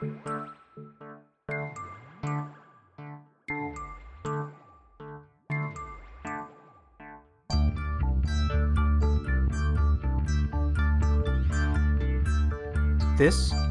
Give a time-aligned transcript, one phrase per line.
[0.00, 0.10] This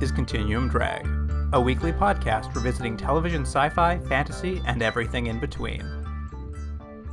[0.01, 1.07] is Continuum Drag,
[1.53, 5.85] a weekly podcast revisiting television sci fi, fantasy, and everything in between.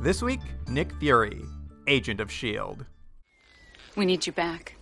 [0.01, 1.45] This week, Nick Fury,
[1.87, 2.83] Agent of S.H.I.E.L.D.
[3.95, 4.75] We need you back.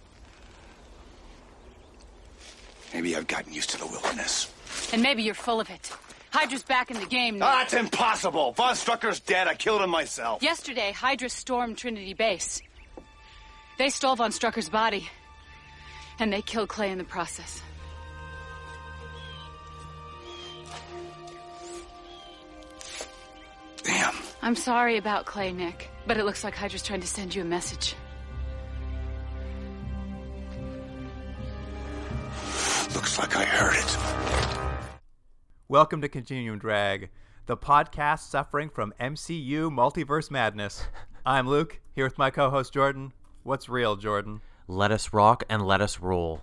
[2.93, 4.51] Maybe I've gotten used to the wilderness.
[4.93, 5.91] And maybe you're full of it.
[6.31, 7.45] Hydra's back in the game now.
[7.47, 8.53] Ah, it's impossible.
[8.53, 9.47] Von Strucker's dead.
[9.47, 10.41] I killed him myself.
[10.41, 12.61] Yesterday, Hydra stormed Trinity Base.
[13.77, 15.09] They stole Von Strucker's body.
[16.19, 17.61] And they killed Clay in the process.
[23.83, 24.15] Damn.
[24.41, 27.45] I'm sorry about Clay, Nick, but it looks like Hydra's trying to send you a
[27.45, 27.95] message.
[32.93, 33.97] Looks like I heard it.
[35.67, 37.09] Welcome to Continuum Drag,
[37.47, 40.83] the podcast suffering from MCU multiverse madness.
[41.25, 43.13] I'm Luke, here with my co host Jordan.
[43.41, 44.41] What's real, Jordan?
[44.67, 46.41] Let us rock and let us roll.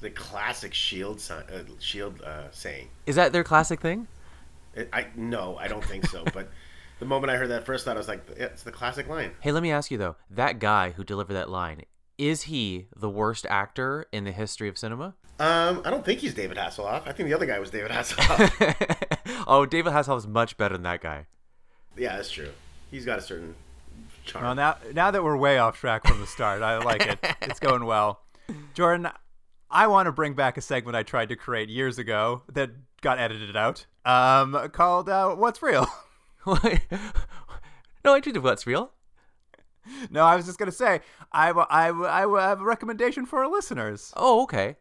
[0.00, 2.88] the classic shield si- uh, shield uh, saying.
[3.06, 4.06] Is that their classic thing?
[4.74, 6.24] It, I no, I don't think so.
[6.32, 6.48] but
[7.00, 9.32] the moment I heard that first thought, I was like, yeah, it's the classic line.
[9.40, 10.14] Hey, let me ask you though.
[10.30, 11.82] That guy who delivered that line,
[12.20, 15.14] is he the worst actor in the history of cinema?
[15.38, 17.06] Um, I don't think he's David Hasselhoff.
[17.06, 19.44] I think the other guy was David Hasselhoff.
[19.46, 21.26] oh, David Hasselhoff is much better than that guy.
[21.96, 22.50] yeah, that's true.
[22.90, 23.54] He's got a certain
[24.26, 24.44] charm.
[24.44, 27.18] Well, now, now that we're way off track from the start, I like it.
[27.40, 28.20] It's going well.
[28.74, 29.08] Jordan,
[29.70, 33.18] I want to bring back a segment I tried to create years ago that got
[33.18, 35.86] edited out um, called uh, What's Real?
[36.46, 38.92] no, I did what's real.
[40.10, 41.00] No, I was just going to say,
[41.32, 44.12] I, I, I have a recommendation for our listeners.
[44.16, 44.76] Oh, okay.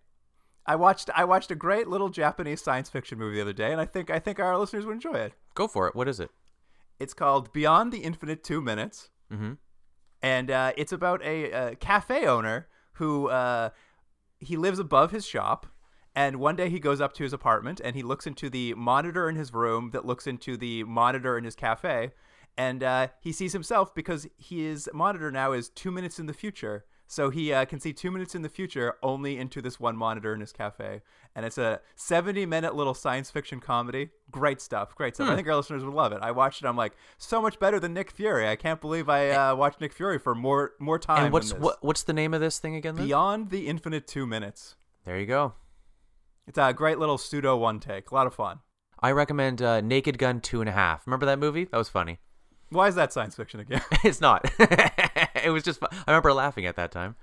[0.66, 3.82] I watched I watched a great little Japanese science fiction movie the other day, and
[3.82, 5.34] I think I think our listeners would enjoy it.
[5.56, 5.96] Go for it.
[5.96, 6.30] What is it?
[7.00, 9.54] It's called Beyond the Infinite Two Minutes, mm-hmm.
[10.22, 13.72] and uh, it's about a, a, cafe owner who uh,
[14.38, 15.66] he lives above his shop,
[16.14, 19.28] and one day he goes up to his apartment and he looks into the monitor
[19.28, 22.12] in his room that looks into the monitor in his cafe,
[22.60, 26.84] and uh, he sees himself because his monitor now is two minutes in the future.
[27.08, 30.34] So he uh, can see two minutes in the future only into this one monitor
[30.34, 31.02] in his cafe.
[31.34, 34.10] And it's a 70 minute little science fiction comedy.
[34.30, 34.94] Great stuff.
[34.94, 35.28] Great stuff.
[35.28, 35.34] Hmm.
[35.34, 36.20] I think our listeners would love it.
[36.22, 36.68] I watched it.
[36.68, 38.46] I'm like, so much better than Nick Fury.
[38.46, 41.24] I can't believe I uh, watched Nick Fury for more more time.
[41.24, 42.96] And what's what, what's the name of this thing again?
[42.96, 43.06] Then?
[43.06, 44.76] Beyond the Infinite Two Minutes.
[45.06, 45.54] There you go.
[46.46, 48.12] It's a great little pseudo one take.
[48.12, 48.60] A lot of fun.
[49.00, 51.08] I recommend uh, Naked Gun Two and a Half.
[51.08, 51.64] Remember that movie?
[51.64, 52.20] That was funny.
[52.70, 53.82] Why is that science fiction again?
[54.04, 54.50] it's not.
[54.60, 55.80] it was just.
[55.80, 55.90] Fun.
[55.92, 57.16] I remember laughing at that time.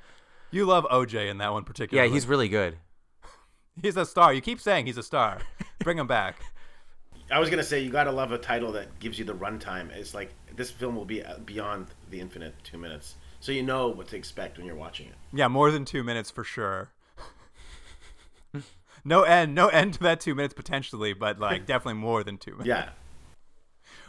[0.50, 2.08] You love OJ in that one particularly.
[2.08, 2.78] Yeah, he's really good.
[3.82, 4.32] He's a star.
[4.32, 5.38] You keep saying he's a star.
[5.80, 6.36] Bring him back.
[7.30, 9.90] I was gonna say you gotta love a title that gives you the runtime.
[9.90, 13.88] It's like this film will be uh, beyond the infinite two minutes, so you know
[13.88, 15.14] what to expect when you're watching it.
[15.34, 16.88] Yeah, more than two minutes for sure.
[19.04, 22.52] no end, no end to that two minutes potentially, but like definitely more than two
[22.52, 22.68] minutes.
[22.68, 22.88] Yeah.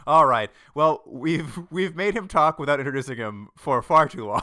[0.08, 0.50] All right.
[0.74, 4.42] Well, we've we've made him talk without introducing him for far too long.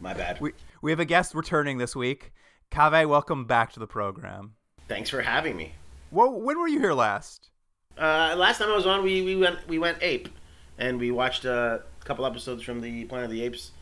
[0.00, 0.40] My bad.
[0.40, 2.32] We we have a guest returning this week.
[2.72, 4.54] Kaveh, welcome back to the program.
[4.88, 5.74] Thanks for having me.
[6.10, 7.50] Well, when were you here last?
[7.98, 10.30] Uh, last time I was on, we, we went we went ape,
[10.78, 13.72] and we watched uh, a couple episodes from the Planet of the Apes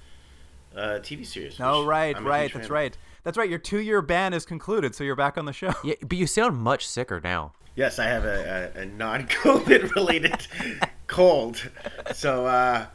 [0.75, 1.61] uh, TV series.
[1.61, 2.53] Oh, which right, I'm right.
[2.53, 2.99] That's right.
[3.23, 3.49] That's right.
[3.49, 5.73] Your two year ban is concluded, so you're back on the show.
[5.85, 7.53] Yeah, but you sound much sicker now.
[7.79, 10.49] Yes, I have a, a, a non-COVID related
[11.07, 11.71] cold,
[12.13, 12.87] so uh,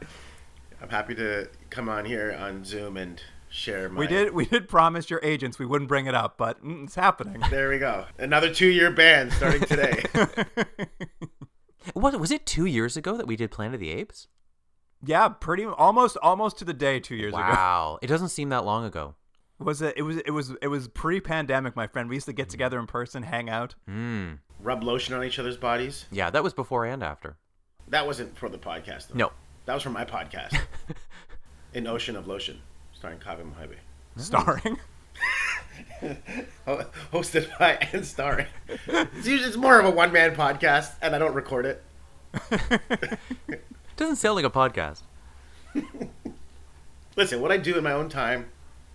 [0.82, 3.18] I'm happy to come on here on Zoom and
[3.48, 4.00] share my.
[4.00, 6.96] We did we did promise your agents we wouldn't bring it up, but mm, it's
[6.96, 7.42] happening.
[7.50, 8.04] There we go.
[8.18, 10.04] Another two-year ban starting today.
[11.94, 12.44] What was it?
[12.44, 14.28] Two years ago that we did Planet of the Apes.
[15.02, 17.40] yeah, pretty almost almost to the day two years ago.
[17.42, 19.14] Wow, it doesn't seem that long ago.
[19.64, 19.94] Was it?
[19.96, 20.18] It was.
[20.18, 20.52] It was.
[20.60, 22.08] It was pre-pandemic, my friend.
[22.08, 23.74] We used to get together in person, hang out.
[23.88, 24.38] Mm.
[24.60, 26.04] Rub lotion on each other's bodies.
[26.12, 27.36] Yeah, that was before and after.
[27.88, 29.08] That wasn't for the podcast.
[29.08, 29.16] Though.
[29.16, 29.32] No.
[29.64, 30.58] that was for my podcast.
[31.74, 32.60] An Ocean of Lotion,
[32.92, 33.76] starring Kaveh Mohebe.
[34.16, 34.78] Starring.
[37.12, 38.46] Hosted by and starring.
[38.68, 41.82] It's usually it's more of a one-man podcast, and I don't record it.
[43.96, 45.02] Doesn't sound like a podcast.
[47.16, 48.46] Listen, what I do in my own time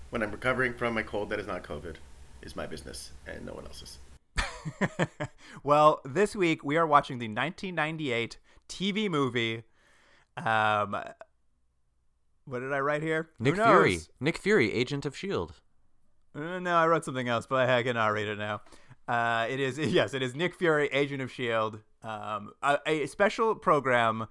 [0.10, 1.96] when I'm recovering from my cold that is not COVID
[2.42, 4.00] is my business and no one else's.
[5.64, 9.64] well, this week we are watching the 1998 TV movie.
[10.38, 10.96] Um,
[12.46, 13.30] what did I write here?
[13.40, 14.00] Nick Fury.
[14.20, 15.54] Nick Fury, Agent of Shield.
[16.36, 18.62] Uh, no, I wrote something else, but I cannot read it now.
[19.08, 23.56] Uh, it is yes, it is Nick Fury, Agent of Shield, um, a, a special
[23.56, 24.28] program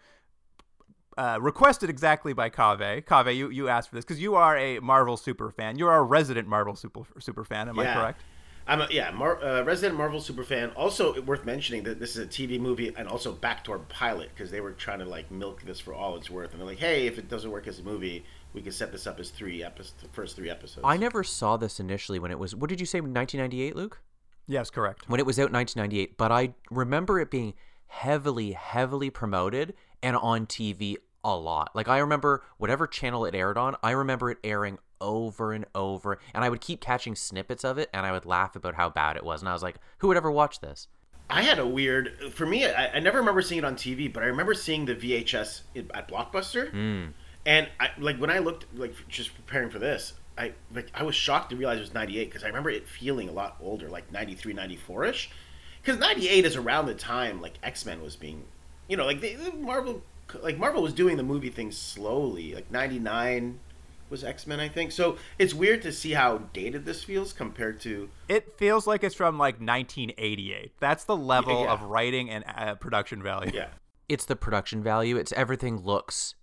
[1.19, 3.05] uh, requested exactly by Kaveh.
[3.05, 5.77] Kaveh, you, you asked for this because you are a Marvel super fan.
[5.77, 7.69] You're a resident Marvel super super fan.
[7.69, 8.23] Am I correct?
[8.69, 10.71] I'm a yeah, Mar- uh, resident Marvel super fan.
[10.77, 14.61] Also worth mentioning that this is a TV movie and also backdoor pilot because they
[14.61, 17.19] were trying to like milk this for all it's worth, and they're like, hey, if
[17.19, 20.09] it doesn't work as a movie, we can set this up as three episodes, the
[20.11, 20.83] first three episodes.
[20.85, 22.55] I never saw this initially when it was.
[22.55, 23.01] What did you say?
[23.01, 24.01] 1998, Luke?
[24.47, 25.09] Yes, correct.
[25.09, 27.55] When it was out in 1998, but I remember it being
[27.89, 30.97] heavily, heavily promoted and on TV
[31.37, 31.75] a lot.
[31.75, 36.19] Like I remember whatever channel it aired on, I remember it airing over and over,
[36.35, 39.17] and I would keep catching snippets of it, and I would laugh about how bad
[39.17, 40.89] it was, and I was like, who would ever watch this?
[41.31, 42.33] I had a weird.
[42.33, 44.95] For me, I, I never remember seeing it on TV, but I remember seeing the
[44.95, 45.63] VHS
[45.95, 47.11] at Blockbuster, hmm.
[47.45, 50.15] and I like when I looked like just preparing for this.
[50.39, 53.29] I like I was shocked to realize it was 98 because I remember it feeling
[53.29, 55.31] a lot older, like 93, 94 ish.
[55.83, 58.45] Because 98 is around the time like X Men was being,
[58.89, 60.03] you know, like they, Marvel,
[60.43, 62.55] like Marvel was doing the movie thing slowly.
[62.55, 63.61] Like 99
[64.11, 64.93] was X Men, I think.
[64.93, 69.15] So it's weird to see how dated this feels compared to It feels like it's
[69.15, 70.73] from like 1988.
[70.81, 71.73] That's the level yeah.
[71.73, 73.53] of writing and uh, production value.
[73.55, 73.69] yeah.
[74.09, 75.17] It's the production value.
[75.19, 76.35] It's everything looks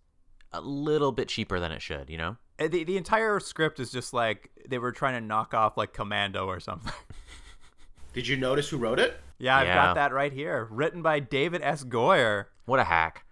[0.53, 2.37] a little bit cheaper than it should, you know?
[2.59, 5.91] Uh, The, the entire script is just like they were trying to knock off like
[5.91, 6.93] Commando or something.
[8.13, 9.19] Did you notice who wrote it?
[9.39, 9.75] Yeah, I've Yeah.
[9.75, 10.67] got that right here.
[10.71, 11.83] Written by David S.
[11.83, 12.45] Goyer.
[12.65, 13.24] What a hack.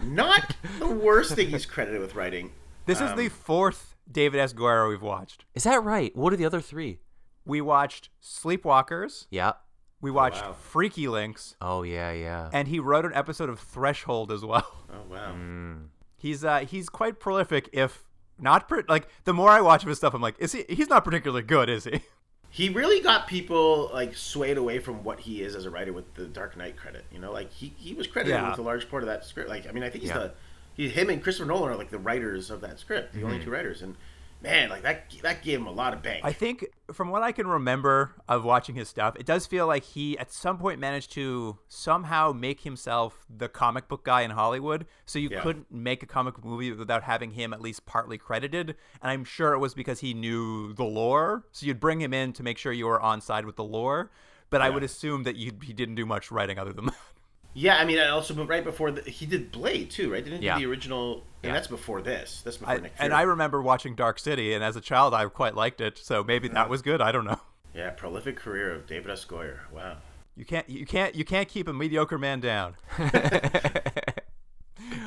[0.00, 2.52] Not the worst thing he's credited with writing.
[2.86, 4.52] This is the fourth David S.
[4.52, 5.44] Goyer we've watched.
[5.54, 6.14] Is that right?
[6.16, 7.00] What are the other three?
[7.44, 9.26] We watched Sleepwalkers.
[9.30, 9.52] Yeah.
[10.00, 10.52] We watched wow.
[10.52, 11.56] Freaky Links.
[11.60, 12.50] Oh, yeah, yeah.
[12.52, 14.66] And he wrote an episode of Threshold as well.
[14.90, 15.34] Oh wow.
[16.16, 17.68] He's uh he's quite prolific.
[17.72, 18.04] If
[18.38, 20.64] not pre- like the more I watch of his stuff, I'm like, is he?
[20.68, 22.00] He's not particularly good, is he?
[22.50, 26.14] He really got people like swayed away from what he is as a writer with
[26.14, 27.04] the Dark Knight credit.
[27.12, 28.50] You know, like he, he was credited Yeah.
[28.50, 29.48] with a large part of that script.
[29.48, 30.18] Like I mean, I think he's Yeah.
[30.18, 30.32] the
[30.74, 33.44] he, him and Christopher Nolan are like the writers of that script, the only mm-hmm.
[33.44, 33.82] two writers.
[33.82, 33.96] And
[34.42, 36.20] man, like that that gave him a lot of bank.
[36.24, 39.82] I think from what I can remember of watching his stuff, it does feel like
[39.84, 44.86] he at some point managed to somehow make himself the comic book guy in Hollywood.
[45.06, 45.40] So you Yeah.
[45.40, 48.76] couldn't make a comic movie without having him at least partly credited.
[49.02, 51.44] And I'm sure it was because he knew the lore.
[51.52, 54.10] So you'd bring him in to make sure you were on side with the lore.
[54.50, 56.94] But I would assume that you he didn't do much writing other than that.
[57.58, 60.22] Yeah, I mean, and also, but right before the, he did Blade too, right?
[60.24, 60.54] Didn't he Yeah.
[60.58, 61.24] do the original?
[61.42, 61.48] Yeah.
[61.48, 62.42] And that's before this.
[62.44, 65.24] That's before I, Nick and I remember watching Dark City, and as a child, I
[65.26, 65.98] quite liked it.
[65.98, 67.00] So maybe that was good.
[67.00, 67.40] I don't know.
[67.74, 69.24] yeah, prolific career of David S.
[69.24, 69.58] Goyer.
[69.72, 69.96] Wow.
[70.36, 72.76] You can't you can't you can't keep a mediocre man down.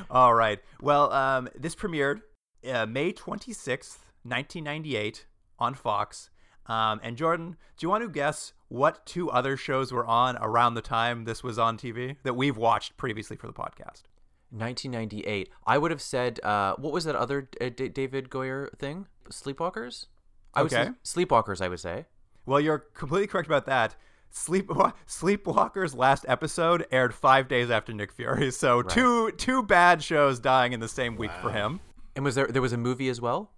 [0.09, 0.59] All right.
[0.81, 2.21] Well, um, this premiered
[2.69, 5.25] uh, May twenty sixth, nineteen ninety eight,
[5.57, 6.29] on Fox.
[6.71, 10.75] Um, and Jordan, do you want to guess what two other shows were on around
[10.75, 14.03] the time this was on TV that we've watched previously for the podcast?
[14.51, 15.49] 1998.
[15.65, 19.07] I would have said, uh, what was that other uh, D- David Goyer thing?
[19.29, 20.07] Sleepwalkers?
[20.53, 20.91] I would Okay.
[21.03, 22.05] say Sleepwalkers, I would say.
[22.45, 23.95] Well, you're completely correct about that.
[24.29, 24.67] Sleep
[25.07, 30.71] Sleepwalker's last episode aired five days after Nick Fury, so two two bad shows dying
[30.73, 31.81] in the same week for him.
[32.15, 33.51] And was there there was a movie as well?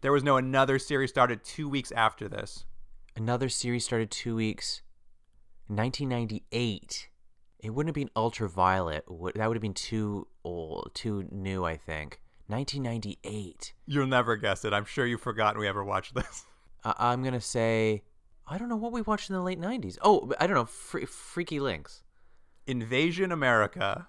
[0.00, 2.64] There was no another series started two weeks after this.
[3.16, 4.82] Another series started two weeks.
[5.66, 7.08] 1998.
[7.58, 9.04] It wouldn't have been Ultraviolet.
[9.06, 12.20] That would have been too old, too new, I think.
[12.46, 13.74] 1998.
[13.86, 14.72] You'll never guess it.
[14.72, 16.44] I'm sure you've forgotten we ever watched this.
[16.84, 18.04] Uh, I'm gonna say,
[18.46, 19.98] I don't know what we watched in the late 90s.
[20.00, 20.64] Oh, I don't know.
[20.64, 22.04] Fre- Freaky Links.
[22.68, 24.06] Invasion America.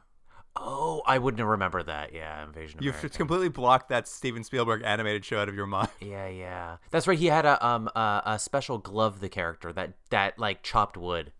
[0.61, 2.13] Oh, I wouldn't have remembered that.
[2.13, 3.17] Yeah, Invasion You've America.
[3.17, 5.87] completely blocked that Steven Spielberg animated show out of your mind.
[6.01, 6.77] Yeah, yeah.
[6.91, 7.17] That's right.
[7.17, 9.19] He had a um a, a special glove.
[9.21, 11.31] The character that that like chopped wood.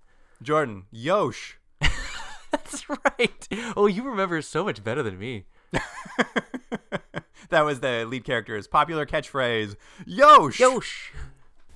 [0.42, 1.58] Jordan, Yosh.
[2.52, 3.48] That's right.
[3.76, 5.46] Oh, you remember so much better than me.
[7.50, 9.76] that was the lead character's popular catchphrase.
[10.06, 10.60] Yosh.
[10.60, 11.12] Yosh.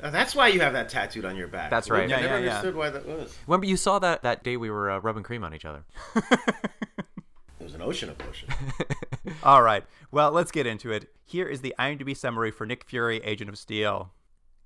[0.01, 1.69] Now, that's why you have that tattooed on your back.
[1.69, 2.03] That's right.
[2.03, 2.50] I Yeah, never yeah, yeah.
[2.57, 3.38] understood why that was.
[3.47, 5.85] Remember you saw that that day we were uh, rubbing cream on each other.
[7.63, 8.50] It was an ocean of lotion.
[9.43, 9.86] All right.
[10.12, 11.08] Well, let's get into it.
[11.24, 14.12] Here is the IMDb summary for Nick Fury, Agent of Steel.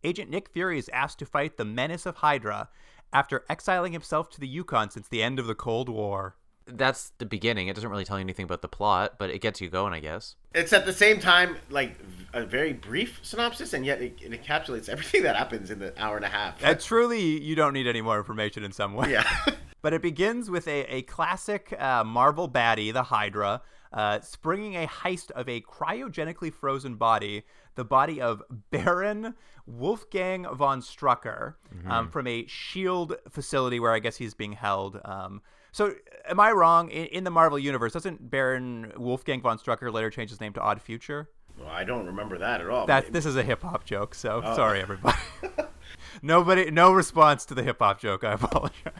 [0.03, 2.69] Agent Nick Fury is asked to fight the menace of Hydra
[3.13, 6.37] after exiling himself to the Yukon since the end of the Cold War.
[6.65, 7.67] That's the beginning.
[7.67, 9.99] It doesn't really tell you anything about the plot, but it gets you going, I
[9.99, 10.35] guess.
[10.55, 11.99] it's at the same time like
[12.33, 16.15] a very brief synopsis, and yet it, it encapsulates everything that happens in the hour
[16.15, 16.63] and a half.
[16.63, 19.11] And truly, you don't need any more information in some way.
[19.11, 19.27] yeah.
[19.81, 23.61] But it begins with a, a classic uh, Marvel baddie, the Hydra,
[23.93, 27.43] uh, springing a heist of a cryogenically frozen body,
[27.75, 28.41] the body of
[28.71, 31.55] Baron Wolfgang von Strucker,
[31.87, 34.99] um, from a SHIELD facility where I guess he's being held.
[35.05, 35.41] Um,
[35.71, 35.93] so,
[36.27, 36.89] am I wrong?
[36.89, 40.61] In, in the Marvel universe, doesn't Baron Wolfgang von Strucker later change his name to
[40.61, 41.29] Odd Future?
[41.59, 42.85] Well, I don't remember that at all.
[42.85, 45.17] That this is a hip hop joke, so sorry everybody.
[46.21, 48.23] Nobody, no response to the hip hop joke.
[48.23, 48.93] I apologize.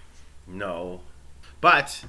[0.48, 1.02] No,
[1.62, 2.04] but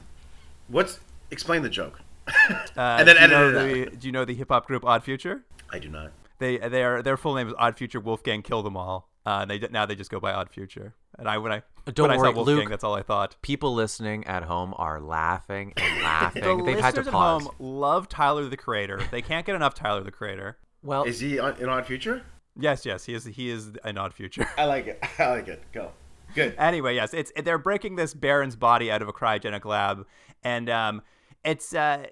[0.69, 2.01] what's explain the joke?
[2.27, 4.67] Uh, And then do you know edit it the, Do you know the hip hop
[4.67, 5.43] group Odd Future?
[5.73, 6.13] I do not.
[6.39, 9.09] They their their full name is Odd Future Wolfgang Kill Them All.
[9.27, 10.95] Uh, and they now they just go by Odd Future.
[11.19, 12.69] And I when I Don't when I worry, saw Wolfgang, Luke.
[12.71, 13.37] that's all I thought.
[13.43, 16.43] People listening at home are laughing and laughing.
[16.45, 19.01] The They've had to listeners at home love Tyler the Creator.
[19.11, 20.59] They can't get enough Tyler the Creator.
[20.83, 22.23] Well, Is he on, in Odd Future?
[22.57, 23.25] Yes, yes, he is.
[23.25, 24.49] He is an Odd Future.
[24.57, 25.03] I like it.
[25.19, 25.63] I like it.
[25.73, 25.91] Go.
[26.35, 26.55] Good.
[26.59, 30.07] anyway, yes, it's they're breaking this Baron's body out of a cryogenic lab,
[30.43, 31.03] and um,
[31.45, 32.07] it's uh,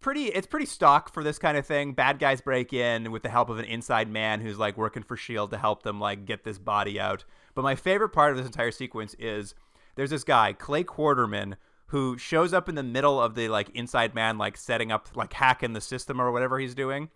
[0.00, 1.92] pretty it's pretty stock for this kind of thing.
[1.92, 5.16] Bad guys break in with the help of an inside man who's like working for
[5.16, 7.24] Shield to help them like get this body out.
[7.54, 9.54] But my favorite part of this entire sequence is
[9.94, 11.54] there's this guy Clay Quartermain
[11.88, 15.32] who shows up in the middle of the like inside man like setting up like
[15.32, 17.08] hacking the system or whatever he's doing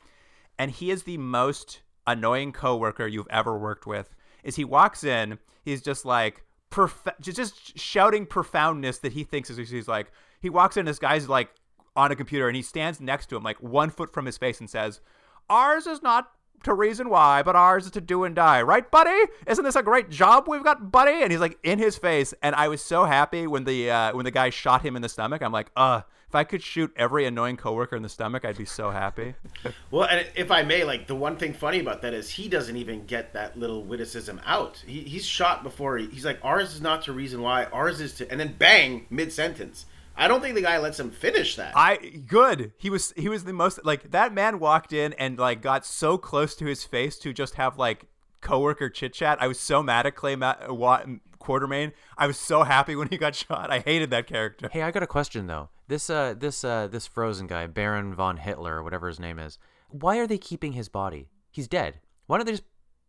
[0.58, 4.14] and he is the most annoying coworker you've ever worked with.
[4.44, 9.70] Is he walks in, he's just like prof- just, shouting profoundness that he thinks is
[9.70, 11.50] he's like he walks in, this guy's like
[11.96, 14.60] on a computer and he stands next to him like one foot from his face
[14.60, 15.00] and says,
[15.48, 16.30] "Ours is not."
[16.64, 19.16] To reason why, but ours is to do and die, right, buddy?
[19.46, 21.22] Isn't this a great job we've got, buddy?
[21.22, 24.24] And he's like in his face, and I was so happy when the uh, when
[24.24, 25.40] the guy shot him in the stomach.
[25.40, 28.64] I'm like, uh, if I could shoot every annoying coworker in the stomach, I'd be
[28.66, 29.34] so happy.
[29.90, 32.76] Well, and if I may, like the one thing funny about that is he doesn't
[32.76, 34.82] even get that little witticism out.
[34.86, 35.96] He, he's shot before.
[35.96, 37.64] He, he's like, ours is not to reason why.
[37.66, 39.86] Ours is to, and then bang, mid sentence.
[40.16, 41.72] I don't think the guy lets him finish that.
[41.76, 42.72] I good.
[42.76, 46.18] He was he was the most like that man walked in and like got so
[46.18, 48.04] close to his face to just have like
[48.40, 49.38] coworker chit chat.
[49.40, 51.92] I was so mad at Clay Ma- uh, Wa- mm, Quartermain.
[52.18, 53.70] I was so happy when he got shot.
[53.70, 54.68] I hated that character.
[54.70, 55.70] Hey, I got a question though.
[55.88, 59.58] This uh this uh this frozen guy, Baron von Hitler or whatever his name is.
[59.88, 61.28] Why are they keeping his body?
[61.50, 62.00] He's dead.
[62.26, 62.64] Why don't they just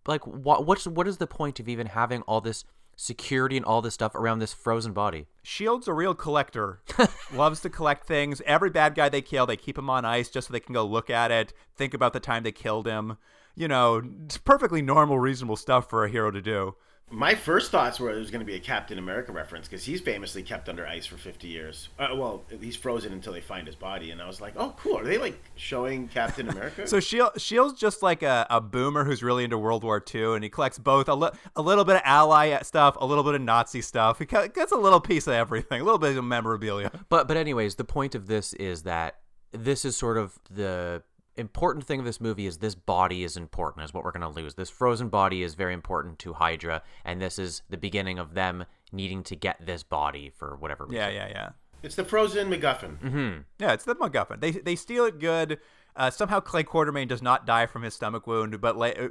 [0.07, 2.63] like what what's what is the point of even having all this
[2.95, 5.27] security and all this stuff around this frozen body?
[5.43, 6.81] Shield's a real collector.
[7.33, 8.41] Loves to collect things.
[8.45, 10.85] Every bad guy they kill, they keep him on ice just so they can go
[10.85, 13.17] look at it, think about the time they killed him.
[13.55, 16.75] You know, it's perfectly normal, reasonable stuff for a hero to do.
[17.11, 19.99] My first thoughts were it was going to be a Captain America reference because he's
[19.99, 21.89] famously kept under ice for 50 years.
[21.97, 24.99] Uh, well, he's frozen until they find his body, and I was like, oh, cool.
[24.99, 26.85] Are they like showing Captain America?
[26.89, 30.43] So Shield, Shield's just like a, a boomer who's really into World War II, and
[30.43, 33.41] he collects both a, li- a little bit of Ally stuff, a little bit of
[33.41, 34.19] Nazi stuff.
[34.19, 36.91] He gets a little piece of everything, a little bit of memorabilia.
[37.09, 39.19] But but anyways, the point of this is that
[39.51, 41.03] this is sort of the
[41.39, 44.41] important thing of this movie is this body is important is what we're going to
[44.41, 44.55] lose.
[44.55, 48.65] This frozen body is very important to Hydra and this is the beginning of them
[48.91, 50.97] needing to get this body for whatever reason.
[50.97, 51.49] Yeah, yeah, yeah.
[51.83, 53.43] it's the frozen MacGuffin.
[53.59, 54.41] Yeah, it's the MacGuffin.
[54.41, 55.59] They they steal it good.
[55.95, 59.07] Uh, somehow Clay Quartermain does not die from his stomach wound, but la- uh,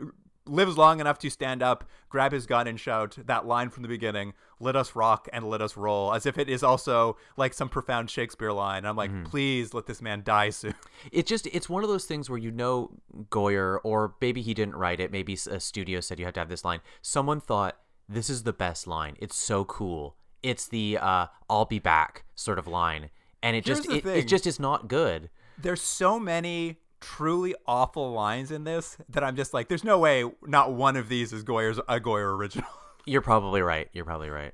[0.48, 3.88] lives long enough to stand up, grab his gun, and shout that line from the
[3.88, 7.68] beginning: "Let us rock and let us roll," as if it is also like some
[7.68, 8.84] profound Shakespeare line.
[8.84, 10.74] I'm like, please let this man die soon.
[11.12, 12.90] It just it's one of those things where you know
[13.30, 16.48] Goyer or maybe he didn't write it, maybe a studio said you had to have
[16.48, 16.80] this line.
[17.02, 17.78] Someone thought
[18.08, 19.16] this is the best line.
[19.20, 20.16] It's so cool.
[20.42, 23.10] It's the uh I'll be back sort of line.
[23.42, 25.30] And it Here's just it, it just is not good.
[25.56, 30.24] There's so many truly awful lines in this that I'm just like, there's no way
[30.46, 32.68] not one of these is Goyer's a Goyer original.
[33.06, 33.88] You're probably right.
[33.92, 34.52] You're probably right.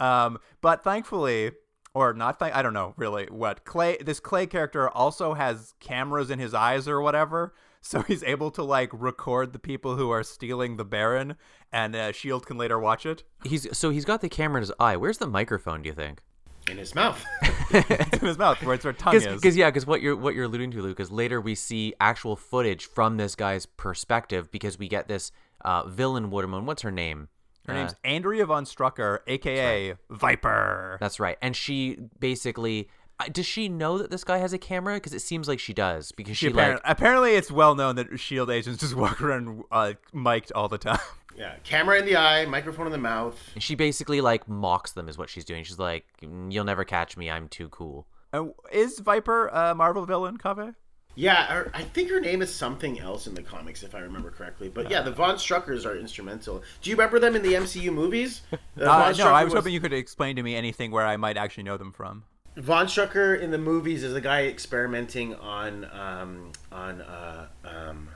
[0.00, 1.52] Um, but thankfully,
[1.94, 3.96] or not, th- I don't know really what Clay.
[4.00, 8.62] This Clay character also has cameras in his eyes or whatever, so he's able to
[8.62, 11.36] like record the people who are stealing the Baron,
[11.72, 13.24] and uh, Shield can later watch it.
[13.44, 14.96] He's so he's got the camera in his eye.
[14.96, 15.82] Where's the microphone?
[15.82, 16.22] Do you think?
[16.70, 17.24] In his mouth.
[17.70, 19.26] It's in his mouth, where it's where tongue is.
[19.26, 22.36] Because yeah, because what you're what you're alluding to, Luke, is later we see actual
[22.36, 25.32] footage from this guy's perspective because we get this
[25.64, 26.66] uh, villain woman.
[26.66, 27.28] What's her name?
[27.66, 30.96] Her Uh, name's Andrea von Strucker, aka Viper.
[31.00, 31.36] That's right.
[31.42, 32.88] And she basically
[33.20, 34.94] uh, does she know that this guy has a camera?
[34.94, 36.12] Because it seems like she does.
[36.12, 39.64] Because she, She apparently, like apparently, it's well known that Shield agents just walk around
[39.72, 40.98] uh, mic'd all the time.
[41.36, 41.54] Yeah.
[41.64, 43.38] Camera in the eye, microphone in the mouth.
[43.58, 45.64] she basically like mocks them is what she's doing.
[45.64, 47.30] She's like, "Mm, "You'll never catch me.
[47.30, 50.74] I'm too cool." Uh, is Viper a Marvel villain, Kaveh?
[51.14, 54.30] Yeah, her, I think her name is something else in the comics, if I remember
[54.30, 54.68] correctly.
[54.68, 56.62] But yeah, the Von Struckers are instrumental.
[56.80, 58.42] Do you remember them in the MCU movies?
[58.80, 61.16] Uh, Uh, no, Strucker I was hoping you could explain to me anything where I
[61.16, 62.22] might actually know them from.
[62.56, 68.08] Von Strucker in the movies is a guy experimenting on um, on uh, um,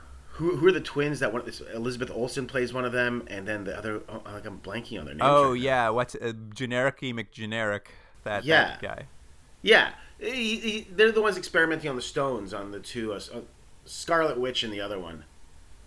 [0.43, 3.63] who who are the twins that one Elizabeth Olsen plays one of them, and then
[3.63, 5.21] the other oh, like I'm blanking on their names.
[5.23, 5.53] Oh right now.
[5.53, 7.81] yeah, what's uh, generic-y McGeneric?
[8.23, 8.63] That, Yeah.
[8.63, 9.07] that guy.
[9.61, 13.39] Yeah, he, he, they're the ones experimenting on the stones on the two uh, uh,
[13.85, 15.23] Scarlet Witch and the other one.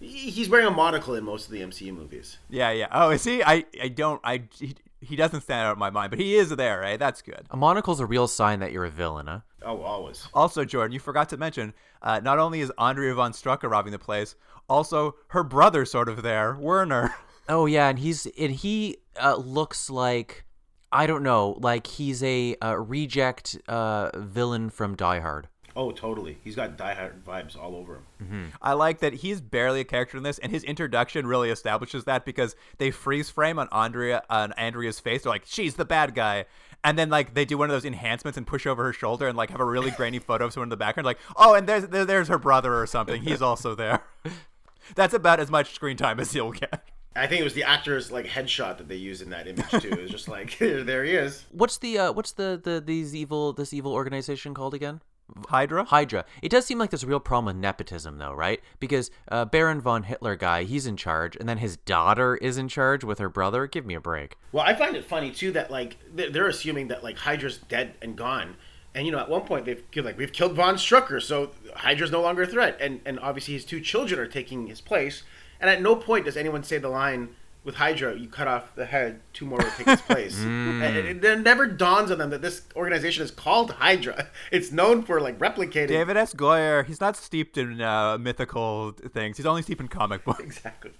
[0.00, 2.38] He, he's wearing a monocle in most of the MCU movies.
[2.48, 2.88] Yeah, yeah.
[2.92, 3.42] Oh, is he?
[3.42, 4.20] I, I don't.
[4.24, 6.98] I he, he doesn't stand out in my mind, but he is there, right?
[6.98, 7.46] That's good.
[7.50, 9.40] A monocle's a real sign that you're a villain, huh?
[9.66, 10.28] Oh, always.
[10.32, 13.98] Also, Jordan, you forgot to mention, uh, not only is Andrea von Strucker robbing the
[13.98, 14.36] place,
[14.68, 17.14] also her brother sort of there, Werner.
[17.48, 20.44] Oh yeah, and he's and he uh, looks like
[20.90, 25.46] I don't know, like he's a uh, reject uh, villain from Die Hard.
[25.76, 26.38] Oh, totally.
[26.42, 28.52] He's got Die Hard vibes all over him.
[28.62, 32.24] I like that he's barely a character in this, and his introduction really establishes that
[32.24, 35.22] because they freeze frame on Andrea on Andrea's face.
[35.22, 36.46] They're like, "She's the bad guy,"
[36.86, 39.36] and then like they do one of those enhancements and push over her shoulder and
[39.36, 41.88] like have a really grainy photo of someone in the background, like, "Oh, and there's
[41.88, 43.22] there, there's her brother or something.
[43.22, 44.04] He's also there."
[44.94, 46.88] That's about as much screen time as he'll get.
[47.16, 49.90] I think it was the actor's like headshot that they used in that image too.
[49.90, 51.44] It was just like there he is.
[51.50, 55.00] What's the uh, what's the, the these evil this evil organization called again?
[55.48, 55.84] Hydra.
[55.84, 56.24] Hydra.
[56.40, 58.60] It does seem like there's a real problem with nepotism, though, right?
[58.78, 62.68] Because uh, Baron von Hitler guy, he's in charge, and then his daughter is in
[62.68, 63.66] charge with her brother.
[63.66, 64.36] Give me a break.
[64.52, 67.94] Well, I find it funny too that like they're they're assuming that like Hydra's dead
[68.00, 68.56] and gone,
[68.94, 72.22] and you know at one point they've like we've killed Von Strucker, so Hydra's no
[72.22, 75.22] longer a threat, and and obviously his two children are taking his place,
[75.60, 77.30] and at no point does anyone say the line
[77.66, 80.38] with Hydra, you cut off the head, two more will take its place.
[80.40, 84.28] and it, it, it never dawns on them that this organization is called Hydra.
[84.52, 85.88] It's known for like replicating.
[85.88, 86.32] David S.
[86.32, 89.36] Goyer, he's not steeped in uh, mythical things.
[89.36, 90.40] He's only steeped in comic books.
[90.40, 90.92] Exactly.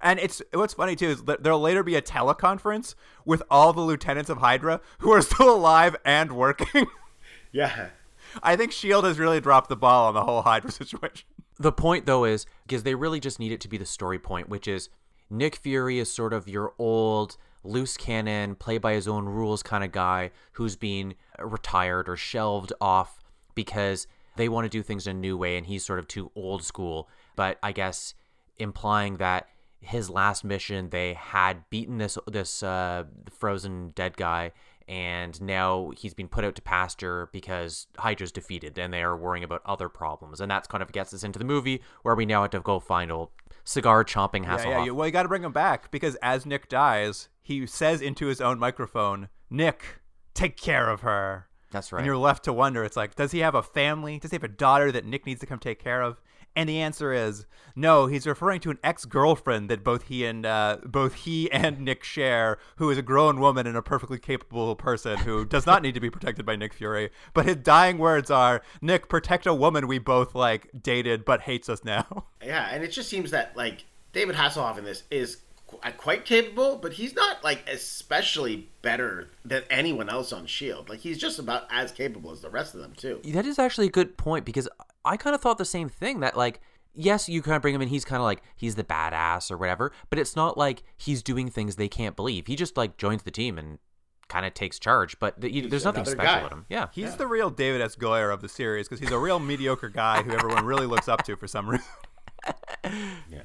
[0.00, 2.94] And it's what's funny too is that there'll later be a teleconference
[3.24, 6.86] with all the lieutenants of Hydra who are still alive and working.
[7.52, 7.90] Yeah.
[8.42, 11.24] I think Shield has really dropped the ball on the whole Hydra situation.
[11.56, 14.48] The point, though, is because they really just need it to be the story point,
[14.48, 14.88] which is
[15.34, 19.82] Nick Fury is sort of your old loose cannon, play by his own rules kind
[19.82, 23.18] of guy who's been retired or shelved off
[23.54, 26.30] because they want to do things in a new way and he's sort of too
[26.36, 27.08] old school.
[27.36, 28.14] But I guess
[28.58, 29.48] implying that
[29.80, 34.52] his last mission they had beaten this this uh, frozen dead guy
[34.86, 39.44] and now he's been put out to pasture because Hydra's defeated and they are worrying
[39.44, 40.40] about other problems.
[40.40, 42.80] And that's kind of gets us into the movie where we now have to go
[42.80, 43.30] find old
[43.64, 44.64] cigar chomping Hasselhoff.
[44.64, 44.90] Yeah, yeah.
[44.92, 48.40] Well, you got to bring him back because as Nick dies, he says into his
[48.40, 50.00] own microphone, "Nick,
[50.34, 51.98] take care of her." That's right.
[51.98, 52.84] And you're left to wonder.
[52.84, 54.20] It's like, does he have a family?
[54.20, 56.20] Does he have a daughter that Nick needs to come take care of?
[56.56, 58.06] And the answer is no.
[58.06, 62.58] He's referring to an ex-girlfriend that both he and uh, both he and Nick share,
[62.76, 66.00] who is a grown woman and a perfectly capable person who does not need to
[66.00, 67.10] be protected by Nick Fury.
[67.32, 71.68] But his dying words are, "Nick, protect a woman we both like dated but hates
[71.68, 75.78] us now." Yeah, and it just seems that like David Hasselhoff in this is qu-
[75.82, 80.90] uh, quite capable, but he's not like especially better than anyone else on Shield.
[80.90, 83.20] Like he's just about as capable as the rest of them too.
[83.24, 84.68] That is actually a good point because
[85.04, 86.60] I kind of thought the same thing that like
[86.94, 89.56] yes, you kind of bring him in he's kind of like he's the badass or
[89.56, 92.46] whatever, but it's not like he's doing things they can't believe.
[92.46, 93.78] He just like joins the team and
[94.28, 96.38] kind of takes charge, but the, you, there's nothing special guy.
[96.38, 96.66] about him.
[96.68, 96.88] Yeah.
[96.92, 97.94] He's the real David S.
[97.96, 101.24] Goyer of the series because he's a real mediocre guy who everyone really looks up
[101.24, 101.86] to for some reason.
[103.30, 103.44] Yeah.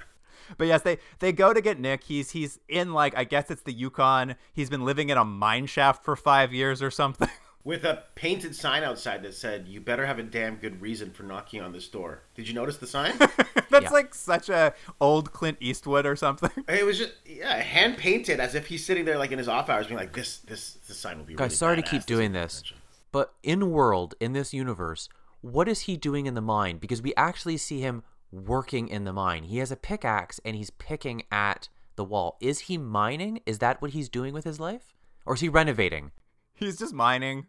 [0.58, 2.04] But yes, they they go to get Nick.
[2.04, 4.36] He's he's in like I guess it's the Yukon.
[4.52, 7.30] He's been living in a mine shaft for five years or something.
[7.66, 11.24] With a painted sign outside that said, "You better have a damn good reason for
[11.24, 13.18] knocking on this door." Did you notice the sign?
[13.70, 13.90] That's Yeah.
[13.92, 16.52] like such a old Clint Eastwood or something.
[16.70, 19.70] it was just yeah, hand painted as if he's sitting there like in his off
[19.70, 22.32] hours, being like, "This this this sign will be." Guys, really sorry to keep doing
[22.32, 22.78] will this, attention."
[23.12, 25.10] but in world, in this universe,
[25.42, 26.78] what is he doing in the mine?
[26.78, 29.44] Because we actually see him working in the mine.
[29.44, 31.68] He has a pickaxe and he's picking at
[31.98, 32.38] the wall.
[32.40, 33.42] Is he mining?
[33.46, 34.96] Is that what he's doing with his life?
[35.26, 36.12] Or is he renovating?
[36.60, 37.48] He's just mining.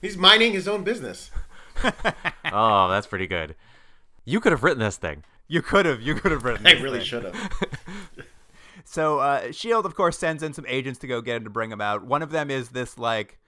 [0.00, 1.30] He's mining his own business.
[2.52, 3.56] oh, that's pretty good.
[4.24, 5.24] You could have written this thing.
[5.48, 6.66] You could have you could have written.
[6.66, 7.34] I really should have.
[8.84, 11.70] So uh, Shield, of course, sends in some agents to go get him to bring
[11.70, 12.04] him out.
[12.04, 13.38] One of them is this like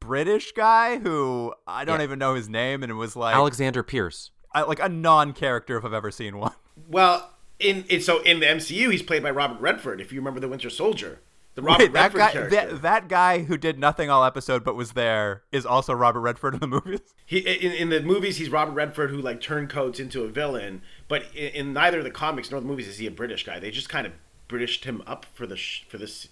[0.00, 2.04] British guy who I don't Yeah.
[2.04, 4.30] even know his name, and it was like Alexander Pierce.
[4.54, 6.52] I, like a non-character if I've ever seen one.
[6.88, 10.00] Well, in, in so in the MCU, he's played by Robert Redford.
[10.00, 11.20] If you remember the Winter Soldier,
[11.56, 12.56] The Robert Wait, that guy, character.
[12.56, 16.54] that, that guy who did nothing all episode but was there is also Robert Redford
[16.54, 17.00] in the movies.
[17.28, 21.24] He in, in the movies he's Robert Redford who like turncoats into a villain, but
[21.34, 23.58] in, in neither the comics nor the movies is he a British guy.
[23.58, 24.12] They just kind of
[24.48, 26.28] Britished him up for the sh- for this.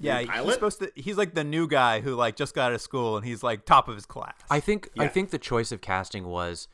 [0.00, 0.90] Yeah, new he's supposed to.
[0.94, 3.66] He's like the new guy who like just got out of school and he's like
[3.66, 4.32] top of his class.
[4.48, 6.66] I think I think the choice of casting was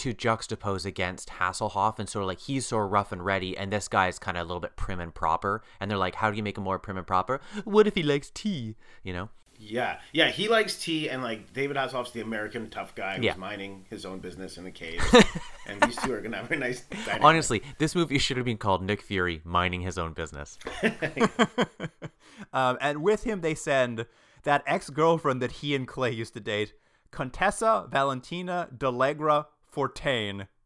[0.00, 3.72] to juxtapose against Hasselhoff and sort of like he's sort of rough and ready and
[3.72, 6.30] this guy is kind of a little bit prim and proper and they're like how
[6.30, 9.28] do you make him more prim and proper what if he likes tea you know
[9.62, 13.36] Yeah, yeah, he likes tea, and like David Hasselhoff's the American tough guy who's Yeah.
[13.36, 15.02] minding his own business in the cave,
[15.68, 16.80] and these two are gonna have a nice.
[17.04, 17.22] Dynamic.
[17.22, 20.56] honestly this movie should have been called Nick Fury mining his own business
[22.52, 24.06] Um, and with him, they send
[24.44, 26.72] that ex girlfriend that he and Clay used to date,
[27.10, 30.48] Contessa Valentina del Allegra Fontaine.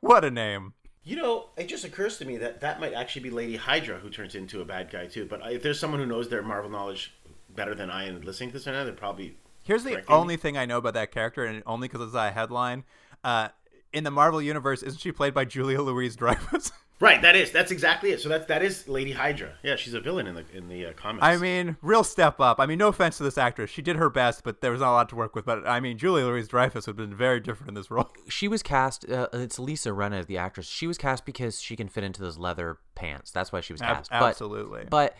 [0.00, 0.74] What a name.
[1.02, 4.10] You know, it just occurs to me that that might actually be Lady Hydra who
[4.10, 5.24] turns into a bad guy too.
[5.24, 7.14] But if there's someone who knows their Marvel knowledge
[7.54, 9.38] better than I am listening to this right now, they're probably.
[9.62, 10.20] Here's the correcting me.
[10.20, 12.84] only thing I know about that character, and only because it's a headline.
[13.22, 13.48] Uh,
[13.94, 16.70] in the Marvel universe, isn't she played by Julia Louise Dreyfus?
[17.04, 18.20] Right, that is that's exactly it.
[18.20, 19.52] So that that is Lady Hydra.
[19.62, 21.24] Yeah, she's a villain in the in the uh, comics.
[21.24, 22.58] I mean, real step up.
[22.60, 24.90] I mean, no offense to this actress, she did her best, but there was not
[24.90, 25.44] a lot to work with.
[25.44, 28.10] But I mean, Julia Louise Dreyfus would have been very different in this role.
[28.28, 31.88] she was cast uh, it's Lisa Rinna the actress she was cast because she can
[31.88, 34.84] fit into those leather pants that's why she was cast But- absolutely.
[34.88, 35.16] but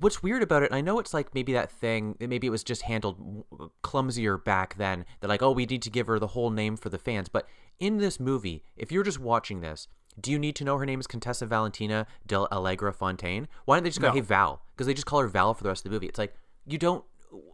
[0.00, 2.62] what's weird about it and I know it's like maybe that thing maybe it was
[2.62, 3.44] just handled
[3.82, 6.88] clumsier back then that like oh we need to give her the whole name for
[6.88, 7.48] the fans but
[7.80, 9.88] in this movie if you're just watching this
[10.20, 13.48] do you need to know her name is Contessa Valentina del Allegra Fontaine?
[13.64, 14.14] Why don't they just go No.
[14.14, 16.06] hey Val because they just call her Val for the rest of the movie.
[16.06, 16.34] It's like
[16.66, 17.04] you don't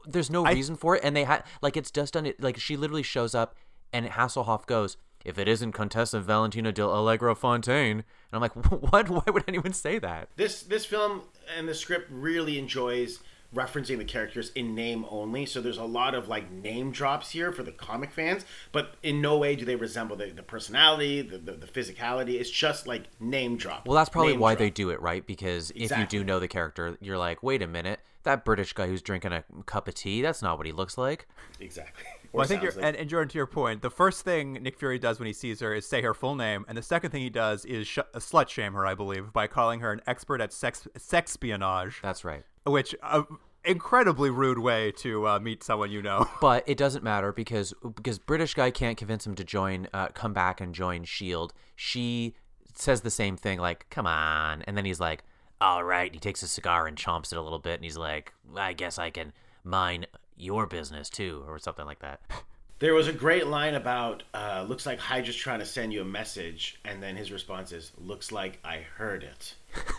[0.07, 2.59] there's no I- reason for it and they had like it's just done it like
[2.59, 3.55] she literally shows up
[3.93, 8.55] and Hasselhoff goes if it isn't Contessa Valentina del Allegra Fontaine and I'm like
[8.93, 9.09] what?
[9.09, 10.29] Why would anyone say that?
[10.37, 11.23] This this film
[11.57, 13.21] and the script really enjoys
[13.55, 15.47] referencing the characters in name only.
[15.47, 19.21] So there's a lot of like name drops here for the comic fans, but in
[19.23, 22.35] no way do they resemble the, the personality, the, the the physicality.
[22.41, 23.87] It's just like name drop.
[23.87, 24.59] Well, that's probably Name why drop.
[24.59, 25.27] they do it, right?
[25.27, 28.87] Because if you do know the character, you're like, wait a minute, that British guy
[28.87, 31.27] who's drinking a cup of tea, that's not what he looks like.
[31.61, 32.05] exactly.
[32.31, 32.85] Well, I think you're, like.
[32.85, 35.61] and, and Jordan, to your point, the first thing Nick Fury does when he sees
[35.61, 38.51] her is say her full name, and the second thing he does is sh- slut
[38.51, 42.01] shame her, I believe, by calling her an expert at sex sex espionage.
[42.03, 42.45] That's right.
[42.71, 43.23] Which uh,
[43.65, 46.29] incredibly rude way to uh, meet someone you know.
[46.41, 50.33] But it doesn't matter because because British guy can't convince him to join, uh, come
[50.33, 51.53] back and join Shield.
[51.77, 52.35] She
[52.75, 55.25] says the same thing, like, "Come on," and then he's like,
[55.61, 58.33] "All right." He takes a cigar and chomps it a little bit, and he's like,
[58.57, 59.33] "I guess I can
[59.65, 62.21] mine your business too," or something like that.
[62.81, 66.05] There was a great line about uh, looks like Hydra's trying to send you a
[66.05, 69.55] message, and then his response is, "Looks like I heard it,"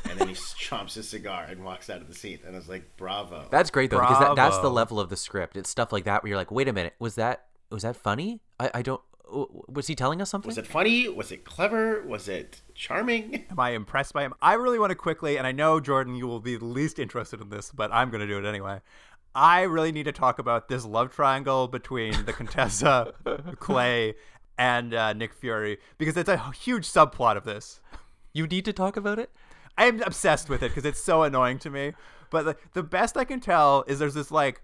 [0.10, 2.70] and then he chomps his cigar and walks out of the seat, and I was
[2.70, 5.58] like, "Bravo!" That's great though, because that, that's the level of the script.
[5.58, 8.39] It's stuff like that where you're like, "Wait a minute, was that was that funny?
[8.60, 10.50] I, I don't." Was he telling us something?
[10.50, 11.08] was it funny?
[11.08, 12.02] Was it clever?
[12.02, 13.46] Was it charming?
[13.52, 14.34] Am I impressed by him?
[14.42, 17.39] I really want to quickly, and I know Jordan, you will be the least interested
[17.39, 18.82] in this, but I'm going to do it anyway.
[19.36, 23.13] I really need to talk about this love triangle between the Contessa,
[23.60, 24.15] Clay,
[24.58, 27.80] and uh, Nick Fury because it's a huge subplot of this.
[28.34, 29.32] You need to talk about it.
[29.78, 31.94] I'm obsessed with it because it's so annoying to me.
[32.30, 34.62] But the, the best I can tell is there's this like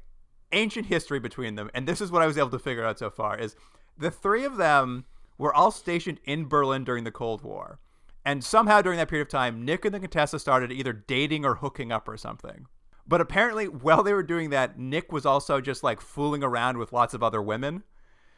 [0.52, 3.10] ancient history between them, and this is what I was able to figure out so
[3.10, 3.56] far: is
[3.98, 5.06] the three of them
[5.38, 7.80] were all stationed in Berlin during the Cold War,
[8.26, 11.56] and somehow during that period of time, Nick and the Contessa started either dating or
[11.56, 12.68] hooking up or something.
[13.08, 16.94] But apparently, while they were doing that, Nick was also just like fooling around with
[16.94, 17.84] lots of other women.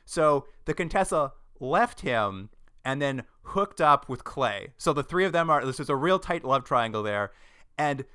[0.05, 2.49] So the Contessa left him
[2.85, 4.69] and then hooked up with Clay.
[4.77, 7.31] So the three of them are this is a real tight love triangle there.
[7.77, 8.05] And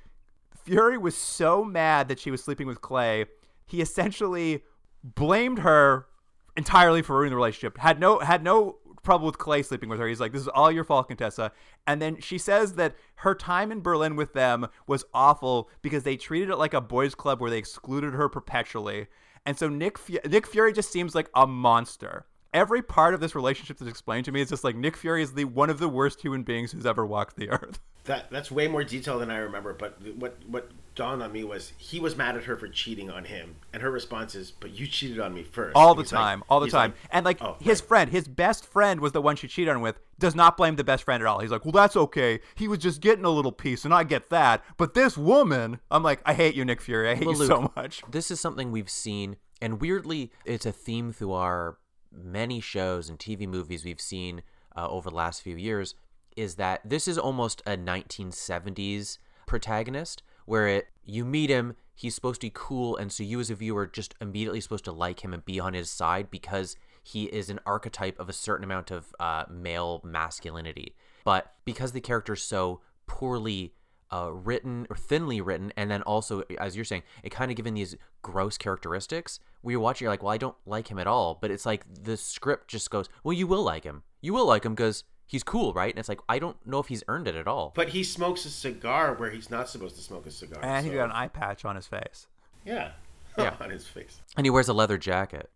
[0.63, 3.25] Fury was so mad that she was sleeping with Clay,
[3.65, 4.63] he essentially
[5.03, 6.07] blamed her
[6.55, 7.77] entirely for ruining the relationship.
[7.77, 10.07] Had no had no trouble with Clay sleeping with her.
[10.07, 11.51] He's like, "This is all your fault, Contessa."
[11.85, 16.17] And then she says that her time in Berlin with them was awful because they
[16.17, 19.07] treated it like a boys' club where they excluded her perpetually.
[19.45, 22.25] And so Nick Fu- Nick Fury just seems like a monster.
[22.53, 25.33] Every part of this relationship that's explained to me is just like Nick Fury is
[25.33, 27.79] the one of the worst human beings who's ever walked the earth.
[28.05, 29.73] That that's way more detail than I remember.
[29.73, 33.25] But what what dawned on me was he was mad at her for cheating on
[33.25, 35.75] him, and her response is, "But you cheated on me first.
[35.75, 36.93] all the he's like- time, all the he's time.
[37.11, 39.81] and like "Oh, his right." friend, his best friend was the one she cheated on
[39.81, 41.39] with, does not blame the best friend at all.
[41.39, 42.39] He's like, well, that's okay.
[42.55, 44.63] He was just getting a little piece, and I get that.
[44.77, 47.09] But this woman, I'm like, I hate you, Nick Fury.
[47.09, 48.03] I hate Well, you so much.
[48.09, 51.77] This is something we've seen, and weirdly, it's a theme through our
[52.11, 54.43] many shows and TV movies we've seen
[54.77, 55.95] uh, over the last few years.
[56.37, 62.41] Is that this is almost a 1970s protagonist where it you meet him, he's supposed
[62.41, 65.33] to be cool, and so you as a viewer just immediately supposed to like him
[65.33, 69.13] and be on his side because he is an archetype of a certain amount of
[69.19, 70.95] uh, male masculinity.
[71.25, 73.73] But because the character's so poorly
[74.11, 77.73] uh, written or thinly written, and then also, as you're saying, it kind of given
[77.73, 79.39] these gross characteristics.
[79.61, 81.37] Where you watch, you're like, well, I don't like him at all.
[81.41, 84.03] But it's like the script just goes, well, you will like him.
[84.21, 85.03] You will like him because
[85.33, 85.91] he's cool, right?
[85.91, 87.73] And it's like I don't know if he's earned it at all.
[87.75, 90.63] But he smokes a cigar where he's not supposed to smoke a cigar.
[90.63, 92.27] And he's so- got an eye patch on his face.
[92.63, 92.91] yeah,
[93.37, 93.55] Yeah.
[93.59, 94.21] on his face.
[94.37, 95.49] And he wears a leather jacket.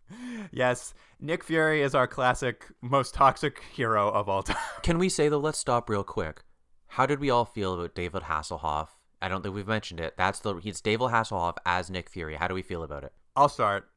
[0.52, 4.56] Yes, Nick Fury is our classic, most toxic hero of all time.
[4.82, 5.38] Can we say though?
[5.38, 6.42] Let's stop real quick.
[6.88, 8.88] How did we all feel about David Hasselhoff?
[9.22, 10.14] I don't think we've mentioned it.
[10.16, 12.34] That's the he's David Hasselhoff as Nick Fury.
[12.36, 13.12] How do we feel about it?
[13.36, 13.88] I'll start.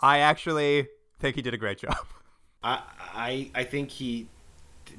[0.00, 1.96] I actually think he did a great job.
[2.62, 2.82] I
[3.14, 4.28] I I think he.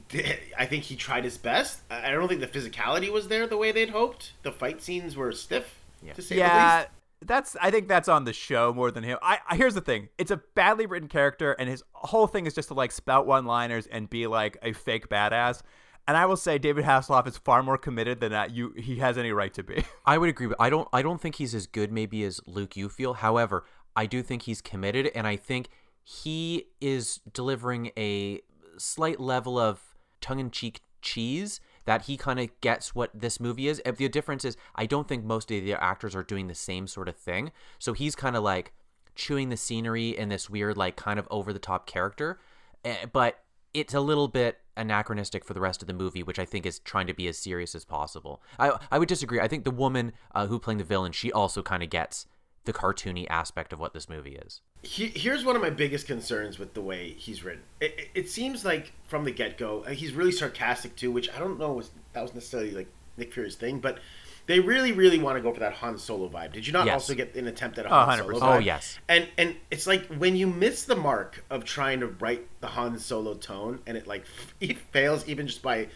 [0.09, 1.81] Did, I think he tried his best.
[1.89, 4.33] I I don't think the physicality was there the way they'd hoped.
[4.43, 5.79] The fight scenes were stiff,
[6.13, 6.89] to say the yeah, least.
[7.21, 7.57] that's.
[7.61, 9.17] I think that's on the show more than him.
[9.21, 10.09] I, I here's the thing.
[10.17, 13.87] It's a badly written character, and his whole thing is just to like spout one-liners
[13.87, 15.61] and be like a fake badass.
[16.07, 18.51] And I will say, David Hasselhoff is far more committed than that.
[18.51, 19.83] You he has any right to be.
[20.05, 20.47] I would agree.
[20.47, 20.87] But I don't.
[20.93, 22.77] I don't think he's as good maybe as Luke.
[22.77, 23.15] You feel.
[23.15, 25.67] However, I do think he's committed, and I think
[26.03, 28.39] he is delivering a
[28.77, 29.81] slight level of
[30.27, 31.51] tongue-in-cheek cheese
[31.85, 33.81] that he kind of gets what this movie is.
[33.85, 36.85] Uh, The difference is, I don't think most of the actors are doing the same
[36.87, 37.51] sort of thing.
[37.79, 38.67] So he's kind of like
[39.15, 42.39] chewing the scenery in this weird, like, kind of over-the-top character,
[42.85, 43.33] Eh, but
[43.73, 46.79] it's a little bit anachronistic for the rest of the movie, which I think is
[46.79, 48.41] trying to be as serious as possible.
[48.59, 49.39] I I would disagree.
[49.39, 52.27] I think the woman uh, who playing the villain, she also kind of gets
[52.67, 54.61] the cartoony aspect of what this movie is.
[54.83, 57.63] He, here's one of my biggest concerns with the way he's written.
[57.81, 61.29] It, it, it seems like from the get go, uh, he's really sarcastic too, which
[61.33, 63.97] I don't know was that was necessarily like Nick Fury's thing, but
[64.45, 66.53] they really, really want to go for that Han Solo vibe.
[66.53, 66.93] Did you not Yes.
[66.93, 68.39] also get an attempt at a Oh, Han 100%.
[68.39, 68.97] Solo Oh, yes.
[69.09, 72.97] And and it's like when you miss the mark of trying to write the Han
[72.99, 74.23] Solo tone, and it like
[74.61, 75.87] it fails even just by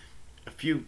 [0.48, 0.86] a few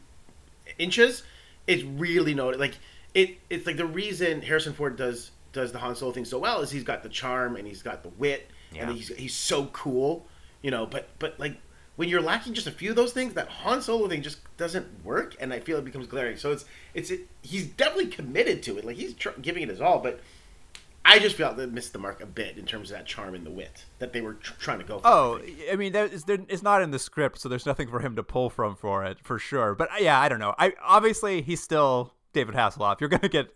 [0.79, 1.23] inches,
[1.67, 2.77] it's really no like
[3.13, 3.37] it.
[3.49, 6.71] It's like the reason Harrison Ford does does the Han Solo thing so well is
[6.71, 8.87] he's got the charm and he's got the wit Yeah.
[8.87, 10.27] and he's he's so cool,
[10.61, 10.85] you know.
[10.85, 11.57] But but like
[11.95, 15.05] when you're lacking just a few of those things, that Han Solo thing just doesn't
[15.05, 16.37] work, and I feel it becomes glaring.
[16.37, 19.79] So it's it's it, he's definitely committed to it, like he's tr- giving it his
[19.81, 20.19] all, but.
[21.05, 23.45] I just felt they missed the mark a bit in terms of that charm and
[23.45, 25.07] the wit that they were tr- trying to go for.
[25.07, 25.73] Oh, I.
[25.73, 28.23] I mean, is, there, it's not in the script, so there's nothing for him to
[28.23, 29.75] pull from for it, for sure.
[29.75, 30.55] But uh, yeah, I don't know.
[30.57, 33.01] I obviously he's still David Hasselhoff.
[33.01, 33.53] You're gonna get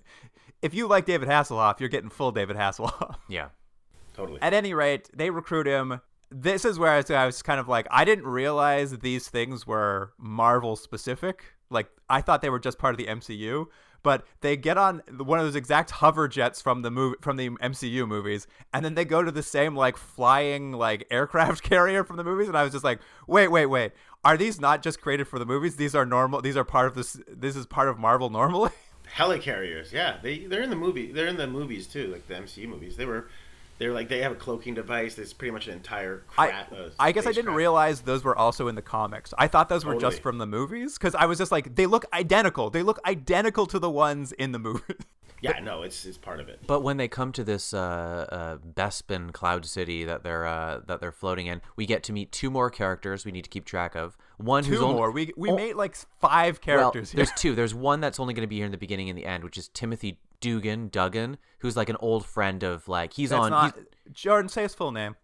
[0.62, 3.16] if you like David Hasselhoff, you're getting full David Hasselhoff.
[3.30, 3.50] Yeah.
[4.14, 4.42] totally.
[4.42, 6.02] At any rate, they recruit him.
[6.30, 9.66] This is where I was, I was kind of like, I didn't realize these things
[9.66, 11.46] were Marvel specific.
[11.70, 13.68] Like, I thought they were just part of the MCU.
[14.04, 17.50] But they get on one of those exact hover jets from the movie from the
[17.50, 22.16] MCU movies, and then they go to the same like flying like aircraft carrier from
[22.16, 23.92] the movies, and I was just like, wait, wait, wait,
[24.24, 25.76] are these not just created for the movies?
[25.76, 26.42] These are normal.
[26.42, 27.20] These are part of this.
[27.28, 28.70] This is part of Marvel normally.
[29.18, 31.12] Helicarriers, yeah, they they're in the movie.
[31.12, 32.98] They're in the movies too, like the MCU movies.
[32.98, 33.28] They were,
[33.80, 35.16] they're like they have a cloaking device.
[35.16, 36.24] That's pretty much an entire.
[36.38, 37.58] I, uh, I guess I didn't spacecraft.
[37.58, 39.34] realize those were also in the comics.
[39.38, 40.12] I thought those were Totally.
[40.12, 42.70] just from the movies because I was just like, they look identical.
[42.70, 44.82] They look identical to the ones in the movie.
[45.40, 46.62] Yeah, no, it's it's part of it.
[46.66, 51.00] But when they come to this uh, uh, Bespin Cloud City that they're uh, that
[51.00, 53.94] they're floating in, we get to meet two more characters we need to keep track
[53.94, 54.18] of.
[54.38, 55.12] One who's Two only- more.
[55.12, 57.26] We we Oh, made like five characters Well, here.
[57.28, 57.54] there's two.
[57.54, 59.60] There's one that's only going to be here in the beginning and the end, which
[59.60, 63.50] is Timothy Dugan, Duggan, who's like an old friend of like he's That's on.
[63.52, 64.50] not he's, Jordan.
[64.50, 65.16] Say his full name.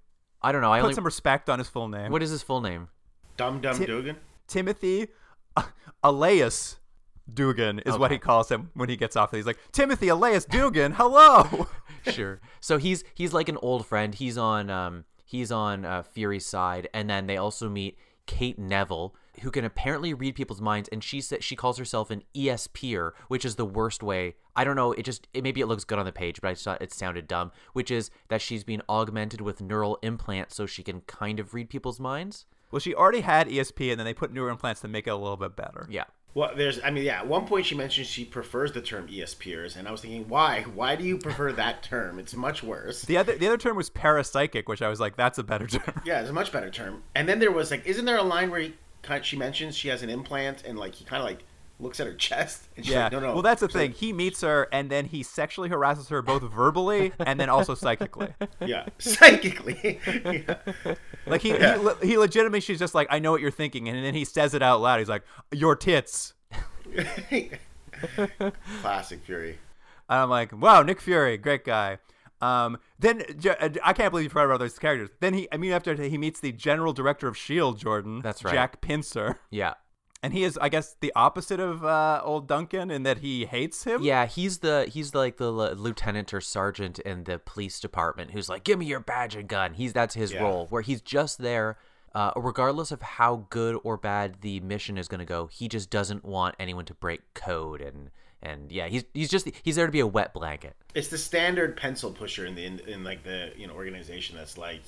[0.42, 0.72] I don't know.
[0.74, 0.96] I Put only.
[0.96, 2.12] some respect on his full name.
[2.12, 2.90] What is his full name?
[3.38, 4.18] Dum Dum Ti- Dugan.
[4.48, 5.08] Timothy
[5.56, 5.64] uh,
[6.04, 6.78] Elias
[7.32, 9.32] Dugan is what he calls him when he gets off.
[9.32, 10.94] He's like Timothy Elias Dugan.
[10.94, 11.68] Hello.
[12.12, 12.42] sure.
[12.60, 14.14] So he's he's like an old friend.
[14.14, 19.16] He's on um he's on uh, Fury's side, and then they also meet Kate Neville,
[19.42, 23.46] who can apparently read people's minds, and she said she calls herself an ESPer, which
[23.46, 24.36] is the worst way.
[24.56, 24.92] I don't know.
[24.92, 26.94] It just it, maybe it looks good on the page, but I just thought it
[26.94, 27.52] sounded dumb.
[27.74, 31.70] Which is that she's being augmented with neural implants, so she can kind of read
[31.70, 32.46] people's minds.
[32.72, 35.16] well, she already had ESP, and then they put neural implants to make it a
[35.16, 35.88] little bit better.
[35.90, 36.06] Yeah.
[36.36, 37.20] Well, there's, I mean, yeah.
[37.20, 40.64] At one point, she mentioned she prefers the term ESPers, and I was thinking, why?
[40.64, 42.18] Why do you prefer that term?
[42.18, 43.04] It's much worse.
[43.04, 46.02] The other the other term was parapsychic, which I was like, that's a better term.
[46.06, 47.04] Yeah, it's a much better term.
[47.14, 49.90] And then there was like, isn't there a line where he, kind she mentions she
[49.90, 51.44] has an implant, and like he kind of like
[51.80, 53.04] looks at her chest, and she's Yeah.
[53.04, 53.34] like, no, no.
[53.34, 53.92] Well, that's the She's thing.
[53.92, 57.76] like, He meets her, and then he sexually harasses her both verbally and then also
[57.76, 58.30] psychically.
[58.66, 60.00] yeah, psychically.
[60.08, 60.56] yeah.
[61.26, 61.94] Like he, Yeah.
[62.02, 64.54] he, he legitimately, she's just like, I know what you're thinking, and then he says
[64.54, 65.00] it out loud.
[65.00, 66.34] He's like, your tits.
[68.82, 69.60] Classic Fury.
[70.10, 71.98] I'm like, wow, Nick Fury, great guy.
[72.42, 75.10] Um, then uh, I can't believe you forgot about those characters.
[75.22, 78.20] Then he, I mean, after he meets the general director of Shield, Jordan.
[78.22, 78.54] That's right.
[78.54, 79.76] Jack Pincer, Yeah.
[80.22, 83.86] and he is, I guess, the opposite of uh, old Duncan in that he hates
[83.86, 84.04] him.
[84.04, 88.50] Yeah, he's the he's like the li- lieutenant or sergeant in the police department who's
[88.50, 90.44] like, "Give me your badge and gun." He's that's his Yeah.
[90.44, 91.78] role, where he's just there,
[92.14, 95.48] uh, regardless of how good or bad the mission is going to go.
[95.48, 98.10] He just doesn't want anyone to break code, and
[98.44, 100.76] and yeah, he's he's just he's there to be a wet blanket.
[100.94, 104.58] It's the standard pencil pusher in the in, in like the you know organization that's
[104.58, 104.82] like,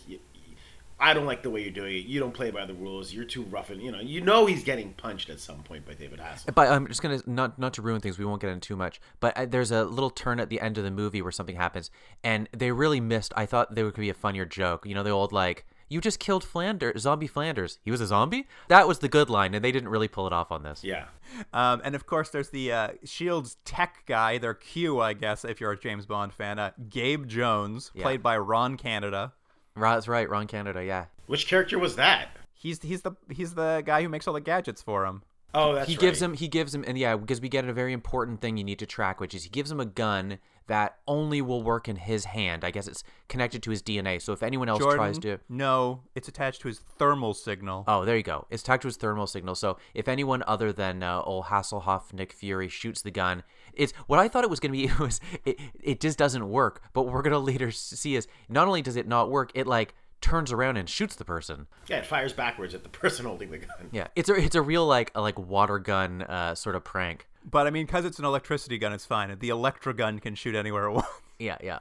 [1.00, 2.06] I don't like the way you're doing it.
[2.06, 3.14] You don't play by the rules.
[3.14, 5.94] You're too rough and you know you know he's getting punched at some point by
[5.94, 6.54] David Hasselhoff.
[6.54, 8.20] But I'm just gonna not not to ruin things.
[8.20, 9.00] We won't get into too much.
[9.22, 11.90] But uh, there's a little turn at the end of the movie where something happens,
[12.24, 13.34] and they really missed.
[13.38, 14.86] I thought there could be a funnier joke.
[14.86, 17.80] You know, the old like, "You just killed Flanders, zombie Flanders.
[17.84, 20.34] He was a zombie." That was the good line, and they didn't really pull it
[20.34, 20.84] off on this.
[20.84, 21.06] Yeah.
[21.54, 25.60] Um, and of course, there's the uh, Shield's tech guy, their Q, I guess, if
[25.62, 28.04] you're a James Bond fan, uh, Gabe Jones, Yeah.
[28.04, 29.34] played by Ron Canada.
[29.76, 30.84] Right, That's right, Ron Canada.
[30.84, 32.30] Yeah, Which character was that?
[32.54, 35.22] He's he's the he's the guy who makes all the gadgets for him.
[35.54, 37.94] Oh, that's he gives him he gives him and yeah because we get a very
[37.94, 41.42] important thing you need to track which is he gives him a gun that only
[41.42, 42.64] will work in his hand.
[42.64, 46.02] I guess it's connected to his dna so if anyone else Jordan, tries to no,
[46.14, 47.84] it's attached to his thermal signal.
[47.88, 48.46] oh there you go.
[48.50, 49.56] It's attached to his thermal signal.
[49.56, 54.20] So if anyone other than uh, old hasselhoff nick fury shoots the gun it's what
[54.20, 56.82] i thought it was going to be It was it, it just doesn't work.
[56.94, 59.68] But what we're going to later see is not only does it not work it
[59.68, 61.68] like turns around and shoots the person.
[61.88, 63.90] Yeah, it fires backwards at the person holding the gun.
[63.92, 67.28] yeah it's a it's a real like a, like water gun uh, sort of prank
[67.50, 69.36] But I mean, because it's an electricity gun, it's fine.
[69.40, 71.10] The electro gun can shoot anywhere it wants.
[71.40, 71.80] Yeah, yeah.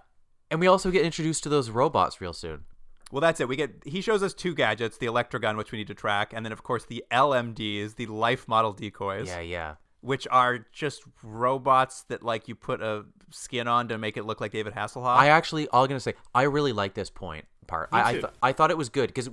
[0.50, 2.64] And we also get introduced to those robots real soon.
[3.10, 3.48] Well, that's it.
[3.48, 6.32] We get he shows us two gadgets: the electro gun, which we need to track,
[6.34, 9.74] and then of course the LMDs, the life model decoys, Yeah, yeah.
[10.00, 14.40] which are just robots that like you put a skin on to make it look
[14.40, 15.16] like David Hasselhoff.
[15.16, 17.88] I actually, all I'm gonna say, I really like this point part.
[17.92, 19.28] I I, th- I thought it was good because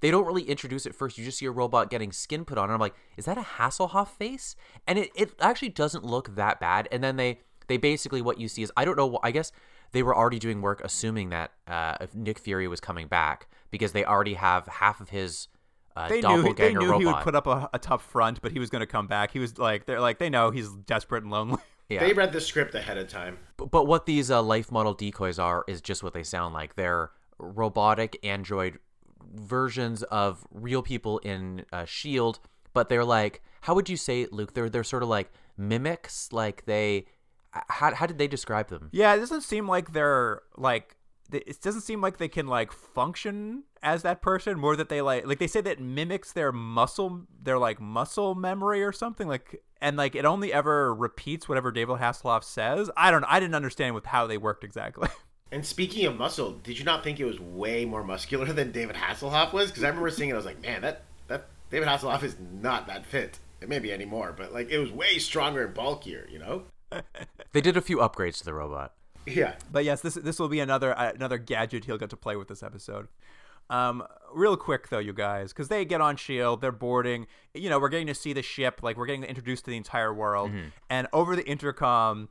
[0.00, 1.18] they don't really introduce it first.
[1.18, 3.42] You just see a robot getting skin put on, and I'm like, is that a
[3.42, 4.56] Hasselhoff face?
[4.86, 6.88] And it, it actually doesn't look that bad.
[6.90, 9.18] And then they they basically what you see is I don't know.
[9.22, 9.52] I guess
[9.92, 13.92] they were already doing work assuming that uh, if Nick Fury was coming back because
[13.92, 15.48] they already have half of his.
[15.96, 17.00] Uh, they knew, doppelganger they knew robot.
[17.00, 19.30] he would put up a, a tough front, but he was going to come back.
[19.30, 21.58] He was like, they're like, they know he's desperate and lonely.
[21.88, 22.00] yeah.
[22.00, 23.38] They read the script ahead of time.
[23.56, 26.74] But, but what these uh, life model decoys are is just what they sound like.
[26.74, 28.78] They're robotic android
[29.34, 32.40] versions of real people in uh, Shield,
[32.72, 34.54] but they're like, how would you say, Luke?
[34.54, 36.32] They're they're sort of like mimics.
[36.32, 37.06] Like they,
[37.52, 38.90] how how did they describe them?
[38.92, 40.96] Yeah, it doesn't seem like they're like
[41.32, 45.26] it doesn't seem like they can like function as that person more that they like
[45.26, 49.96] like they say that mimics their muscle their like muscle memory or something like and
[49.96, 52.90] like it only ever repeats whatever David Hasselhoff says.
[52.96, 55.08] I don't I didn't understand with how they worked exactly.
[55.54, 58.96] And speaking of muscle, did you not think it was way more muscular than David
[58.96, 59.70] Hasselhoff was?
[59.70, 62.88] Because I remember seeing it, I was like, man, that that David Hasselhoff is not
[62.88, 63.38] that fit.
[63.60, 66.26] It may be anymore, but like it was way stronger and bulkier.
[66.28, 66.62] You know?
[67.52, 68.94] They did a few upgrades to the robot.
[69.26, 69.54] Yeah.
[69.70, 72.48] But yes, this this will be another uh, another gadget he'll get to play with
[72.48, 73.06] this episode.
[73.70, 77.28] Um, real quick though, you guys, because they get on Shield, they're boarding.
[77.54, 80.12] You know, we're getting to see the ship, like we're getting introduced to the entire
[80.12, 80.50] world,
[80.90, 82.28] and over the intercom,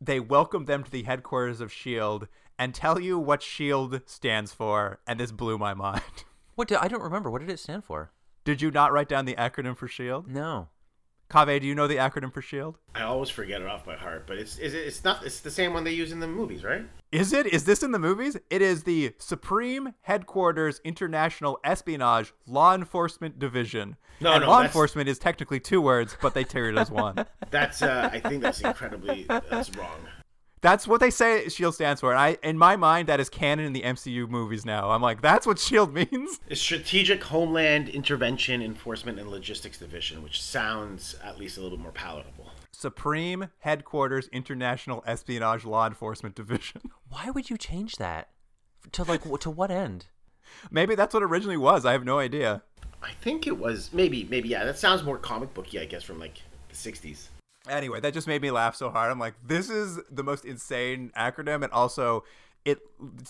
[0.00, 2.28] they welcome them to the headquarters of Shield
[2.62, 6.02] and tell you what Shield stands for, and this blew my mind.
[6.54, 7.30] What did I don't remember.
[7.30, 8.12] What did it stand for?
[8.44, 10.28] Did you not write down the acronym for Shield?
[10.28, 10.68] No.
[11.30, 12.76] Kaveh, do you know the acronym for Shield?
[12.94, 15.50] I always forget it off by heart, but it's is it, it's not it's the
[15.50, 16.84] same one they use in the movies, right?
[17.10, 17.46] Is it?
[17.46, 18.36] Is this in the movies?
[18.50, 23.96] It is the Supreme Headquarters International Espionage Law Enforcement Division.
[24.20, 26.90] No, and no, law that's- enforcement is technically two words, but they tear it as
[26.90, 27.16] one.
[27.50, 30.00] That's uh, I think that's incredibly that's wrong.
[30.62, 32.12] That's what they say Shield stands for.
[32.12, 34.90] And I, in my mind, that is canon in the MCU movies now.
[34.90, 36.40] I'm like, that's what Shield means.
[36.48, 41.82] It's Strategic Homeland Intervention Enforcement and Logistics Division, which sounds at least a little bit
[41.82, 42.50] more palatable.
[42.70, 46.80] Supreme Headquarters International Espionage Law Enforcement Division.
[47.08, 48.28] Why would you change that?
[48.92, 50.06] To like to what end?
[50.70, 51.84] Maybe that's what it originally was.
[51.84, 52.62] I have no idea.
[53.02, 54.64] I think it was maybe maybe yeah.
[54.64, 57.28] That sounds more comic booky, I guess, from like the '60s.
[57.68, 59.10] Anyway, that just made me laugh so hard.
[59.10, 62.24] I'm like, this is the most insane acronym, and also,
[62.64, 62.80] it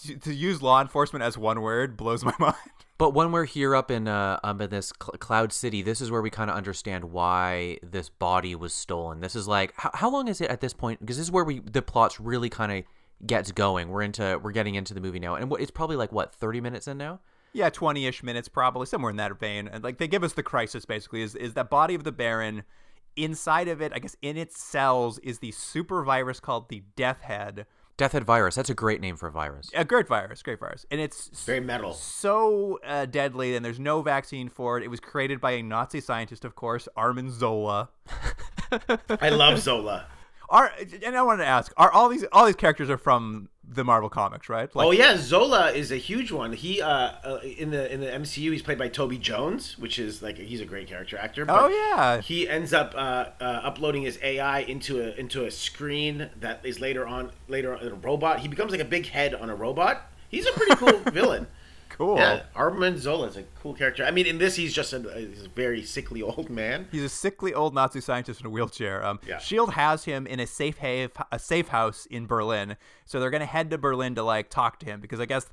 [0.05, 2.55] to- to use law enforcement as one word blows my mind.
[2.99, 6.11] But when we're here up in uh up in this cl- cloud city, this is
[6.11, 9.21] where we kind of understand why this body was stolen.
[9.21, 11.01] This is like how, how long is it at this point?
[11.01, 12.85] Because this is where we the plots really kind of
[13.27, 13.89] gets going.
[13.89, 16.87] We're into we're getting into the movie now, and it's probably like what thirty minutes
[16.87, 17.21] in now.
[17.53, 19.69] Yeah, twenty-ish minutes, probably somewhere in that vein.
[19.69, 22.63] And like they give us the crisis basically is is that body of the Baron
[23.17, 27.21] inside of it, I guess in its cells is the super virus called the Death
[27.23, 27.67] Head.
[27.99, 28.55] Death Head virus.
[28.55, 29.71] That's a great name for a virus.
[29.75, 31.93] A great virus, great virus, and it's Very metal.
[31.93, 34.83] so uh, deadly, and there's no vaccine for it.
[34.83, 37.91] It was created by a Nazi scientist, of course, Arnim Zola.
[39.21, 40.07] I love Zola.
[40.49, 40.71] Are
[41.05, 44.09] and I wanted to ask: Are all these all these characters are from the Marvel
[44.09, 44.75] comics, right?
[44.75, 46.53] Like, oh yeah, Zola is a huge one.
[46.53, 50.23] He uh, uh in the in the MCU he's played by Toby Jones, which is
[50.23, 51.45] like he's a great character actor.
[51.49, 52.21] Oh, yeah.
[52.21, 56.81] he ends up uh, uh, uploading his AI into a into a screen that is
[56.81, 58.41] later on later on a robot.
[58.41, 60.11] He becomes like a big head on a robot.
[60.29, 61.47] He's a pretty cool villain.
[61.93, 62.17] Cool.
[62.17, 64.05] Yeah, Arnim Zola is a cool character.
[64.05, 66.89] I mean, in this he's just a, he's a very sickly old man.
[66.91, 69.05] He's a sickly old Nazi scientist in a wheelchair.
[69.05, 69.39] Um, Yeah.
[69.39, 73.45] Shield has him in a safe have, a safe house in Berlin, so they're gonna
[73.47, 75.47] head to Berlin to like talk to him because I guess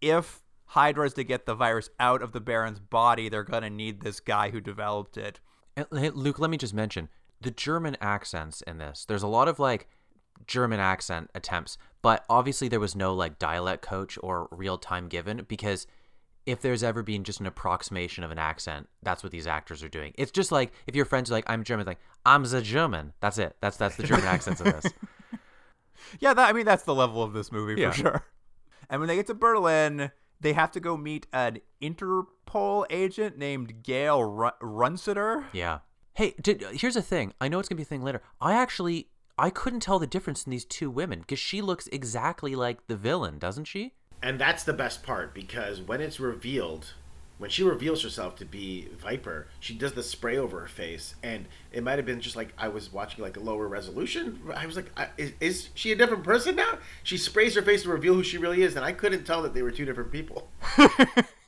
[0.00, 4.02] if Hydra is to get the virus out of the Baron's body, they're gonna need
[4.02, 5.40] this guy who developed it.
[5.76, 7.08] Hey, Luke, let me just mention
[7.40, 9.04] the German accents in this.
[9.06, 9.88] There's a lot of like
[10.46, 15.44] German accent attempts, but obviously there was no like dialect coach or real time given
[15.48, 15.86] because
[16.46, 19.88] if there's ever been just an approximation of an accent, that's what these actors are
[19.88, 20.12] doing.
[20.16, 23.38] It's just like if your friends are like, "I'm German," like "I'm the German." That's
[23.38, 23.56] it.
[23.60, 24.92] That's that's the German accents of this.
[26.18, 27.90] Yeah, that, I mean that's the level of this movie Yeah.
[27.90, 28.24] for sure.
[28.88, 30.10] And when they get to Berlin,
[30.40, 34.22] they have to go meet an Interpol agent named Gail
[34.60, 35.44] Runciter.
[35.52, 35.80] Yeah.
[36.14, 37.32] Hey, did, here's the thing.
[37.40, 38.22] I know it's gonna be a thing later.
[38.40, 39.08] I actually
[39.40, 42.96] I couldn't tell the difference in these two women because she looks exactly like the
[42.96, 43.94] villain, doesn't she?
[44.22, 46.92] And that's the best part because when it's revealed,
[47.38, 51.46] when she reveals herself to be Viper, she does the spray over her face, and
[51.72, 54.38] it might have been just like I was watching like a lower resolution.
[54.54, 56.76] I was like, I- is, is she a different person now?
[57.02, 59.54] She sprays her face to reveal who she really is, and I couldn't tell that
[59.54, 60.50] they were two different people.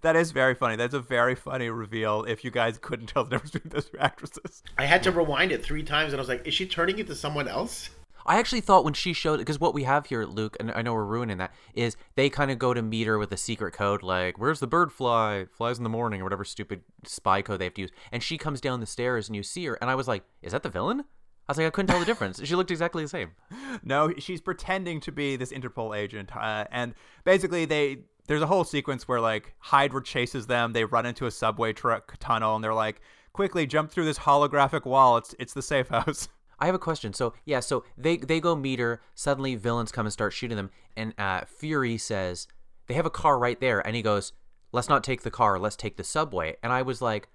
[0.00, 0.76] That is very funny.
[0.76, 2.24] That's a very funny reveal.
[2.24, 5.52] If you guys couldn't tell the difference between those two actresses, I had to rewind
[5.52, 7.90] it three times, and I was like, is she turning into someone else?
[8.24, 10.94] I actually thought when she showed because what we have here, Luke, and I know
[10.94, 14.02] we're ruining that, is they kind of go to meet her with a secret code,
[14.02, 15.46] like "Where's the bird fly?
[15.50, 17.90] Flies in the morning" or whatever stupid spy code they have to use.
[18.12, 20.52] And she comes down the stairs, and you see her, and I was like, "Is
[20.52, 21.04] that the villain?"
[21.48, 22.40] I was like, I couldn't tell the difference.
[22.44, 23.32] She looked exactly the same.
[23.82, 28.64] no, she's pretending to be this Interpol agent, uh, and basically they there's a whole
[28.64, 30.72] sequence where like Hydra chases them.
[30.72, 33.00] They run into a subway truck tunnel, and they're like,
[33.32, 35.16] "Quickly, jump through this holographic wall.
[35.16, 37.12] It's it's the safe house." I have a question.
[37.12, 39.02] So yeah, so they they go meet her.
[39.14, 42.46] Suddenly, villains come and start shooting them, and uh, Fury says
[42.86, 44.32] they have a car right there, and he goes,
[44.70, 45.58] "Let's not take the car.
[45.58, 47.28] Let's take the subway." And I was like,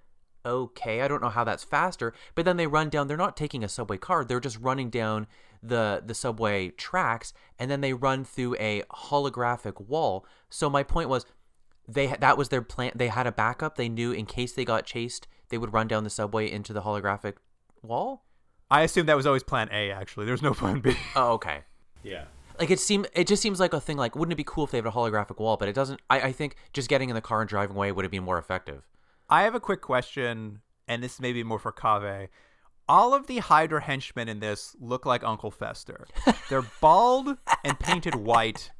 [0.46, 3.06] "Okay, I don't know how that's faster." But then they run down.
[3.06, 4.24] They're not taking a subway car.
[4.24, 5.26] They're just running down
[5.62, 10.24] the the subway tracks, and then they run through a holographic wall.
[10.50, 11.26] So my point was,
[11.86, 12.92] they that was their plan.
[12.94, 13.76] They had a backup.
[13.76, 16.82] They knew in case they got chased, they would run down the subway into the
[16.82, 17.34] holographic
[17.82, 18.24] wall.
[18.70, 19.90] I assume that was always Plan A.
[19.90, 20.94] Actually, there's no Plan B.
[21.16, 21.62] Oh, okay.
[22.02, 22.24] Yeah.
[22.58, 24.72] Like it seem it just seems like a thing like wouldn't it be cool if
[24.72, 27.20] they had a holographic wall, but it doesn't I, I think just getting in the
[27.20, 28.86] car and driving away would have been more effective.
[29.30, 32.28] I have a quick question, and this may be more for Kaveh.
[32.88, 36.06] All of the Hydra henchmen in this look like Uncle Fester.
[36.48, 38.70] They're bald and painted white.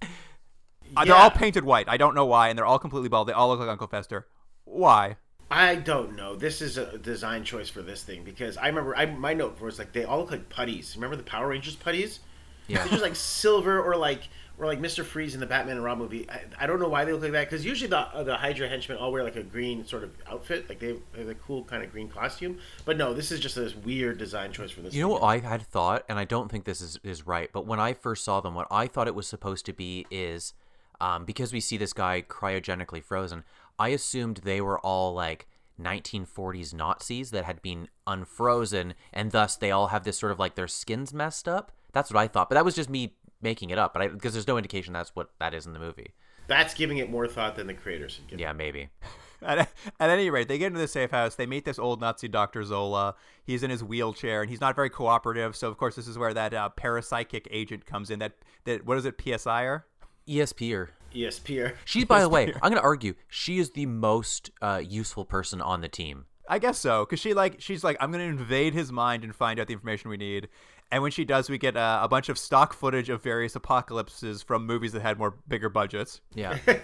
[0.96, 1.86] Uh, They're all painted white.
[1.88, 3.28] I don't know why, and they're all completely bald.
[3.28, 4.26] They all look like Uncle Fester.
[4.64, 5.16] Why?
[5.50, 6.36] I don't know.
[6.36, 9.78] This is a design choice for this thing because I remember I my note was
[9.78, 10.94] like they all look like putties.
[10.96, 12.20] Remember the Power Rangers putties?
[12.66, 12.78] Yeah.
[12.78, 14.28] They're just like silver or like
[14.58, 16.28] or like Mister Freeze in the Batman and Robin movie.
[16.28, 18.68] I, I don't know why they look like that because usually the uh, the Hydra
[18.68, 21.82] henchmen all wear like a green sort of outfit, like they have a cool kind
[21.82, 22.58] of green costume.
[22.84, 24.94] But no, this is just this weird design choice for this.
[24.94, 25.22] You know thing.
[25.22, 27.92] what I had thought, and I don't think this is, is right, but when I
[27.92, 30.54] first saw them, what I thought it was supposed to be is
[31.00, 33.44] um, because we see this guy cryogenically frozen,
[33.78, 35.46] I assumed they were all like
[35.80, 40.56] 1940s Nazis that had been unfrozen, and thus they all have this sort of like
[40.56, 41.72] their skins messed up.
[41.92, 43.94] That's what I thought, but that was just me making it up.
[43.94, 46.12] But because there's no indication that's what that is in the movie.
[46.46, 48.16] That's giving it more thought than the creators.
[48.16, 48.40] had given.
[48.40, 48.88] Yeah, maybe.
[49.40, 49.68] At,
[50.00, 51.36] at any rate, they get into the safe house.
[51.36, 52.64] They meet this old Nazi Dr.
[52.64, 53.14] Zola.
[53.44, 55.54] He's in his wheelchair, and he's not very cooperative.
[55.54, 58.18] So, of course, this is where that uh, parapsychic agent comes in.
[58.18, 58.32] That,
[58.64, 59.84] that what is it, PSIer?
[60.28, 61.74] ESP or Yes, Pierre.
[61.84, 65.60] She, by the way, I'm going to argue she is the most uh, useful person
[65.60, 66.26] on the team.
[66.50, 69.60] I guess so, because she like she's like I'm gonna invade his mind and find
[69.60, 70.48] out the information we need.
[70.90, 74.42] And when she does, we get uh, a bunch of stock footage of various apocalypses
[74.42, 76.20] from movies that had more bigger budgets.
[76.34, 76.58] Yeah.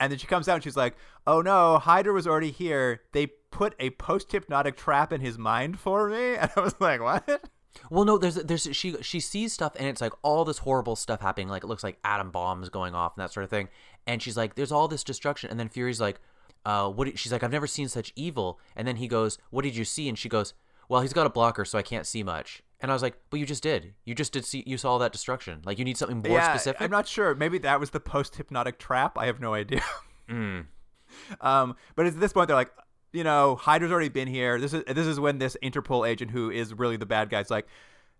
[0.00, 3.02] And then she comes out and she's like, "Oh no, Hydra was already here.
[3.12, 7.00] They put a post hypnotic trap in his mind for me." And I was like,
[7.00, 7.48] "What?"
[7.90, 11.20] Well, no, there's there's she she sees stuff and it's like all this horrible stuff
[11.20, 11.48] happening.
[11.48, 13.68] Like it looks like atom bombs going off and that sort of thing.
[14.06, 16.20] And she's like, "There's all this destruction." And then Fury's like,
[16.64, 19.76] "Uh, what?" She's like, "I've never seen such evil." And then he goes, "What did
[19.76, 20.54] you see?" And she goes,
[20.88, 22.62] well, he's got a blocker, so I can't see much.
[22.80, 23.94] And I was like, but you just did.
[24.04, 24.62] You just did see.
[24.66, 25.62] You saw all that destruction.
[25.64, 26.80] Like you need something more yeah, specific.
[26.80, 27.34] I'm not sure.
[27.34, 29.18] Maybe that was the post hypnotic trap.
[29.18, 29.82] I have no idea.
[31.40, 32.70] Um, but at this point, they're like,
[33.12, 34.60] you know, Hydra's already been here.
[34.60, 37.50] This is this is when this Interpol agent, who is really the bad guy, is
[37.50, 37.66] like,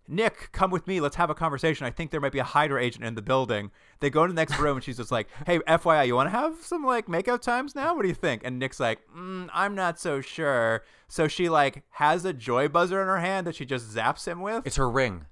[0.08, 1.00] Nick, come with me.
[1.00, 1.86] Let's have a conversation.
[1.86, 3.70] I think there might be a Hydra agent in the building.
[4.00, 6.36] They go to the next room, and she's just like, "Hey, FYI, you want to
[6.36, 7.94] have some like makeout times now?
[7.94, 11.82] What do you think?" And Nick's like, mm, "I'm not so sure." So she like
[11.90, 14.88] has a joy buzzer in her hand that she just zaps him with It's her
[14.90, 15.26] ring.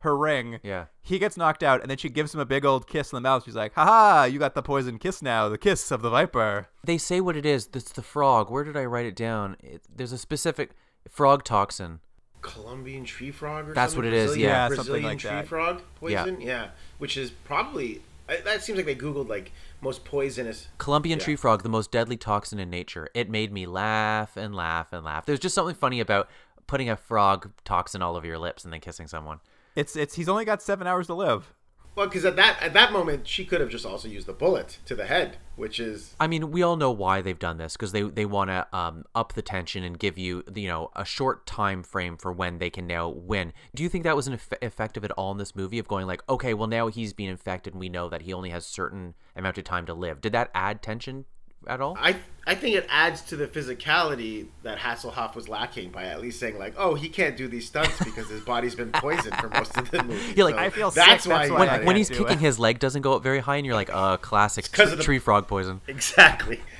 [0.00, 0.60] her ring.
[0.62, 0.86] Yeah.
[1.02, 3.20] He gets knocked out, and then she gives him a big old kiss in the
[3.20, 3.44] mouth.
[3.44, 6.98] She's like, "Haha, you got the poison kiss now, the kiss of the viper." They
[6.98, 7.68] say what it is.
[7.74, 8.48] It's the frog.
[8.50, 9.56] Where did I write it down?
[9.60, 10.70] It, there's a specific
[11.08, 11.98] frog toxin.
[12.42, 14.10] Colombian tree frog or That's something?
[14.10, 14.54] what it is, Brazilian- yeah.
[14.54, 15.48] Yeah, something Brazilian like tree that.
[15.48, 16.40] frog poison.
[16.40, 16.68] Yeah.
[16.98, 20.68] which is probably I- that seems like they googled like most poisonous.
[20.78, 21.24] Colombian Yeah.
[21.24, 23.08] tree frog, the most deadly toxin in nature.
[23.14, 25.26] It made me laugh and laugh and laugh.
[25.26, 26.28] There's just something funny about
[26.66, 29.40] putting a frog toxin all over your lips and then kissing someone.
[29.74, 31.52] It's it's he's only got seven hours to live.
[31.94, 34.78] Well, because at that at that moment she could have just also used the bullet
[34.86, 37.92] to the head, which is I mean, we all know why they've done this because
[37.92, 41.46] they they want to um, up the tension and give you you know a short
[41.46, 43.52] time frame for when they can now win.
[43.74, 46.06] Do you think that was an eff- effective at all in this movie of going
[46.06, 49.14] like, okay, well now he's being infected and we know that he only has certain
[49.34, 50.20] amount of time to live.
[50.20, 51.24] Did that add tension
[51.66, 51.96] at all?
[51.98, 56.40] I I think it adds to the physicality that Hasselhoff was lacking by at least
[56.40, 59.76] saying like, oh, he can't do these stunts because his body's been poisoned for most
[59.76, 60.34] of the movie.
[60.36, 62.16] Yeah, like, So I feel that's sick, why that's why when, I when he's do
[62.18, 62.40] kicking it.
[62.40, 65.18] his leg doesn't go up very high and you're like, uh, classic tr- the- tree
[65.18, 65.80] frog poison.
[65.86, 66.60] exactly.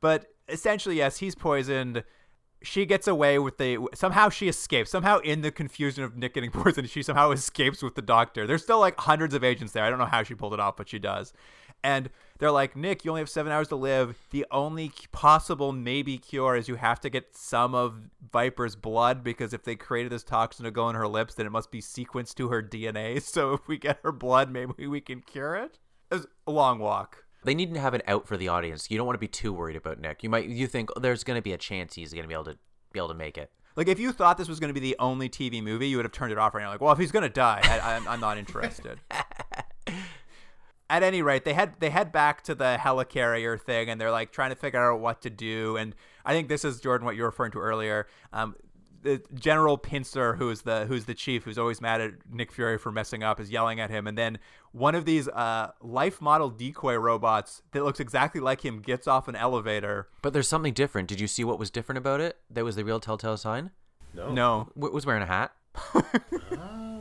[0.00, 2.04] But essentially, yes, he's poisoned.
[2.62, 4.90] She gets away with the somehow she escapes.
[4.90, 8.46] Somehow in the confusion of Nick getting poisoned, she somehow escapes with the doctor.
[8.46, 9.84] There's still like hundreds of agents there.
[9.84, 11.32] I don't know how she pulled it off, but she does.
[11.82, 14.16] And they're like, Nick, you only have seven hours to live.
[14.30, 19.52] The only possible maybe cure is you have to get some of Viper's blood because
[19.52, 22.34] if they created this toxin to go in her lips, then it must be sequenced
[22.36, 23.22] to her DNA.
[23.38, 25.78] So if we get her blood, maybe we can cure it.
[26.10, 27.24] It was a long walk.
[27.44, 28.90] They need to have it out for the audience.
[28.90, 30.22] You don't want to be too worried about Nick.
[30.22, 32.34] You might you think oh, there's going to be a chance he's going to be
[32.34, 32.58] able to
[32.92, 33.50] be able to make it.
[33.76, 36.04] Like if you thought this was going to be the only TV movie, you would
[36.04, 36.70] have turned it off right now.
[36.70, 38.98] Like, well, if he's going to die, I, I'm, I'm not interested.
[40.90, 44.32] At any rate, they head they head back to the helicarrier thing, and they're like
[44.32, 45.76] trying to figure out what to do.
[45.76, 48.06] And I think this is Jordan, what you were referring to earlier.
[48.32, 48.56] Um,
[49.02, 52.90] the General Pincer, who's the who's the chief, who's always mad at Nick Fury for
[52.90, 54.06] messing up, is yelling at him.
[54.06, 54.38] And then
[54.72, 59.28] one of these uh, life model decoy robots that looks exactly like him gets off
[59.28, 60.08] an elevator.
[60.22, 61.08] But there's something different.
[61.08, 62.38] Did you see what was different about it?
[62.50, 63.70] That was the real telltale sign.
[64.14, 64.32] No.
[64.32, 65.52] No, W- was wearing a hat.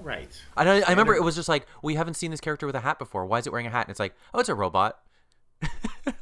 [0.08, 0.30] Right.
[0.56, 2.80] I, don't- I remember it was just like we haven't seen this character with a
[2.82, 3.26] hat before.
[3.26, 3.88] Why is it wearing a hat?
[3.88, 5.00] And it's like, oh, it's a robot.
[5.64, 5.70] I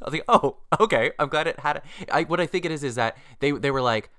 [0.04, 1.12] was like, oh, okay.
[1.18, 1.76] I'm glad it had.
[1.78, 4.10] A, I, what I think it is is that they they were like,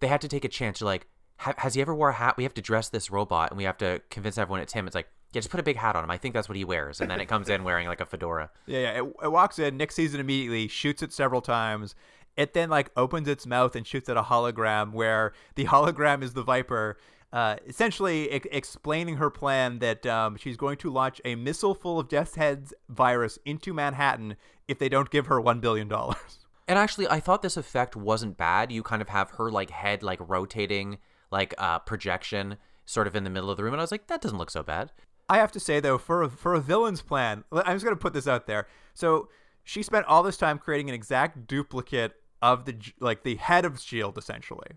[0.00, 0.80] they had to take a chance.
[0.80, 1.06] They're like,
[1.36, 2.36] has he ever wore a hat?
[2.36, 4.86] We have to dress this robot, and we have to convince everyone it's him.
[4.86, 6.10] It's like, yeah, just put a big hat on him.
[6.10, 8.50] I think that's what he wears, and then it comes in wearing like a fedora.
[8.66, 9.02] Yeah, yeah.
[9.02, 9.76] It, it walks in.
[9.76, 11.94] Nick sees it immediately, shoots it several times.
[12.36, 16.32] It then like opens its mouth and shoots at a hologram, where the hologram is
[16.34, 16.98] the Viper,
[17.32, 21.98] uh, essentially e- explaining her plan that um, she's going to launch a missile full
[21.98, 26.16] of Death's Heads virus into Manhattan if they don't give her one billion dollars.
[26.70, 28.70] And actually, I thought this effect wasn't bad.
[28.70, 30.98] You kind of have her like head like rotating
[31.30, 34.06] like uh projection sort of in the middle of the room, and I was like,
[34.08, 34.92] that doesn't look so bad.
[35.30, 38.12] I have to say though, for a, for a villain's plan, I'm just gonna put
[38.12, 38.66] this out there.
[38.92, 39.30] So
[39.64, 42.12] she spent all this time creating an exact duplicate
[42.42, 44.72] of the like the head of Shield, essentially.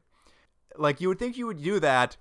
[0.77, 2.15] Like you would think you would do that.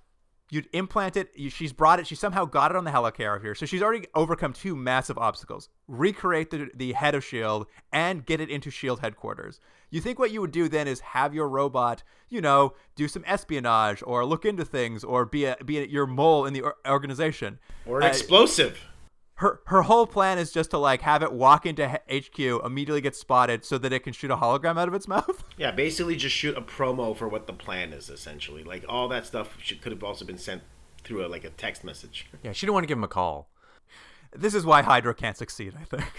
[0.51, 1.31] You'd implant it.
[1.33, 2.05] You, she's brought it.
[2.05, 3.57] She somehow got it on the helicarrier.
[3.57, 8.41] So she's already overcome two massive obstacles: recreate the the head of Shield and get
[8.41, 9.61] it into Shield headquarters.
[9.89, 13.23] You think what you would do then is have your robot, you know, do some
[13.25, 17.59] espionage or look into things or be a be a, your mole in the organization
[17.85, 18.79] Or an Uh, explosive.
[19.41, 23.15] Her her whole plan is just to like have it walk into HQ, immediately get
[23.15, 25.43] spotted, so that it can shoot a hologram out of its mouth.
[25.57, 28.09] Yeah, basically just shoot a promo for what the plan is.
[28.09, 30.61] Essentially, like all that stuff should, could have also been sent
[31.03, 32.27] through a, like a text message.
[32.43, 33.49] Yeah, she didn't want to give him a call.
[34.35, 36.11] this is why Hydra can't succeed, I think.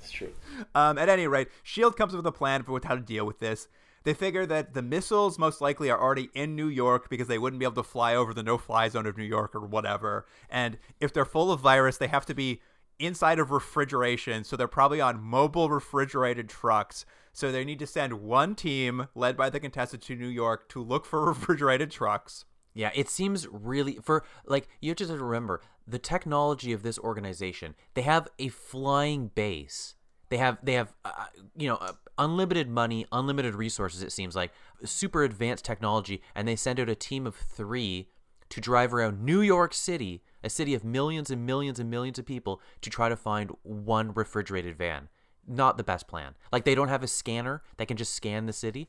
[0.00, 0.32] It's true.
[0.74, 3.40] Um, at any rate, Shield comes up with a plan for how to deal with
[3.40, 3.68] this.
[4.06, 7.58] They figure that the missiles most likely are already in New York because they wouldn't
[7.58, 10.26] be able to fly over the no-fly zone of New York or whatever.
[10.48, 12.60] And if they're full of virus, they have to be
[13.00, 17.04] inside of refrigeration, so they're probably on mobile refrigerated trucks.
[17.32, 20.80] So they need to send one team led by the Contessa to New York to
[20.80, 22.44] look for refrigerated trucks.
[22.74, 27.74] Yeah, it seems really for like you have to remember the technology of this organization.
[27.94, 29.96] They have a flying base
[30.28, 34.02] They have they have uh, you know uh, unlimited money, unlimited resources.
[34.02, 34.52] It seems like
[34.84, 38.08] super advanced technology, and they send out a team of three
[38.48, 42.26] to drive around New York City, a city of millions and millions and millions of
[42.26, 45.08] people, to try to find one refrigerated van.
[45.48, 46.34] Not the best plan.
[46.52, 48.88] Like they don't have a scanner that can just scan the city.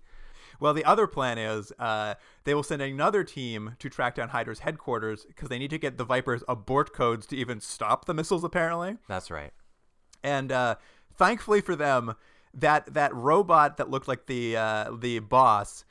[0.59, 4.59] Well, the other plan is uh, they will send another team to track down Hydra's
[4.59, 8.43] headquarters because they need to get the Vipers abort codes to even stop the missiles.
[8.43, 9.51] Apparently, That's right.
[10.23, 10.75] and uh,
[11.17, 12.15] thankfully for them,
[12.53, 15.85] that that robot that looked like the uh, the boss,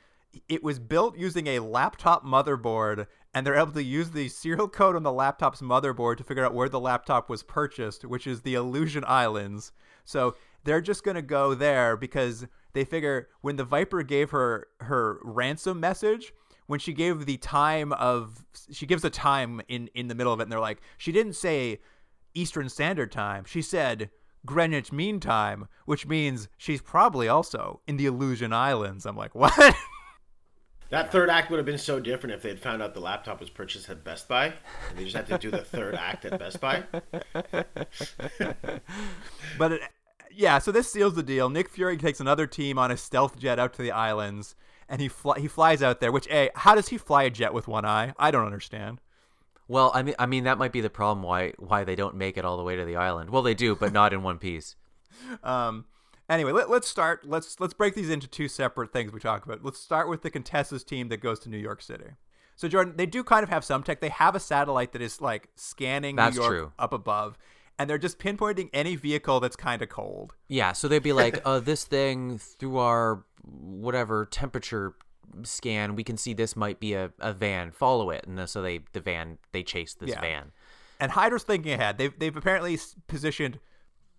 [0.48, 4.96] it was built using a laptop motherboard, and they're able to use the serial code
[4.96, 8.54] on the laptop's motherboard to figure out where the laptop was purchased, which is the
[8.54, 9.72] Aleutian Islands.
[10.04, 15.20] So they're just gonna go there because they figure when the Viper gave her her
[15.22, 16.32] ransom message.
[16.68, 20.40] When she gave the time of, she gives a time in in the middle of
[20.40, 21.78] it, and they're like, she didn't say
[22.34, 23.44] Eastern Standard Time.
[23.44, 24.10] She said
[24.46, 29.04] Greenwich Mean Time, which means she's probably also in the Aleutian Islands.
[29.04, 29.76] I'm like, what?
[30.90, 33.40] That third act would have been so different if they had found out the laptop
[33.40, 34.46] was purchased at Best Buy.
[34.46, 36.84] And they just had to do the third act at Best Buy.
[39.58, 39.80] but it,
[40.30, 41.50] yeah, so this seals the deal.
[41.50, 44.54] Nick Fury takes another team on a stealth jet out to the islands,
[44.88, 46.12] and he fly, he flies out there.
[46.12, 48.14] Which, a, how does he fly a jet with one eye?
[48.16, 49.00] I don't understand.
[49.68, 52.36] Well, I mean, I mean that might be the problem why why they don't make
[52.36, 53.30] it all the way to the island.
[53.30, 54.76] Well, they do, but not in one piece.
[55.42, 55.86] Um,
[56.28, 57.26] anyway, let, let's start.
[57.26, 59.64] Let's let's break these into two separate things we talk about.
[59.64, 62.10] Let's start with the Contessa's team that goes to New York City.
[62.54, 64.00] So Jordan, they do kind of have some tech.
[64.00, 66.72] They have a satellite that is like scanning That's New York true.
[66.78, 67.38] up above,
[67.78, 70.34] and they're just pinpointing any vehicle that's kind of cold.
[70.48, 74.94] Yeah, so they'd be like, uh, this thing through our whatever temperature
[75.44, 77.70] scan, we can see this might be a, a van.
[77.72, 80.20] Follow it, and so they the van they chase this Yeah.
[80.20, 80.52] van.
[80.98, 81.98] And Hydra's thinking ahead.
[81.98, 83.58] They've they've apparently positioned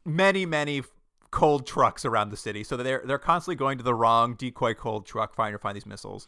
[0.06, 0.84] many many
[1.32, 4.74] cold trucks around the city, so that they're they're constantly going to the wrong decoy
[4.74, 6.28] cold truck trying to find these missiles.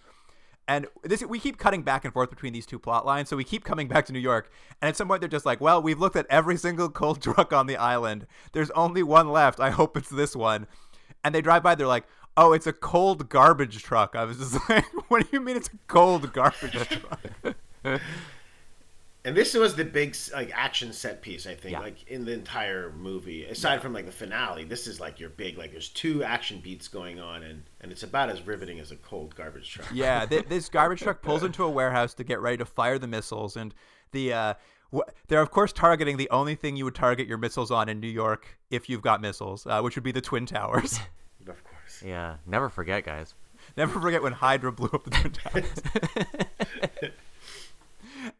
[0.67, 3.43] And this we keep cutting back and forth between these two plot lines, so we
[3.43, 4.51] keep coming back to New York.
[4.81, 7.51] And at some point, they're just like, "Well, we've looked at every single cold truck
[7.53, 8.27] on the island.
[8.53, 9.59] There's only one left.
[9.59, 10.67] I hope it's this one."
[11.23, 11.75] And they drive by.
[11.75, 12.05] They're like,
[12.41, 15.67] "Oh, it's a cold garbage truck." I was just like, "What do you mean it's
[15.67, 16.73] a cold garbage
[17.83, 17.99] truck?"
[19.25, 21.81] And this was the big like action set piece, I think, Yeah.
[21.81, 23.43] like in the entire movie.
[23.45, 26.87] Aside from like the finale, this is like your big like there's two action beats
[26.87, 29.87] going on, and and it's about as riveting as a cold garbage truck.
[29.93, 33.07] Yeah, th- this garbage truck pulls into a warehouse to get ready to fire the
[33.07, 33.75] missiles, and
[34.13, 34.53] the uh,
[35.27, 38.07] they're of course targeting the only thing you would target your missiles on in New
[38.07, 40.97] York if you've got missiles, uh, which would be the twin towers.
[42.05, 43.33] Yeah, never forget, guys.
[43.77, 47.11] Never forget when Hydra blew up the twin towers.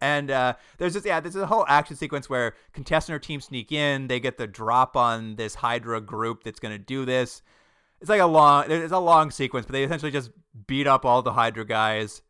[0.02, 3.72] and uh, there's this yeah, there's a whole action sequence where Contessa or team sneak
[3.72, 7.42] in, they get the drop on this Hydra group that's gonna do this.
[8.02, 10.32] It's like a long, it's a long sequence, but they essentially just
[10.68, 12.22] beat up all the Hydra guys,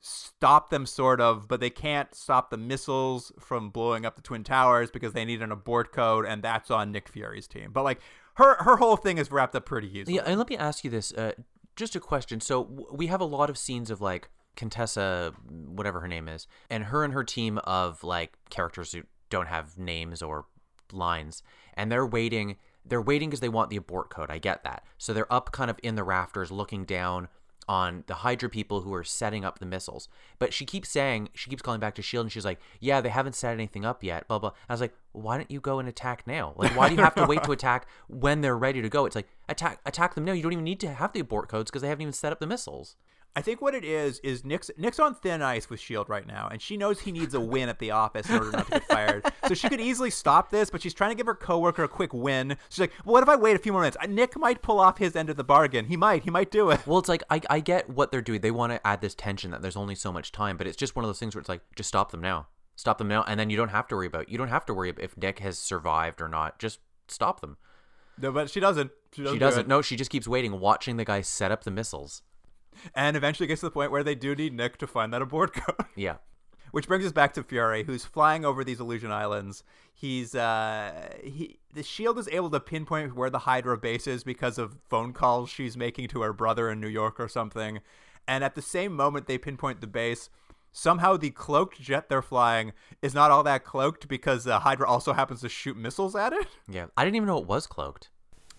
[0.00, 4.42] stop them sort of, but they can't stop the missiles from blowing up the twin
[4.44, 7.70] towers because they need an abort code, and that's on Nick Fury's team.
[7.72, 8.00] But like
[8.34, 10.16] her, her whole thing is wrapped up pretty easily.
[10.16, 11.12] Yeah, and let me ask you this.
[11.12, 11.32] Uh,
[11.76, 12.40] just a question.
[12.40, 16.46] So w- we have a lot of scenes of like Contessa, whatever her name is,
[16.70, 20.46] and her and her team of like characters who don't have names or
[20.92, 21.42] lines,
[21.74, 22.56] and they're waiting.
[22.86, 24.30] They're waiting because they want the abort code.
[24.30, 24.84] I get that.
[24.98, 27.28] So they're up kind of in the rafters looking down
[27.68, 30.08] on the Hydra people who are setting up the missiles.
[30.38, 32.26] But she keeps saying, she keeps calling back to S.H.I.E.L.D.
[32.26, 34.52] and she's like, yeah, they haven't set anything up yet, blah, blah.
[34.68, 36.54] I was like, why don't you go and attack now?
[36.56, 39.06] Like, why do you have to wait to attack when they're ready to go?
[39.06, 40.32] It's like, attack attack them now.
[40.32, 42.40] You don't even need to have the abort codes because they haven't even set up
[42.40, 42.96] the missiles.
[43.36, 46.48] I think what it is is Nick's Nick's on thin ice with Shield right now,
[46.50, 48.84] and she knows he needs a win at the office in order not to get
[48.84, 49.24] fired.
[49.48, 52.14] so she could easily stop this, but she's trying to give her coworker a quick
[52.14, 52.56] win.
[52.68, 53.96] She's like, well, "What if I wait a few more minutes?
[54.00, 55.86] Uh, Nick might pull off his end of the bargain.
[55.86, 56.22] He might.
[56.22, 58.40] He might do it." Well, it's like, I, I get what they're doing.
[58.40, 60.94] They want to add this tension that there's only so much time, but it's just
[60.94, 62.46] one of those things where it's like, just stop them now.
[62.76, 63.24] Stop them now.
[63.26, 65.40] And then you don't have to worry about, you don't have to worry if Nick
[65.40, 66.58] has survived or not.
[66.58, 66.78] Just
[67.08, 67.56] stop them.
[68.16, 68.92] No, but she doesn't.
[69.12, 69.36] She doesn't.
[69.36, 69.60] She doesn't.
[69.62, 69.68] it.
[69.68, 72.22] No, she just keeps waiting, watching the guy set up the missiles.
[72.94, 75.52] And eventually gets to the point where they do need Nick to find that abort
[75.54, 75.86] code.
[75.96, 76.16] Yeah.
[76.70, 79.62] Which brings us back to Fury, who's flying over these Aleutian islands.
[79.92, 84.58] He's uh he the shield is able to pinpoint where the Hydra base is because
[84.58, 87.80] of phone calls she's making to her brother in New York or something.
[88.26, 90.30] And at the same moment they pinpoint the base,
[90.72, 95.12] somehow the cloaked jet they're flying is not all that cloaked because uh, Hydra also
[95.12, 96.48] happens to shoot missiles at it.
[96.68, 96.86] Yeah.
[96.96, 98.10] I didn't even know it was cloaked.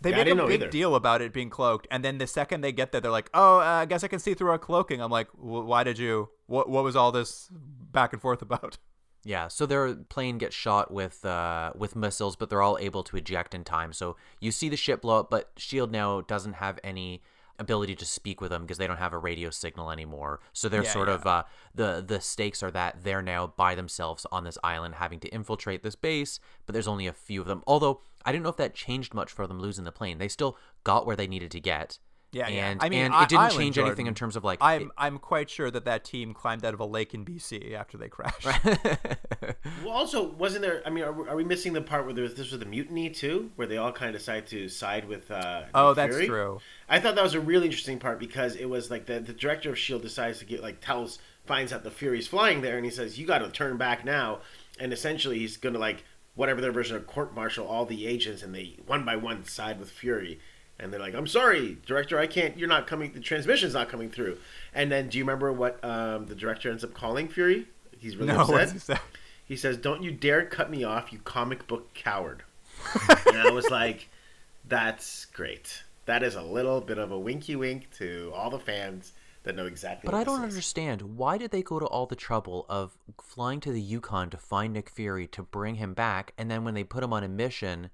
[0.01, 0.69] They Yeah, make a big either.
[0.69, 3.59] deal about it being cloaked, and then the second they get there, they're like, "Oh,
[3.59, 6.29] uh, I guess I can see through our cloaking." I'm like, "Wh- "Why did you?
[6.47, 6.69] What?
[6.69, 8.77] What was all this back and forth about?"
[9.27, 13.17] Yeah, so their plane gets shot with uh, with missiles, but they're all able to
[13.17, 13.91] eject in time.
[13.91, 17.23] So you see the ship blow up, but Shield now doesn't have any
[17.59, 20.39] ability to speak with them because they don't have a radio signal anymore.
[20.53, 21.15] So they're Yeah, sort yeah.
[21.15, 21.43] of uh,
[21.73, 25.83] the the stakes are that they're now by themselves on this island, having to infiltrate
[25.83, 26.39] this base.
[26.65, 27.63] But there's only a few of them.
[27.67, 30.17] Although I didn't know if that changed much for them losing the plane.
[30.17, 31.99] They still got where they needed to get.
[32.35, 32.69] Yeah, yeah.
[32.71, 34.91] and I mean, and I- it didn't Island change anything in terms of like I'm
[34.97, 38.09] I'm quite sure that that team climbed out of a lake in BC after they
[38.09, 38.45] crashed.
[39.83, 40.81] Well, also, wasn't there?
[40.85, 42.65] I mean, are, we- are we missing the part where there was, this was the
[42.65, 45.29] mutiny too, where they all kind of decided to side with?
[45.31, 46.27] Uh, Oh, Nick that's Fury?
[46.27, 46.59] true.
[46.89, 49.69] I thought that was a really interesting part because it was like the the director
[49.69, 52.91] of Shield decides to get like tells finds out the Fury's flying there, and he
[52.91, 54.39] says you got to turn back now,
[54.79, 56.03] and essentially he's gonna like
[56.35, 59.79] whatever their version of court martial all the agents, and they one by one side
[59.79, 60.39] with Fury.
[60.79, 62.57] And they're like, "I'm sorry, director, I can't.
[62.57, 63.13] You're not coming.
[63.13, 64.37] The transmission's not coming through."
[64.73, 67.67] And then, do you remember what um, the director ends up calling Fury?
[67.97, 68.71] He's really No, upset.
[68.73, 68.97] he say?
[69.45, 72.43] He says, "Don't you dare cut me off, you comic book coward."
[73.27, 74.09] and I was like,
[74.67, 75.83] "That's great.
[76.05, 79.13] That is a little bit of a winky wink to all the fans
[79.43, 80.49] that know exactly." But I don't is.
[80.49, 84.37] understand why did they go to all the trouble of flying to the Yukon to
[84.37, 87.29] find Nick Fury to bring him back, and then when they put him on a
[87.29, 87.89] mission,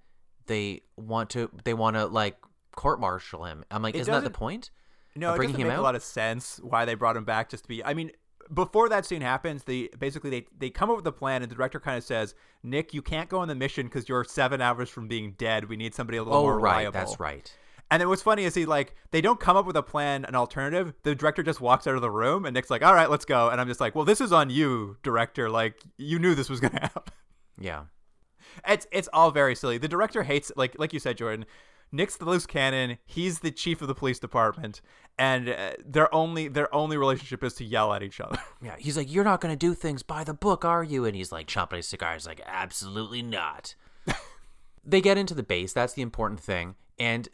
[0.47, 2.37] they want to they want to like
[2.75, 3.63] court martial him.
[3.71, 4.71] I'm like, It isn't that the point?
[5.15, 5.79] No, it doesn't him make out?
[5.79, 7.83] a lot of sense why they brought him back just to be.
[7.83, 8.11] I mean,
[8.53, 11.55] before that scene happens, they basically they they come up with a plan, and the
[11.55, 14.89] director kind of says, "Nick, you can't go on the mission because you're seven hours
[14.89, 15.69] from being dead.
[15.69, 17.53] We need somebody a little Oh more right, reliable." that's right.
[17.89, 20.33] And then what's funny is he like they don't come up with a plan, an
[20.35, 20.93] alternative.
[21.03, 23.49] The director just walks out of the room, and Nick's like, "All right, let's go."
[23.49, 25.49] And I'm just like, "Well, this is on you, director.
[25.49, 27.03] Like you knew this was gonna happen."
[27.59, 27.83] Yeah.
[28.67, 29.77] It's it's all very silly.
[29.77, 31.45] The director hates like like you said, Jordan.
[31.91, 32.97] Nick's the loose cannon.
[33.05, 34.81] He's the chief of the police department,
[35.17, 38.37] and uh, their only their only relationship is to yell at each other.
[38.63, 41.15] Yeah, he's like, "You're not going to do things by the book, are you?" And
[41.15, 42.13] he's like chomping his cigar.
[42.13, 43.75] He's like, "Absolutely not."
[44.85, 45.73] they get into the base.
[45.73, 46.75] That's the important thing.
[46.99, 47.27] And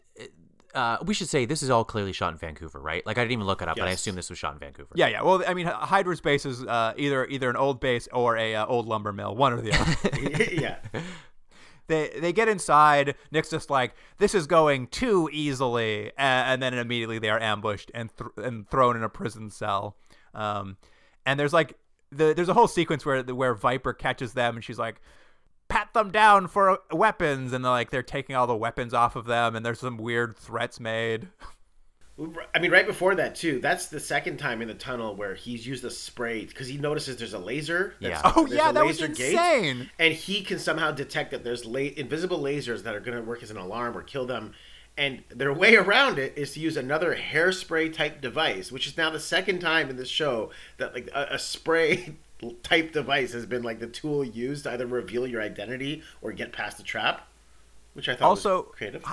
[0.78, 3.06] uh, we should say this is all clearly shot in Vancouver, right?
[3.06, 4.94] Like I didn't even look it up, but I assume this was shot in Vancouver.
[4.96, 5.24] yeah, yeah.
[5.24, 8.66] Well, I mean, Hydra's base is uh, either either an old base or a uh,
[8.66, 10.54] old lumber mill, one or the other.
[10.54, 10.78] yeah.
[11.88, 13.16] They they get inside.
[13.32, 17.92] Nick's just like, "This is going too easily," and, and then immediately they are ambushed
[17.94, 19.98] and th- and thrown in a prison cell.
[20.34, 20.78] Um,
[21.26, 21.78] and there's like
[22.12, 25.02] the there's a whole sequence where where Viper catches them, and she's like,
[25.70, 29.26] "Pat them down for weapons," and they're like they're taking all the weapons off of
[29.26, 31.30] them, and there's some weird threats made.
[32.56, 33.60] I mean, right before that too.
[33.60, 37.18] That's the second time in the tunnel where he's used a spray because he notices
[37.18, 37.94] there's a laser.
[38.02, 38.32] that's- Yeah.
[38.36, 39.90] Oh yeah, a that was laser gate, insane.
[40.00, 43.44] and he can somehow detect that there's la- invisible lasers that are going to work
[43.44, 44.54] as an alarm or kill them.
[44.98, 49.12] And their way around it is to use another hairspray type device, which is now
[49.12, 52.16] the second time in this show that like a, a spray
[52.64, 56.52] type device has been like the tool used to either reveal your identity or get
[56.52, 57.28] past the trap.
[57.94, 59.04] Which I thought also was creative.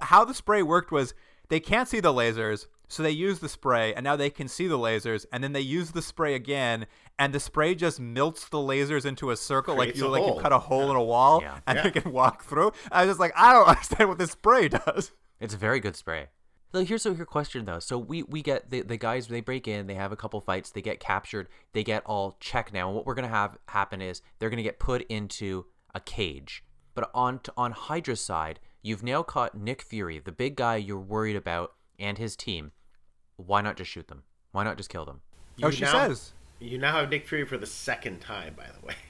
[0.00, 1.12] how the spray worked was
[1.52, 4.66] they can't see the lasers so they use the spray and now they can see
[4.66, 6.86] the lasers and then they use the spray again
[7.18, 10.40] and the spray just melts the lasers into a circle like you a like you
[10.40, 11.58] cut a hole in a wall Yeah.
[11.66, 11.82] and Yeah.
[11.84, 15.12] they can walk through i was just like i don't understand what this spray does
[15.40, 16.28] It's a very good spray.
[16.72, 17.80] So here's a here question though.
[17.80, 20.70] So we we get the the guys they break in, they have a couple fights,
[20.70, 22.86] they get captured, they get all checked now.
[22.88, 26.64] And what we're gonna have happen is they're gonna get put into a cage.
[26.94, 31.36] But on on Hydra's side, you've now caught Nick Fury, the big guy you're worried
[31.36, 32.72] about, and his team.
[33.36, 34.24] Why not just shoot them?
[34.52, 35.20] Why not just kill them?
[35.56, 38.54] You oh You she now- says You now have Nick Fury for the second time,
[38.54, 38.94] by the way.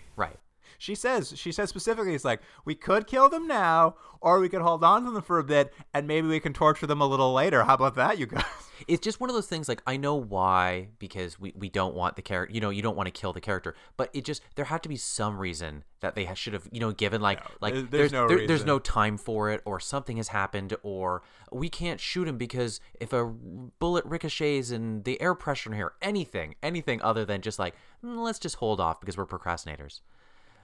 [0.82, 4.62] She says she says specifically it's like we could kill them now or we could
[4.62, 7.32] hold on to them for a bit and maybe we can torture them a little
[7.32, 7.62] later.
[7.62, 8.44] How about that you guys?
[8.88, 12.16] It's just one of those things like i know why because we, we don't want
[12.16, 14.64] the character you know you don't want to kill the character but it just there
[14.64, 17.90] had to be some reason that they should have you know given like like there's
[17.90, 21.22] there's no there- there's no time for it or something has happened or
[21.52, 25.92] we can't shoot him because if a bullet ricochets and the air pressure in here
[26.02, 30.00] anything anything other than just like "Mm, let's just hold off because we're procrastinators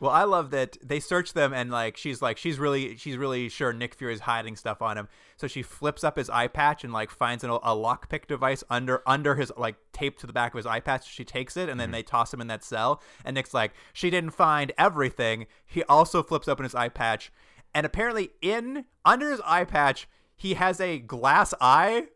[0.00, 3.48] Well, I love that they search them and like she's like she's really she's really
[3.48, 5.08] sure Nick Fury's hiding stuff on him.
[5.36, 9.02] So she flips up his eye patch and like finds an, a lockpick device under
[9.06, 11.10] under his like taped to the back of his eye patch.
[11.10, 11.94] She takes it and then mm-hmm.
[11.94, 13.02] they toss him in that cell.
[13.24, 15.46] And Nick's like she didn't find everything.
[15.66, 17.32] He also flips open his eye patch,
[17.74, 22.06] and apparently in under his eye patch he has a glass eye,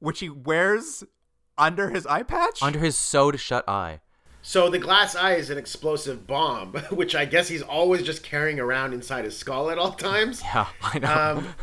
[0.00, 1.04] which he wears
[1.56, 2.62] under his eye patch.
[2.62, 4.00] under his sewed shut eye
[4.48, 8.58] So the glass eye is an explosive bomb, which I guess he's always just carrying
[8.58, 10.40] around inside his skull at all times.
[10.42, 11.54] yeah i know Um,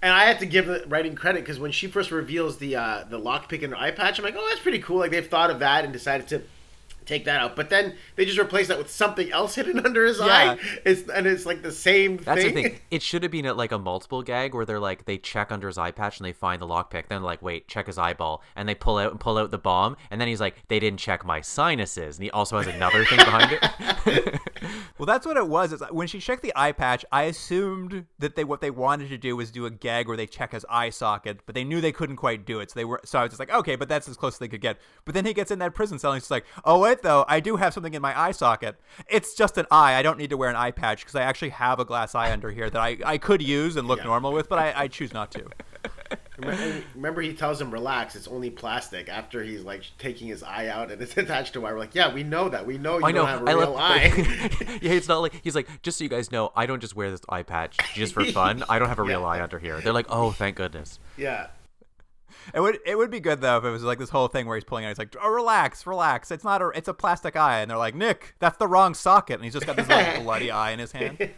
[0.00, 3.04] and I have to give the writing credit because when she first reveals the uh,
[3.10, 4.96] the lockpick in her eye patch, I'm like, oh, that's pretty cool.
[5.00, 6.42] Like they've thought of that and decided to
[7.06, 7.56] take that out.
[7.56, 10.24] But then they just replace that with something else hidden under his Yeah.
[10.26, 10.58] eye.
[10.84, 12.54] It's and it's like the same That's thing.
[12.54, 12.78] the thing.
[12.90, 15.66] It should have been a, like a multiple gag where they're like they check under
[15.68, 17.08] his eye patch and they find the lockpick.
[17.08, 19.96] Then like wait, check his eyeball, and they pull out and pull out the bomb.
[20.10, 23.18] And then he's like, they didn't check my sinuses, and he also has another thing
[23.18, 24.39] behind it.
[24.98, 25.72] Well, that's what it was.
[25.72, 29.18] Is when she checked the eye patch, I assumed that they what they wanted to
[29.18, 31.92] do was do a gag where they check his eye socket, but they knew they
[31.92, 32.70] couldn't quite do it.
[32.70, 34.48] So they were so I was just like, okay, but that's as close as they
[34.48, 34.78] could get.
[35.04, 37.40] But then he gets in that prison cell and he's like, oh wait though, I
[37.40, 38.78] do have something in my eye socket.
[39.08, 39.94] It's just an eye.
[39.94, 42.30] I don't need to wear an eye patch because I actually have a glass eye
[42.32, 44.04] under here that I, I could use and look Yeah.
[44.04, 45.46] normal with, but I, I choose not to.
[46.38, 48.16] Remember, remember he tells him relax.
[48.16, 49.08] It's only plastic.
[49.10, 51.74] After he's like taking his eye out and it's attached to wire.
[51.74, 52.66] We're like, yeah, we know that.
[52.66, 53.26] We know you I know.
[53.26, 53.80] don't have a I real love.
[53.80, 54.78] eye.
[54.82, 55.68] yeah, it's not like he's like.
[55.82, 58.64] Just so you guys know, I don't just wear this eye patch just for fun.
[58.68, 59.26] I don't have a real Yeah.
[59.26, 59.80] eye under here.
[59.80, 60.98] They're like, oh, thank goodness.
[61.16, 61.48] yeah.
[62.54, 64.56] It would it would be good though if it was like this whole thing where
[64.56, 64.88] he's pulling out.
[64.88, 66.30] He's like, oh, relax, relax.
[66.30, 69.34] It's not a it's a plastic eye, and they're like, Nick, that's the wrong socket,
[69.34, 71.30] and he's just got this little bloody eye in his hand.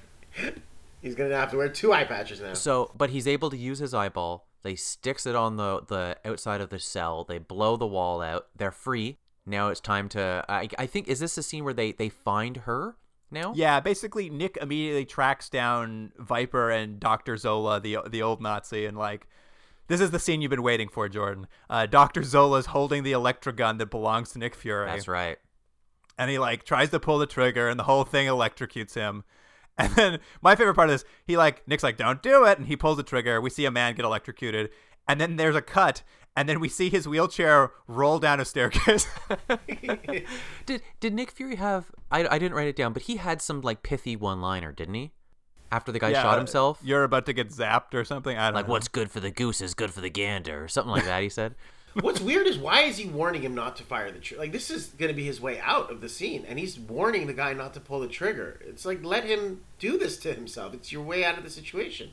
[1.03, 2.55] He's gonna have to wear two eye patches now.
[2.55, 4.48] So, but he's able to use his eyeball.
[4.62, 7.24] They sticks it on the the outside of the cell.
[7.24, 8.46] They blow the wall out.
[8.57, 9.18] They're free.
[9.44, 10.44] Now it's time to.
[10.48, 12.96] I, I think is this a scene where they they find her
[13.30, 13.53] now?
[13.57, 18.96] Yeah, basically, Nick immediately tracks down Viper and Doctor Zola, the the old Nazi, and
[18.96, 19.26] like,
[19.88, 21.48] this is the scene you've been waiting for, Jordan.
[21.68, 25.38] Uh, Doctor Zola's holding the electro gun that belongs to Nick Fury, that's right.
[26.16, 29.24] and he like tries to pull the trigger, and the whole thing electrocutes him.
[29.79, 32.66] And then my favorite part of this, he like Nick's like, "Don't do it," and
[32.66, 33.41] he pulls the trigger.
[33.41, 34.68] We see a man get electrocuted,
[35.09, 36.03] and then there's a cut,
[36.37, 39.07] and then we see his wheelchair roll down a staircase.
[40.66, 41.91] Did did Nick Fury have?
[42.11, 44.95] I, I didn't write it down, but he had some like pithy one liner, didn't
[44.95, 45.12] he?
[45.70, 48.37] After the guy Yeah, shot himself, You're about to get zapped or something.
[48.37, 48.73] I don't like know.
[48.73, 51.23] what's good for the goose is good for the gander, or something like that.
[51.23, 51.55] He said.
[52.01, 54.40] What's weird is why is he warning him not to fire the trigger?
[54.43, 57.34] Like this is gonna be his way out of the scene, and he's warning the
[57.34, 58.61] guy not to pull the trigger.
[58.64, 60.74] It's like let him do this to himself.
[60.74, 62.11] It's your way out of the situation.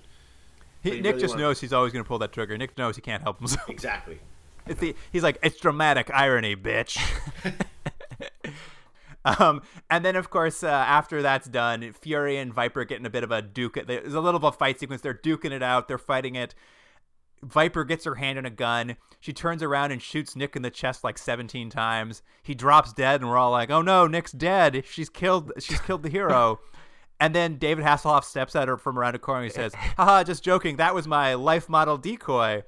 [0.82, 2.58] He, Nick really just knows he's always going to pull that trigger.
[2.58, 3.70] Nick knows he can't help himself.
[3.70, 4.20] Exactly.
[4.68, 7.00] It's the, he's like, it's dramatic irony, bitch.
[9.26, 13.10] um, and then, of course, uh, after that's done, Fury and Viper get in a
[13.10, 13.80] bit of a duke.
[13.88, 15.02] There's a little bit of a fight sequence.
[15.02, 15.88] They're duking it out.
[15.88, 16.54] They're fighting it.
[17.44, 18.98] Viper gets her hand on a gun.
[19.20, 22.22] She turns around and shoots Nick in the chest like 17 times.
[22.44, 24.84] He drops dead, and we're all like, "Oh no, Nick's dead.
[24.86, 25.52] She's killed.
[25.60, 26.60] She's killed the hero."
[27.20, 29.42] and then David Hasselhoff steps at her from around a corner.
[29.42, 30.78] and He says, "Haha, just joking.
[30.78, 32.64] That was my life model decoy."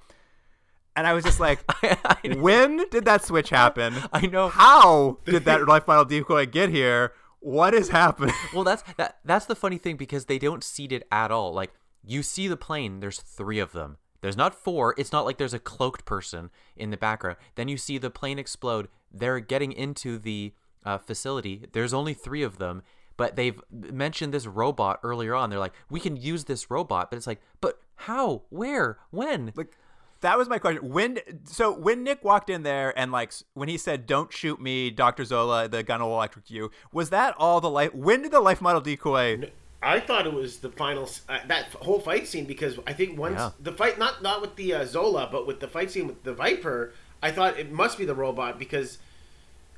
[0.95, 1.63] And I was just like,
[2.23, 3.95] "When did that switch happen?
[4.13, 4.49] I know.
[4.49, 7.13] How did that life model decoy get here?
[7.39, 9.19] What is happening?" Well, that's that.
[9.23, 11.53] That's the funny thing because they don't seed it at all.
[11.53, 11.71] Like
[12.03, 13.97] you see the plane, there's three of them.
[14.21, 14.93] There's not four.
[14.97, 17.37] It's not like there's a cloaked person in the background.
[17.55, 18.87] Then you see the plane explode.
[19.11, 20.53] They're getting into the
[20.85, 21.65] uh, facility.
[21.73, 22.83] There's only three of them,
[23.17, 25.49] but they've mentioned this robot earlier on.
[25.49, 29.51] They're like, we can use this robot, but it's like, but how, where, when?
[29.55, 29.75] like
[30.21, 33.77] that was my question when so when nick walked in there and like when he
[33.77, 37.69] said don't shoot me dr zola the gun will electrocute you was that all the
[37.69, 39.51] life when did the life model decoy
[39.83, 43.37] I thought it was the final uh, that whole fight scene because I think once
[43.39, 43.51] Yeah.
[43.59, 46.33] the fight not not with the uh, Zola but with the fight scene with the
[46.33, 48.99] Viper, I thought it must be the robot because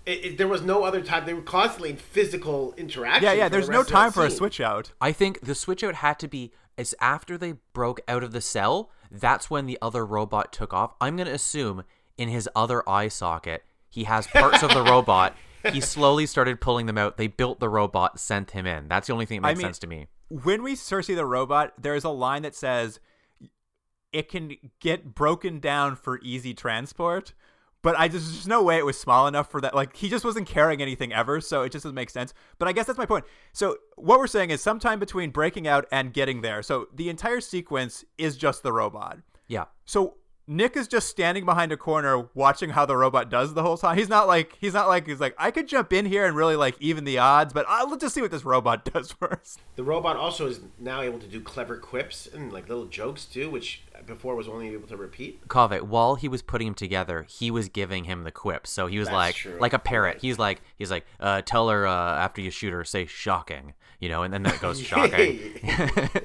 [0.05, 1.25] it, it, there was no other time.
[1.25, 3.23] They were constantly in physical interaction.
[3.23, 5.11] yeah yeah for the there's no rest of that time for a switch out I
[5.13, 8.89] think the switch out had to be as after they broke out of the cell.
[9.11, 10.95] That's when the other robot took off.
[10.99, 11.83] I'm gonna assume
[12.17, 15.35] in his other eye socket he has parts of the robot.
[15.71, 17.17] He slowly started pulling them out.
[17.17, 18.87] They built the robot, sent him in.
[18.87, 20.07] That's the only thing that I makes mean- sense to me.
[20.29, 22.99] when we see the robot there's a line that says
[24.11, 27.33] it can get broken down for easy transport
[27.83, 29.75] but I just there's no way it was small enough for that.
[29.75, 32.33] Like he just wasn't carrying anything ever, so it just doesn't make sense.
[32.57, 33.25] But I guess that's my point.
[33.51, 36.63] So what we're saying is sometime between breaking out and getting there.
[36.63, 39.17] So the entire sequence is just the robot.
[39.49, 39.65] Yeah.
[39.83, 43.77] So Nick is just standing behind a corner watching how the robot does the whole
[43.77, 43.97] time.
[43.97, 46.57] He's not like he's not like he's like I could jump in here and really
[46.57, 49.61] like even the odds, but let's just see what this robot does first.
[49.77, 53.49] The robot also is now able to do clever quips and like little jokes too,
[53.49, 55.47] which before was only able to repeat.
[55.47, 58.69] Kaveh, while he was putting him together, he was giving him the quips.
[58.69, 59.57] So he was That's like, true.
[59.61, 60.17] like a parrot.
[60.19, 64.09] He's like, he's like, uh, tell her uh, after you shoot her, say shocking, you
[64.09, 65.39] know, and then that goes shocking.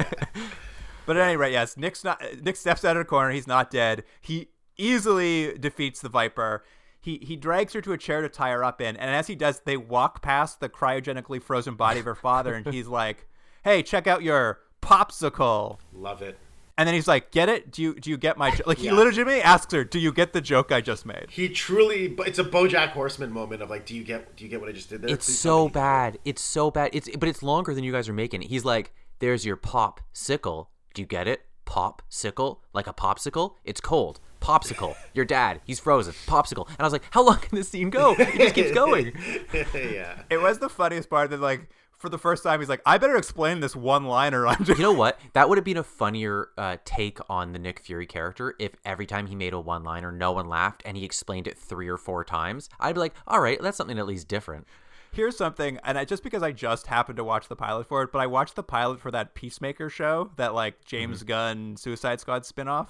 [1.09, 2.23] But at any rate, yes, Nick's not.
[2.43, 3.31] Nick steps out of the corner.
[3.31, 4.05] He's not dead.
[4.21, 6.63] He easily defeats the Viper.
[7.01, 9.35] He he drags her to a chair to tie her up in, and as he
[9.35, 13.27] does, they walk past the cryogenically frozen body of her father, and he's like,
[13.65, 16.39] "Hey, check out your popsicle." Love it.
[16.77, 17.73] And then he's like, "Get it?
[17.73, 18.65] Do you do you get my jo-?
[18.67, 18.93] like?" He Yeah.
[18.93, 22.39] legitimately asks her, "Do you get the joke I just made?" He truly, but it's
[22.39, 24.91] a BoJack Horseman moment of like, do you get, do you get what I just
[24.91, 25.11] did there?
[25.11, 26.19] It's Please so bad.
[26.27, 26.91] It's so bad.
[26.93, 28.49] It's but it's longer than you guys are making it.
[28.49, 30.71] He's like, "There's your pop sickle.
[30.99, 31.43] Do you get it?
[31.65, 33.53] Pop sickle, like a popsicle.
[33.65, 34.19] It's cold.
[34.41, 34.97] Popsicle.
[35.15, 35.61] Your dad.
[35.65, 36.13] He's frozen.
[36.27, 38.17] Popsicle." And I was like, "How long can this scene go?
[38.19, 39.13] It just keeps going."
[39.53, 40.23] yeah.
[40.29, 43.17] It was the funniest part that like for the first time he's like, "I better
[43.17, 45.21] explain this one liner." I'm just You know what?
[45.35, 49.07] That would have been a funnier uh, take on the Nick Fury character if every
[49.07, 51.97] time he made a one liner, no one laughed and he explained it three or
[51.97, 52.69] four times.
[52.81, 54.67] I'd be like, all right, that's something at least different.
[55.13, 58.13] Here's something, and I, just because I just happened to watch the pilot for it,
[58.13, 61.29] but I watched the pilot for that Peacemaker show, that like James mm-hmm.
[61.29, 62.89] Gunn Suicide Squad spinoff,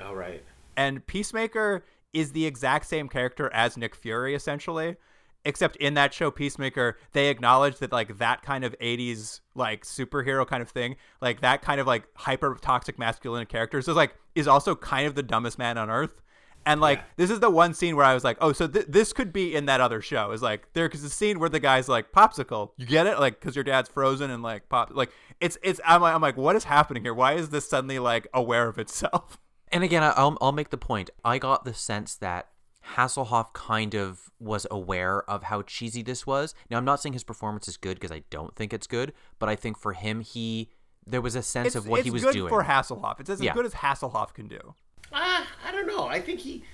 [0.00, 0.42] oh, right
[0.80, 1.84] and Peacemaker
[2.14, 4.96] is the exact same character as Nick Fury, essentially.
[5.44, 10.46] Except in that show, Peacemaker, they acknowledge that like that kind of '80s like superhero
[10.46, 14.46] kind of thing, like that kind of like hyper toxic masculine character, is like is
[14.46, 16.20] also kind of the dumbest man on earth.
[16.66, 17.04] And like Yeah.
[17.16, 19.54] this is the one scene where I was like, oh, so th- this could be
[19.54, 20.30] in that other show.
[20.32, 23.40] Is like there because the scene where the guy's like popsicle, you get it, like
[23.40, 26.56] because your dad's frozen and like pop, like it's it's I'm like, I'm like, what
[26.56, 27.14] is happening here?
[27.14, 29.38] Why is this suddenly like aware of itself?
[29.72, 31.10] And again, I'll, I'll make the point.
[31.24, 32.48] I got the sense that
[32.96, 36.54] Hasselhoff kind of was aware of how cheesy this was.
[36.70, 39.48] Now, I'm not saying his performance is good because I don't think it's good, but
[39.48, 40.70] I think for him, he
[41.06, 42.48] there was a sense it's, of what he was good doing.
[42.48, 43.20] for Hasselhoff.
[43.20, 43.54] It's as Yeah.
[43.54, 44.74] good as Hasselhoff can do.
[45.12, 46.06] Ah, I don't know.
[46.06, 46.64] I think he.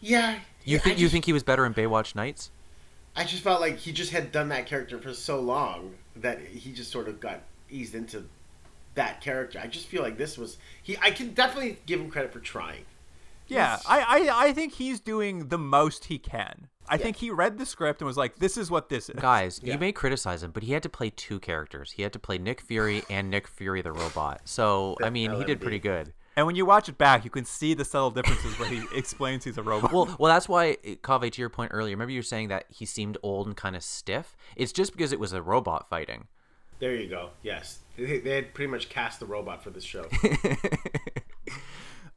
[0.00, 0.38] Yeah.
[0.64, 2.50] you think I you think he was better in Baywatch Nights?
[3.14, 6.72] I just felt like he just had done that character for so long that he
[6.72, 8.24] just sort of got eased into
[8.94, 9.58] that character.
[9.62, 10.96] I just feel like this was he.
[11.00, 12.84] I can definitely give him credit for trying.
[13.48, 16.68] Yeah, He's- I, I I think he's doing the most he can.
[16.88, 19.60] I think he read the script and was like, "This is what this is." Guys,
[19.62, 19.74] Yeah.
[19.74, 21.92] you may criticize him, but he had to play two characters.
[21.92, 24.40] He had to play Nick Fury and Nick Fury the robot.
[24.44, 26.12] So I mean, he did pretty good.
[26.36, 29.44] And when you watch it back, you can see the subtle differences where he explains
[29.44, 29.92] he's a robot.
[29.92, 31.30] Well, well, that's why Kaveh.
[31.32, 33.82] To your point earlier, remember you were saying that he seemed old and kind of
[33.82, 34.36] stiff.
[34.56, 36.28] It's just because it was a robot fighting.
[36.78, 37.30] There you go.
[37.42, 40.06] Yes, they, they had pretty much cast the robot for this show.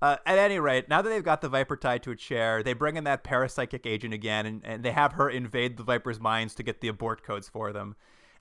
[0.01, 2.73] Uh, at any rate, now that they've got the Viper tied to a chair, they
[2.73, 6.53] bring in that parapsychic agent again, and, and they have her invade the Viper's minds
[6.53, 7.95] to get the abort codes for them.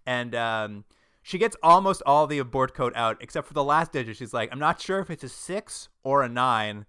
[0.04, 0.84] And um,
[1.26, 4.18] she gets almost all the abort code out, except for the last digit.
[4.18, 6.84] She's like, I'm not sure if it's a six or a nine.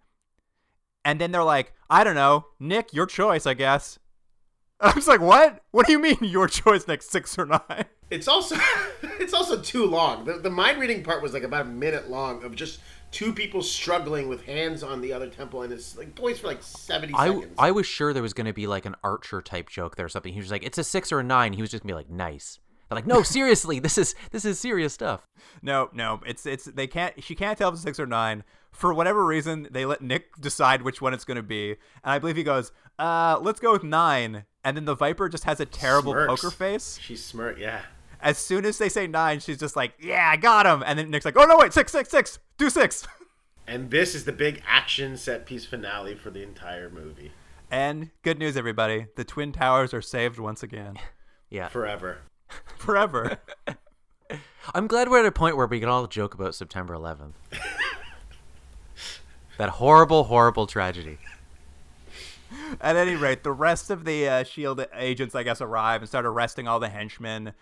[1.06, 3.98] And then they're like, I don't know, Nick, your choice, I guess.
[4.82, 5.64] I was like, what?
[5.72, 7.86] What do you mean your choice, Nick, six or nine?
[8.10, 8.58] It's also
[9.04, 10.26] it's also too long.
[10.26, 12.82] The, the mind reading part was like about a minute long of just
[13.12, 16.62] two people struggling with hands on the other temple, and it's like boys for like
[16.62, 17.56] seventy I, seconds.
[17.58, 20.10] I was sure there was going to be like an Archer type joke there or
[20.10, 20.34] something.
[20.34, 21.54] He was like, "It's a six or a nine.
[21.54, 22.60] He was just gonna be like, "Nice."
[22.90, 25.28] They're like, "No, seriously, this is this is serious stuff."
[25.62, 27.22] No, no, it's it's they can't.
[27.24, 28.44] She can't tell if it's six or nine.
[28.72, 31.78] For whatever reason, they let Nick decide which one it's going to be, and
[32.12, 34.46] I believe he goes, "Uh, let's go with nine.
[34.64, 36.42] And then the Viper just has a terrible Smirks.
[36.42, 36.98] poker face.
[37.00, 37.84] She's smart, yeah.
[38.20, 41.10] As soon as they say nine, she's just like, "Yeah, I got him." And then
[41.12, 43.08] Nick's like, "Oh no, wait, six, six, six, do six.
[43.68, 47.32] And this is the big action set piece finale for the entire movie.
[47.72, 50.98] And good news, everybody, the Twin Towers are saved once again,
[51.50, 52.20] Yeah, Forever.
[52.78, 53.38] forever.
[54.74, 57.34] I'm glad we're at a point where we can all joke about September 11th.
[59.58, 61.18] that horrible, horrible tragedy.
[62.82, 66.26] At any rate, the rest of the uh, Shield agents, I guess, arrive and start
[66.26, 67.54] arresting all the henchmen.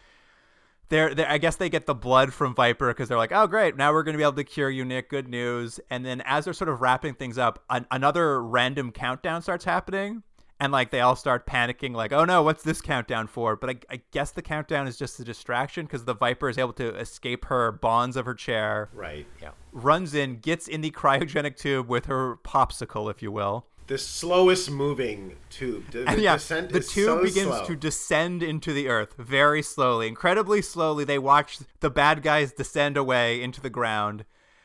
[0.90, 3.76] They're, they're I guess they get the blood from Viper because they're like, oh great,
[3.76, 5.10] now we're going to be able to cure you, Nick.
[5.10, 5.80] Good news.
[5.90, 10.24] And then as they're sort of wrapping things up, an- another random countdown starts happening,
[10.64, 13.56] and like they all start panicking, like, oh no, what's this countdown for?
[13.58, 16.72] But I, I guess the countdown is just a distraction because the Viper is able
[16.74, 19.28] to escape her bonds of her chair, Right.
[19.42, 19.50] Yeah.
[19.74, 23.66] runs in, gets in the cryogenic tube with her popsicle, if you will.
[23.88, 25.92] The slowest moving tube.
[25.92, 27.66] The, And yeah, descent the is tube so begins slow.
[27.66, 31.04] to descend into the earth very slowly, incredibly slowly.
[31.04, 34.24] They watch the bad guys descend away into the ground.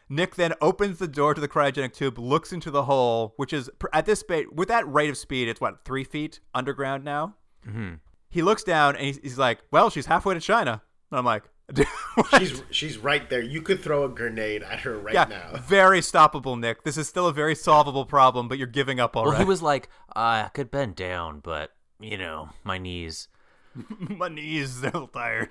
[0.09, 3.71] Nick then opens the door to the cryogenic tube, looks into the hole, which is
[3.93, 7.35] at this speed, with that rate of speed, it's what three feet underground now.
[7.67, 7.95] Mm-hmm.
[8.31, 11.45] He looks down and he's, he's like, "Well, she's halfway to China." And I'm like,
[12.15, 12.39] what?
[12.39, 13.43] She's she's right there.
[13.43, 15.57] You could throw a grenade at her right yeah, now.
[15.61, 16.83] very stoppable, Nick.
[16.85, 19.27] This is still a very solvable problem, but you're giving up already.
[19.27, 19.45] Well, already.
[19.45, 23.29] he was like, uh, I could bend down, but, you know, my knees.
[24.01, 25.51] My knees, they're a little tired.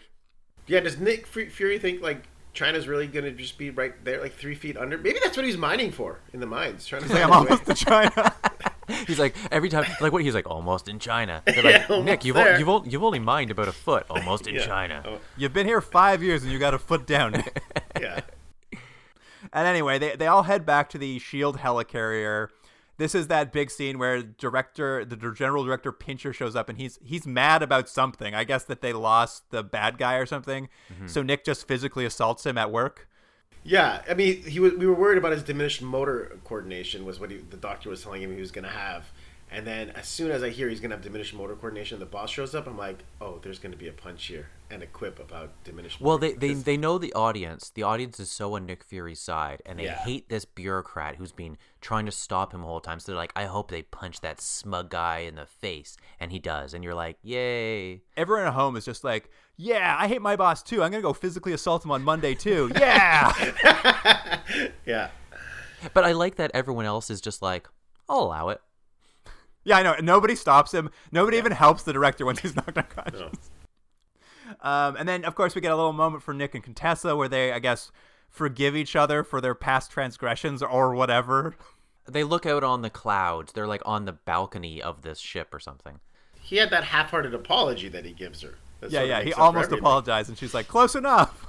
[0.65, 2.27] Yeah, does Nick Fury think like
[2.57, 4.97] China's really gonna just be right there, like three feet under?
[4.97, 6.85] Maybe that's what he's mining for in the mines.
[6.87, 8.35] Trying to Like, find I'm his way- almost to China.
[9.05, 10.21] He's like, every time, like, what?
[10.23, 11.43] He's like, almost in China.
[11.45, 14.47] They're like, Yeah, Nick, you've, o- you've, o- you've only mined about a foot, almost
[14.47, 14.65] in Yeah.
[14.65, 15.03] China.
[15.05, 17.43] Oh, You've been here five years and you got a foot down.
[17.99, 18.21] yeah.
[19.53, 22.47] And anyway, they they all head back to the Shield helicarrier.
[22.97, 26.99] This is that big scene where director, the general director Pincher shows up, and he's
[27.03, 28.33] he's mad about something.
[28.33, 30.69] I guess that they lost the bad guy or something.
[30.91, 31.07] Mm-hmm.
[31.07, 33.07] So Nick just physically assaults him at work.
[33.63, 34.73] Yeah, I mean, he was.
[34.73, 37.05] We were worried about his diminished motor coordination.
[37.05, 39.11] Was what he, the doctor was telling him he was going to have.
[39.49, 42.05] And then as soon as I hear he's going to have diminished motor coordination, the
[42.05, 42.67] boss shows up.
[42.67, 46.01] I'm like, oh, there's going to be a punch here and a quip about diminished.
[46.01, 47.69] Well, motor- they, they they know the audience.
[47.73, 49.99] The audience is so on Nick Fury's side, and they Yeah.
[50.03, 52.99] hate this bureaucrat who's been trying to stop him the whole time.
[52.99, 56.39] So they're like, I hope they punch that smug guy in the face, and he
[56.39, 56.73] does.
[56.73, 58.01] And you're like, yay!
[58.17, 60.83] Everyone at home is just like, yeah, I hate my boss too.
[60.83, 62.69] I'm gonna go physically assault him on Monday too.
[62.77, 63.31] Yeah.
[64.85, 65.09] yeah.
[65.93, 67.69] But I like that everyone else is just like,
[68.09, 68.59] I'll allow it.
[69.67, 69.95] Yeah, I know.
[70.01, 70.89] Nobody stops him.
[71.11, 73.51] Nobody even helps the director when he's knocked unconscious.
[74.61, 77.27] Um, and then, of course, we get a little moment for Nick and Contessa where
[77.27, 77.91] they, I guess,
[78.29, 81.57] forgive each other for their past transgressions or whatever.
[82.07, 83.51] They look out on the clouds.
[83.51, 85.99] They're like on the balcony of this ship or something.
[86.41, 88.55] He had that half-hearted apology that he gives her.
[88.79, 89.19] That Yeah, yeah.
[89.19, 89.79] He makes up for almost everything.
[89.79, 91.45] apologized, and she's like, "Close enough."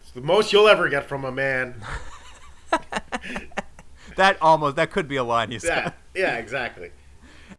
[0.00, 1.82] It's the most you'll ever get from a man.
[4.18, 5.92] That almost that could be a line he said.
[6.12, 6.90] Yeah, yeah, exactly.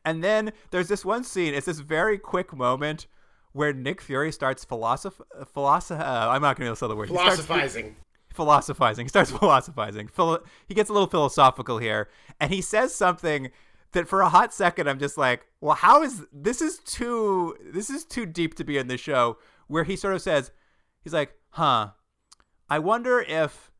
[0.06, 1.54] And then there's this one scene.
[1.54, 3.08] It's this very quick moment
[3.52, 5.22] where Nick Fury starts philosoph
[5.54, 6.00] philosoph.
[6.00, 7.10] Uh, I'm not going to be able to say the word.
[7.10, 7.95] He Philosophizing.
[8.34, 9.06] philosophizing.
[9.06, 10.08] He starts philosophizing.
[10.08, 13.52] Philo- he gets a little philosophical here, and he says something
[13.91, 17.89] that for a hot second I'm just like, well, how is this is too this
[17.89, 19.38] is too deep to be in the show.
[19.68, 20.52] Where he sort of says,
[21.04, 21.89] he's like, huh,
[22.70, 23.72] I wonder if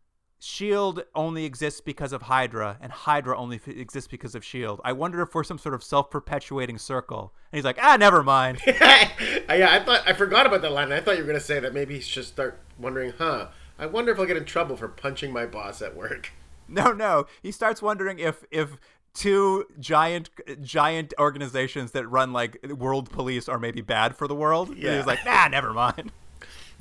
[0.42, 4.80] Shield only exists because of Hydra, and Hydra only f- exists because of Shield.
[4.86, 7.34] I wonder if we're some sort of self-perpetuating circle.
[7.52, 8.60] And he's like, ah, never mind.
[8.66, 10.92] yeah, I thought I forgot about that line.
[10.92, 13.48] I thought you were gonna say that maybe he should start wondering, huh?
[13.78, 16.32] I wonder if I'll get in trouble for punching my boss at work.
[16.72, 17.26] No, no.
[17.42, 18.78] He starts wondering if if
[19.16, 20.30] two giant
[20.62, 24.70] giant organizations that run like world police are maybe bad for the world.
[24.70, 24.98] And Yeah.
[24.98, 26.12] he's like, nah, never mind.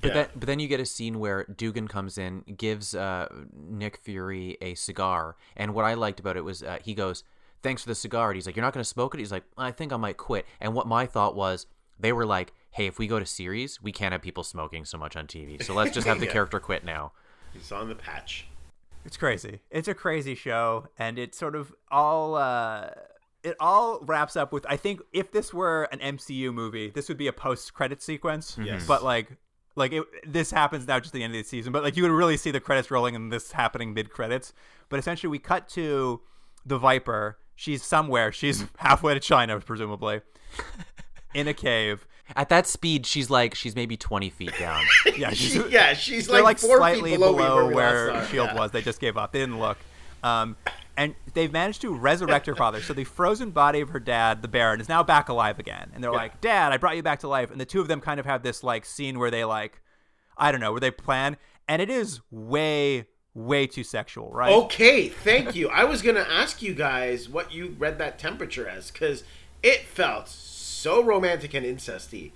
[0.00, 0.14] But Yeah.
[0.14, 4.56] then, but then you get a scene where Dugan comes in, gives uh, Nick Fury
[4.60, 7.24] a cigar, and what I liked about it was uh, he goes,
[7.62, 9.44] "Thanks for the cigar." And he's like, "You're not going to smoke it." He's like,
[9.56, 11.66] "I think I might quit." And what my thought was,
[11.98, 14.98] they were like, "Hey, if we go to series, we can't have people smoking so
[14.98, 16.32] much on TV, so let's just have the Yeah.
[16.32, 17.12] character quit now."
[17.52, 18.46] He's on the patch.
[19.04, 19.60] It's crazy.
[19.70, 22.90] It's a crazy show, and it sort of all uh,
[23.42, 24.64] it all wraps up with.
[24.68, 28.56] I think if this were an MCU movie, this would be a post credit sequence.
[28.62, 28.86] Yes.
[28.86, 29.30] But like,
[29.78, 31.72] like it, this happens now just at the end of the season.
[31.72, 34.52] But like, you would really see the credits rolling and this happening mid credits.
[34.90, 36.20] But essentially, we cut to
[36.66, 37.38] the Viper.
[37.56, 38.30] She's somewhere.
[38.32, 40.20] She's halfway to China, presumably,
[41.34, 42.06] in a cave.
[42.36, 44.84] At that speed, she's like, she's maybe twenty feet down.
[45.16, 48.12] Yeah, she's, She- yeah, she's like, like four slightly feet below, below, me where, we
[48.12, 48.30] last.
[48.30, 48.58] Shield Yeah.
[48.58, 48.70] was.
[48.70, 49.32] They just gave up.
[49.32, 49.78] They didn't look.
[50.22, 50.56] Um,
[50.98, 52.82] and they've managed to resurrect her father.
[52.82, 55.92] So the frozen body of her dad, the Baron, is now back alive again.
[55.94, 58.00] And they're like, "Dad, I brought you back to life." And the two of them
[58.00, 59.80] kind of have this like scene where they like,
[60.36, 61.36] I don't know, where they plan,
[61.68, 64.52] and it is way, way too sexual, right?
[64.52, 65.68] Okay, thank you.
[65.68, 69.22] I was gonna ask you guys what you read that temperature as, because
[69.62, 72.32] it felt so romantic and incesty.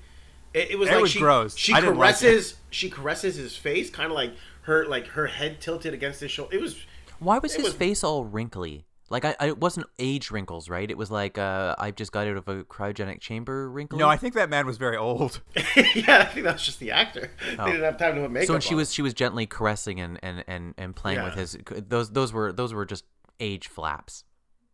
[0.55, 1.57] It, it was It like was she gross.
[1.57, 5.61] she didn't like caresses she caresses his face, kind of like her like her head
[5.61, 6.55] tilted against his shoulder.
[6.55, 6.77] It was
[7.23, 8.87] Why was It his was- face all wrinkly?
[9.11, 10.91] Like I, I, it wasn't age wrinkles, right?
[10.91, 13.99] It was like uh, I just got out of a cryogenic chamber wrinkle.
[13.99, 15.43] No, I think that man was very old.
[15.95, 16.21] yeah.
[16.21, 17.31] I think that was just the actor.
[17.59, 17.65] Oh.
[17.67, 18.47] They didn't have time to put makeup.
[18.47, 18.77] so when she on.
[18.79, 21.59] was she was gently caressing and and and, and playing with his
[21.89, 23.05] those those were those were just
[23.39, 24.25] age flaps.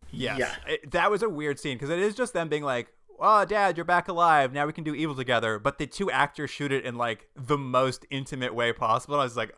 [0.09, 0.39] Yes.
[0.39, 0.55] Yeah.
[0.67, 2.87] It- that was a weird scene because it is just them being like,
[3.19, 4.53] "Oh, Dad, you're back alive.
[4.53, 7.57] Now we can do evil together." But the two actors shoot it in like the
[7.57, 9.15] most intimate way possible.
[9.15, 9.53] And I was like,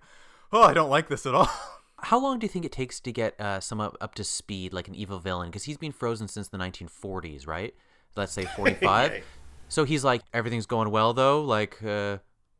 [0.51, 1.51] "Oh, I don't like this at all."
[2.04, 4.88] How long do you think it takes to get uh, someone up, to speed like
[4.88, 5.49] an evil villain?
[5.49, 7.74] Because he's been frozen since the 1940s, right?
[8.16, 9.24] Let's say 45.
[9.70, 11.41] So he's like, everything's going well though.
[11.43, 12.18] Like uh,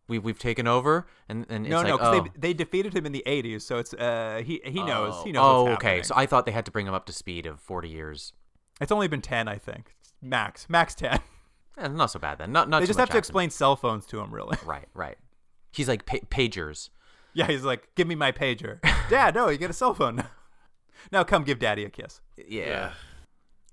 [0.08, 2.24] we we've taken over, and and it's no, like, no, because oh.
[2.36, 5.24] they they defeated him in the '80s, so it's uh he he knows Oh.
[5.24, 5.44] he knows.
[5.44, 5.88] Oh, okay.
[5.88, 6.04] happening.
[6.04, 8.34] So I thought they had to bring him up to speed of 40 years.
[8.80, 11.20] it's only been ten, I think, max max ten.
[11.78, 12.52] Eh, not so bad then.
[12.52, 12.82] Not not.
[12.82, 13.20] they just have to happened.
[13.20, 14.58] explain cell phones to him, really.
[14.66, 15.18] Right, right.
[15.72, 16.90] He's like pa- pagers.
[17.34, 18.80] Yeah, he's like, "Give me my pager."
[19.10, 20.18] Dad, no, you get a cell phone.
[20.18, 20.28] now.
[21.12, 22.22] now come give Daddy a kiss.
[22.38, 22.66] Yeah.
[22.66, 22.92] yeah.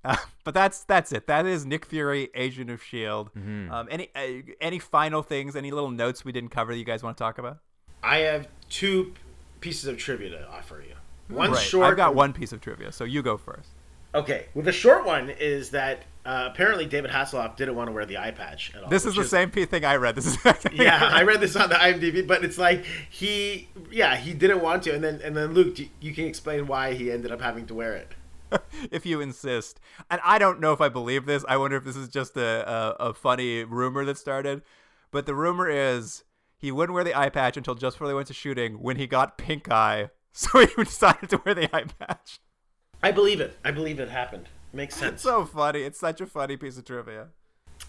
[0.05, 1.27] Uh, but that's that's it.
[1.27, 3.31] That is Nick Fury, Agent of Shield.
[3.35, 3.73] Mm-hmm.
[3.73, 5.57] Um, any uh, any final things?
[5.57, 7.59] Any little notes we didn't cover that you guys want to talk about?
[8.03, 9.15] I have two
[9.61, 10.95] pieces of trivia to offer you.
[11.35, 11.61] One right.
[11.61, 11.87] short.
[11.91, 13.71] I've got one piece of trivia, so you go first.
[14.15, 14.47] Okay.
[14.55, 18.19] Well, the short one is that uh, apparently David Hasselhoff didn't want to wear the
[18.19, 18.91] eye patch at all.
[18.91, 20.15] This is the same thing I read.
[20.15, 20.37] This is
[20.75, 24.83] yeah, I read this on the IMDb, but it's like he, yeah, he didn't want
[24.83, 27.65] to, and then and then Luke, you, you can explain why he ended up having
[27.69, 28.15] to wear it.
[28.91, 29.81] if you insist.
[30.11, 31.47] And I don't know if I believe this.
[31.49, 34.61] I wonder if this is just a, a, a funny rumor that started.
[35.11, 36.25] But the rumor is
[36.59, 39.07] he wouldn't wear the eye patch until just before they went to shooting when he
[39.07, 40.11] got pink eye.
[40.31, 42.39] So he decided to wear the eye patch.
[43.03, 43.57] I believe it.
[43.65, 44.49] I believe it happened.
[44.73, 45.15] Makes sense.
[45.15, 45.81] It's so funny.
[45.81, 47.29] It's such a funny piece of trivia.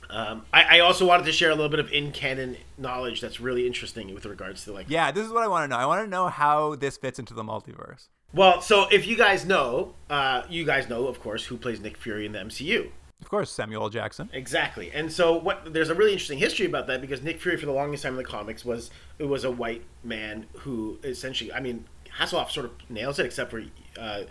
[0.10, 3.40] Um, I, I also wanted to share a little bit of in canon knowledge that's
[3.40, 4.88] really interesting with regards to like.
[4.90, 5.82] Yeah, this is what I want to know.
[5.82, 8.08] I want to know how this fits into the multiverse.
[8.34, 11.98] Well, so if you guys know, uh, you guys know, of course, who plays Nick
[11.98, 12.90] Fury in the MCU.
[13.22, 13.90] Of course, Samuel L.
[13.90, 14.30] Jackson.
[14.32, 15.74] Exactly, and so what?
[15.74, 18.18] There's a really interesting history about that because Nick Fury, for the longest time in
[18.18, 21.86] the comics, was it was a white man who essentially, I mean,
[22.18, 23.64] Hasselhoff sort of nails it, except for
[24.00, 24.22] uh,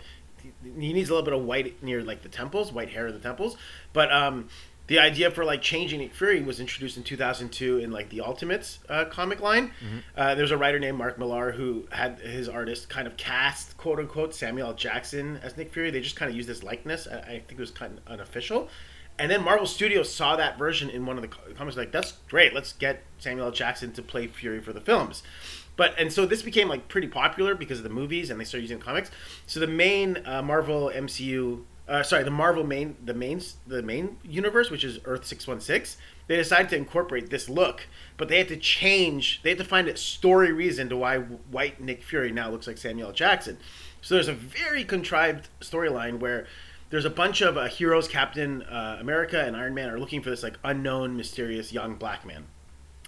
[0.63, 3.19] he needs a little bit of white near like the temples, white hair in the
[3.19, 3.57] temples.
[3.93, 4.49] But um,
[4.87, 8.79] the idea for like changing Nick Fury was introduced in 2002 in like the Ultimates
[8.89, 9.71] uh, comic line.
[10.17, 13.99] Uh, there's a writer named Mark Millar who had his artist kind of cast quote
[13.99, 14.73] unquote Samuel L.
[14.73, 15.91] Jackson as Nick Fury.
[15.91, 17.07] They just kind of used his likeness.
[17.07, 18.67] I, I think it was kind of unofficial.
[19.19, 22.53] And then Marvel Studios saw that version in one of the comics, like that's great.
[22.55, 23.51] Let's get Samuel L.
[23.51, 25.23] Jackson to play Fury for the films.
[25.79, 28.63] But and so this became like pretty popular because of the movies, and they started
[28.63, 29.11] using comics.
[29.47, 34.17] So the main uh, Marvel MCU, uh, sorry, the Marvel main, the main, the main
[34.21, 35.95] universe, which is Earth six one six,
[36.27, 37.87] they decided to incorporate this look,
[38.17, 39.41] but they had to change.
[39.41, 42.77] They had to find a story reason to why White Nick Fury now looks like
[42.77, 43.57] Samuel Jackson.
[44.01, 46.45] So there's a very contrived storyline where
[46.89, 50.29] there's a bunch of uh, heroes, Captain uh, America and Iron Man, are looking for
[50.29, 52.47] this like unknown, mysterious young black man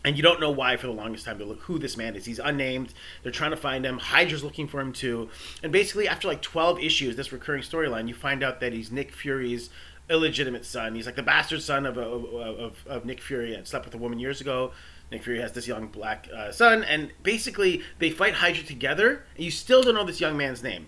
[0.03, 2.25] and you don't know why for the longest time look who this man is.
[2.25, 2.93] He's unnamed.
[3.23, 3.99] They're trying to find him.
[3.99, 5.29] Hydra's looking for him too.
[5.61, 9.11] And basically, after like twelve issues, this recurring storyline, you find out that he's Nick
[9.11, 9.69] Fury's
[10.09, 10.95] illegitimate son.
[10.95, 13.97] He's like the bastard son of, of, of, of Nick Fury and slept with a
[13.97, 14.71] woman years ago.
[15.11, 19.23] Nick Fury has this young black uh, son, and basically they fight Hydra together.
[19.35, 20.87] And you still don't know this young man's name.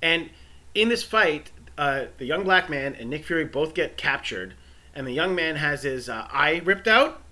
[0.00, 0.30] And
[0.74, 4.54] in this fight, uh, the young black man and Nick Fury both get captured,
[4.94, 7.22] and the young man has his uh, eye ripped out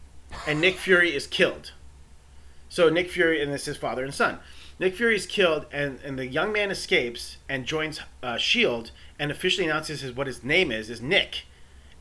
[0.47, 1.73] and Nick Fury is killed.
[2.69, 4.39] So Nick Fury and this is father and son.
[4.79, 9.31] Nick Fury is killed, and, and the young man escapes and joins uh, Shield, and
[9.31, 11.45] officially announces his, what his name is is Nick,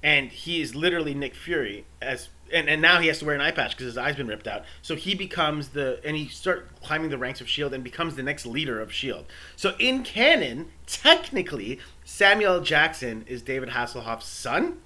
[0.01, 2.29] and he is literally Nick Fury as.
[2.51, 4.47] And, and now he has to wear an eye patch because his eye's been ripped
[4.47, 4.63] out.
[4.81, 8.23] So he becomes the and he start climbing the ranks of Shield and becomes the
[8.23, 9.25] next leader of Shield.
[9.55, 11.79] So in canon, technically,
[12.19, 14.79] Samuel Jackson is David Hasselhoff's son,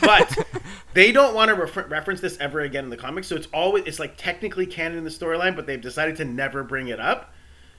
[0.00, 0.38] but
[0.94, 3.26] they don't want to refer- reference this ever again in the comics.
[3.26, 6.62] So it's always it's like technically canon in the storyline, but they've decided to never
[6.62, 7.34] bring it up.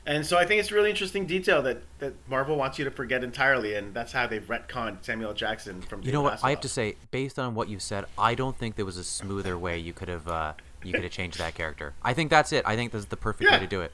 [0.05, 2.91] And so I think it's a really interesting detail that, that Marvel wants you to
[2.91, 6.03] forget entirely, and that's how they've retconned Samuel Jackson from.
[6.03, 6.43] You know what?
[6.43, 9.03] I have to say, based on what you said, I don't think there was a
[9.05, 10.53] smoother way you could have uh,
[10.83, 11.93] you could have changed that character.
[12.03, 12.63] I think that's it.
[12.67, 13.55] I think this is the perfect Yeah.
[13.55, 13.93] way to do it.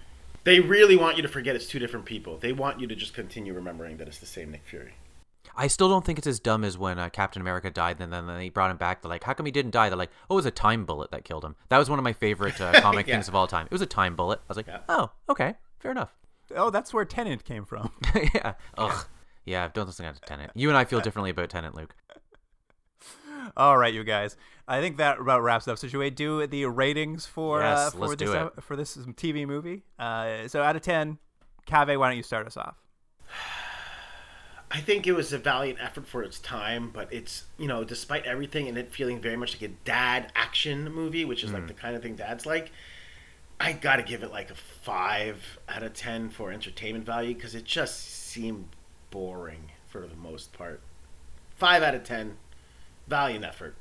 [0.49, 2.38] They really want you to forget it's two different people.
[2.39, 4.93] They want you to just continue remembering that it's the same Nick Fury.
[5.55, 8.26] I still don't think it's as dumb as when uh, Captain America died, and then
[8.26, 9.03] they brought him back.
[9.03, 11.11] They're like, "How come he didn't die?" They're like, "Oh, it was a time bullet
[11.11, 13.13] that killed him." That was one of my favorite uh, comic Yeah.
[13.17, 13.67] things of all time.
[13.67, 14.39] It was a time bullet.
[14.39, 14.80] I was like, Yeah.
[14.89, 16.15] "Oh, okay, fair enough."
[16.55, 17.91] Oh, that's where Tenet came from.
[18.34, 18.53] yeah.
[18.76, 19.05] Ugh.
[19.45, 19.69] Yeah.
[19.71, 20.49] Don't listen to Tenet.
[20.55, 21.93] You and I feel differently about Tenet, Luke.
[23.55, 24.35] All right, you guys.
[24.70, 25.80] I think that about wraps up.
[25.80, 29.82] So should we do the ratings for uh, for this uh, for this TV movie?
[29.98, 31.18] Uh, so out of ten,
[31.68, 32.76] Kaveh, why don't you start us off?
[34.72, 38.26] I think it was a valiant effort for its time, but it's you know, despite
[38.26, 41.74] everything and it feeling very much like a dad action movie, which is like the
[41.74, 42.72] kind of thing dads like,
[43.60, 47.66] I gotta give it like a five out of ten for entertainment value because it
[47.66, 48.68] just seemed
[49.10, 50.82] boring for the most part.
[51.56, 52.38] Five out of ten,
[53.08, 53.74] valiant effort.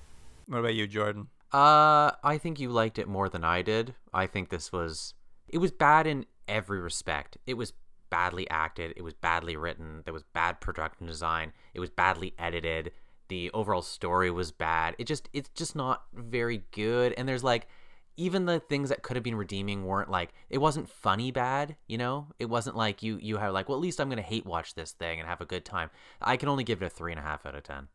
[0.49, 1.29] What about you, Jordan?
[1.53, 3.95] Uh, I think you liked it more than I did.
[4.13, 5.15] I think this was
[5.47, 7.37] it was bad in every respect.
[7.47, 7.73] It was
[8.11, 12.93] badly acted, it was badly written, there was bad production design, it was badly edited,
[13.29, 14.95] the overall story was bad.
[14.99, 17.69] It just it's just not very good and there's like
[18.17, 21.99] even the things that could have been redeeming weren't like it wasn't funny bad, you
[21.99, 22.29] know?
[22.39, 24.93] It wasn't like you you have like, well at least I'm gonna hate watch this
[24.93, 25.91] thing and have a good time.
[26.23, 27.89] I can only give it a three and a half out of ten.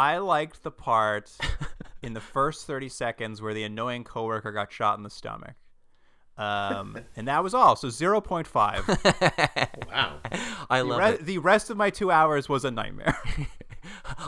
[0.00, 1.30] I liked the part
[2.02, 5.54] in the first 30 seconds where the annoying coworker got shot in the stomach.
[6.38, 7.76] Um, and that was all.
[7.76, 9.68] So 0.5.
[9.90, 10.18] Wow.
[10.70, 11.26] I The, love re- it.
[11.26, 13.18] the rest of my two hours was a nightmare.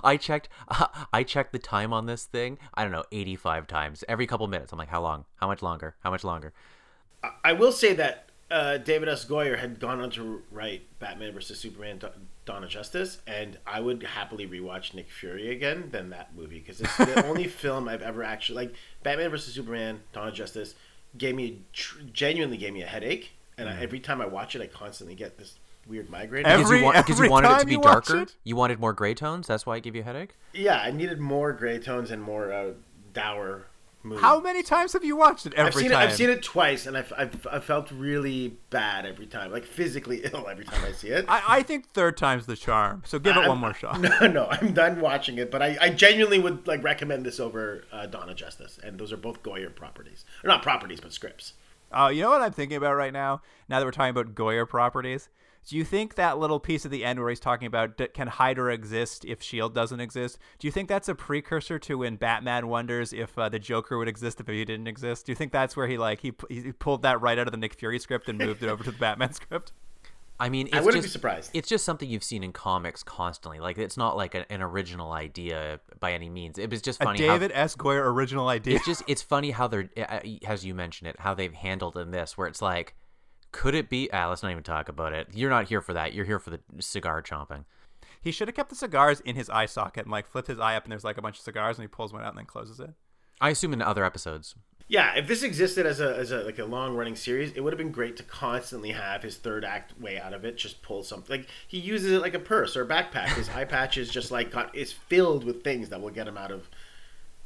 [0.03, 0.49] I checked
[1.13, 2.59] I checked the time on this thing.
[2.75, 4.05] I don't know, 85 times.
[4.09, 4.73] Every couple minutes.
[4.73, 5.25] I'm like, how long?
[5.37, 5.95] How much longer?
[6.01, 6.53] How much longer?
[7.45, 9.25] I will say that uh, David S.
[9.25, 12.11] Goyer had gone on to write Batman vs Superman: Da-
[12.45, 16.81] Dawn of Justice, and I would happily rewatch Nick Fury again than that movie because
[16.81, 18.75] it's the only film I've ever actually like.
[19.03, 20.75] Batman vs Superman: Dawn of Justice
[21.19, 24.63] gave me tr- genuinely gave me a headache, and I, every time I watch it,
[24.63, 25.59] I constantly get this
[25.89, 26.47] weird migraine.
[26.47, 28.21] Every- Because you, want, because you every wanted it to be you darker.
[28.21, 28.35] it?
[28.45, 29.47] You wanted more gray tones.
[29.47, 30.35] That's why it gave you a headache.
[30.53, 32.71] yeah, I needed more gray tones and more uh,
[33.13, 33.67] dour
[34.05, 34.21] mood.
[34.21, 35.55] How many times have you watched it?
[35.55, 36.03] Every I've seen time.
[36.03, 36.05] it.
[36.05, 40.23] I've seen it twice, and I've, I've, I've felt really bad every time, like physically
[40.33, 41.25] ill every time I see it.
[41.29, 43.03] I, I think third time's the charm.
[43.07, 44.01] So give it I'm- one more shot.
[44.21, 47.85] No, no, I'm done watching it, but I, I genuinely would like recommend this over
[47.93, 51.55] uh, Dawn of Justice, and those are both Goyer properties, or not properties, but scripts.
[51.93, 53.43] Oh, you know what I'm thinking about right now?
[53.69, 55.29] Now that we're talking about Goyer properties,
[55.69, 58.27] do you think that little piece at the end where he's talking about d- can
[58.27, 60.39] Hydra exist if Shield doesn't exist?
[60.59, 64.09] Do you think that's a precursor to when Batman wonders if uh, the Joker would
[64.09, 65.27] exist if he didn't exist?
[65.27, 67.53] Do you think that's where he like he, p- he pulled that right out of
[67.53, 69.73] the Nick Fury script and moved it over to the Batman script?
[70.41, 71.51] I mean, it's I wouldn't be just, surprised.
[71.55, 73.61] It's just something you've seen in comics constantly.
[73.61, 76.59] Like it's not like a, an original idea by any means.
[76.59, 77.25] It was just A funny.
[77.25, 77.77] how- David S.
[77.77, 78.75] Goyer original idea.
[78.77, 82.11] it's just it's funny how they're uh, as you mentioned it how they've handled in
[82.11, 82.97] this where it's like
[83.53, 86.13] could it be ah let's not even talk about it you're not here for that
[86.13, 87.65] you're here for the cigar chomping
[88.21, 90.77] he should have kept the cigars in his eye socket and like flipped his eye
[90.77, 92.47] up and there's like a bunch of cigars and he pulls one out and then
[92.47, 92.91] closes it.
[93.41, 94.55] i assume in other episodes
[94.89, 97.73] Yeah, if this existed as a, as a like a long running series, it would
[97.73, 100.59] have been great to constantly have his third act way out of it.
[100.59, 103.29] Just pull something like he uses it like a purse or a backpack.
[103.29, 106.37] His eye patch is just like got is filled with things that will get him
[106.37, 106.69] out of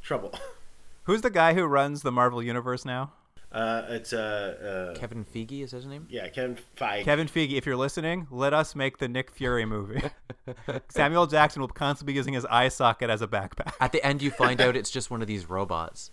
[0.01, 0.33] trouble.
[1.03, 3.13] Who's the guy who runs the Marvel universe now?
[3.49, 7.03] Uh, it's uh, uh kevin feige is that his name yeah Kevin Feige.
[7.05, 10.01] Kevin Feige, if you're listening, let us make the Nick Fury movie.
[10.89, 13.71] Samuel Jackson will constantly be using his eye socket as a backpack.
[13.79, 16.11] at the end you find out it's just one of these robots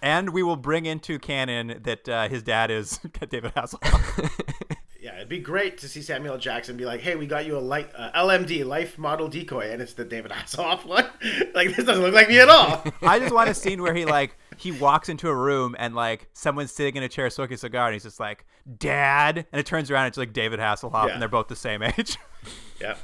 [0.00, 4.61] And we will bring into canon that uh, his dad is David Hasselhoff.
[5.02, 7.58] Yeah, it'd be great to see Samuel Jackson be like, "Hey, we got you a
[7.58, 11.06] light uh, LMD life model decoy, and it's the David Hasselhoff one.
[11.54, 14.04] like this doesn't look like me at all." I just want a scene where he
[14.04, 17.58] like he walks into a room and like someone's sitting in a chair smoking a
[17.58, 18.44] cigar and he's just like,
[18.78, 21.14] "Dad," and it turns around and it's like David Hasselhoff Yeah.
[21.14, 22.16] and they're both the same age.
[22.80, 22.94] yeah.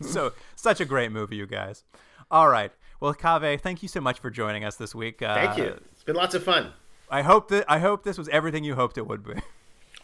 [0.00, 1.82] so such a great movie, you guys.
[2.30, 2.70] All right,
[3.00, 5.20] well, Kaveh, thank you so much for joining us this week.
[5.20, 5.80] Uh, Thank you.
[5.90, 6.74] It's been lots of fun.
[7.10, 9.34] I hope that I hope this was everything you hoped it would be.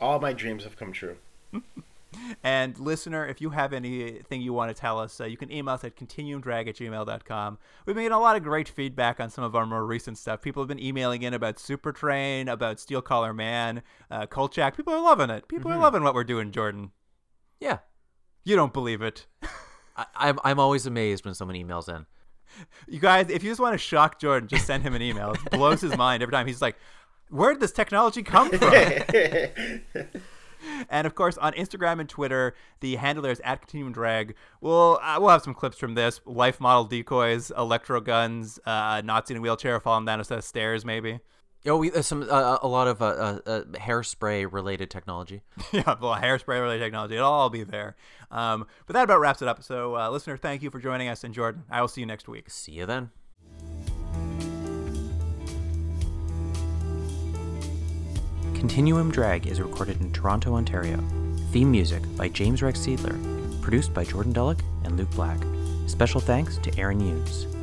[0.01, 1.17] All my dreams have come true.
[2.43, 5.75] And listener, if you have anything you want to tell us, uh, you can email
[5.75, 7.59] us at continuumdrag at gmail.com.
[7.87, 10.43] We've been getting a lot of great feedback on some of our more recent stuff.
[10.43, 14.77] People have been emailing in about Super Train, about Steel Collar Man, uh, Kolchak.
[14.77, 15.49] People are loving it.
[15.49, 16.93] People are loving what we're doing, Jordan.
[17.61, 17.79] yeah
[18.45, 19.27] You don't believe it.
[19.97, 22.07] I, I'm, I'm always amazed when someone emails in
[22.89, 25.33] You guys, if you just want to shock Jordan, just send him an email.
[25.33, 26.47] It blows his mind every time.
[26.47, 26.77] He's like,
[27.35, 28.73] where did this technology come from?
[30.89, 34.35] and of course, on Instagram and Twitter, the handler is at Continuum Drag.
[34.61, 39.35] We'll, uh, we'll have some clips from this life model decoys, electro guns, uh, Nazi
[39.35, 41.19] in a wheelchair falling down a set of stairs, maybe.
[41.67, 45.43] oh we, uh, some uh, a lot of uh, uh, uh, hairspray related technology
[45.73, 47.17] yeah, well, hairspray related technology.
[47.17, 47.97] It'll all be there.
[48.31, 49.65] Um, but that about wraps it up.
[49.65, 51.25] So, uh, listener, thank you for joining us.
[51.25, 52.49] And Jordan, I will see you next week.
[52.49, 53.11] see you then
[58.65, 60.97] Continuum Drag is recorded in Toronto, Ontario.
[61.53, 63.15] Theme music by James Rex Seidler.
[63.61, 65.39] Produced by Jordan Dullock and Luke Black.
[65.87, 67.54] Special thanks to Aaron Hughes.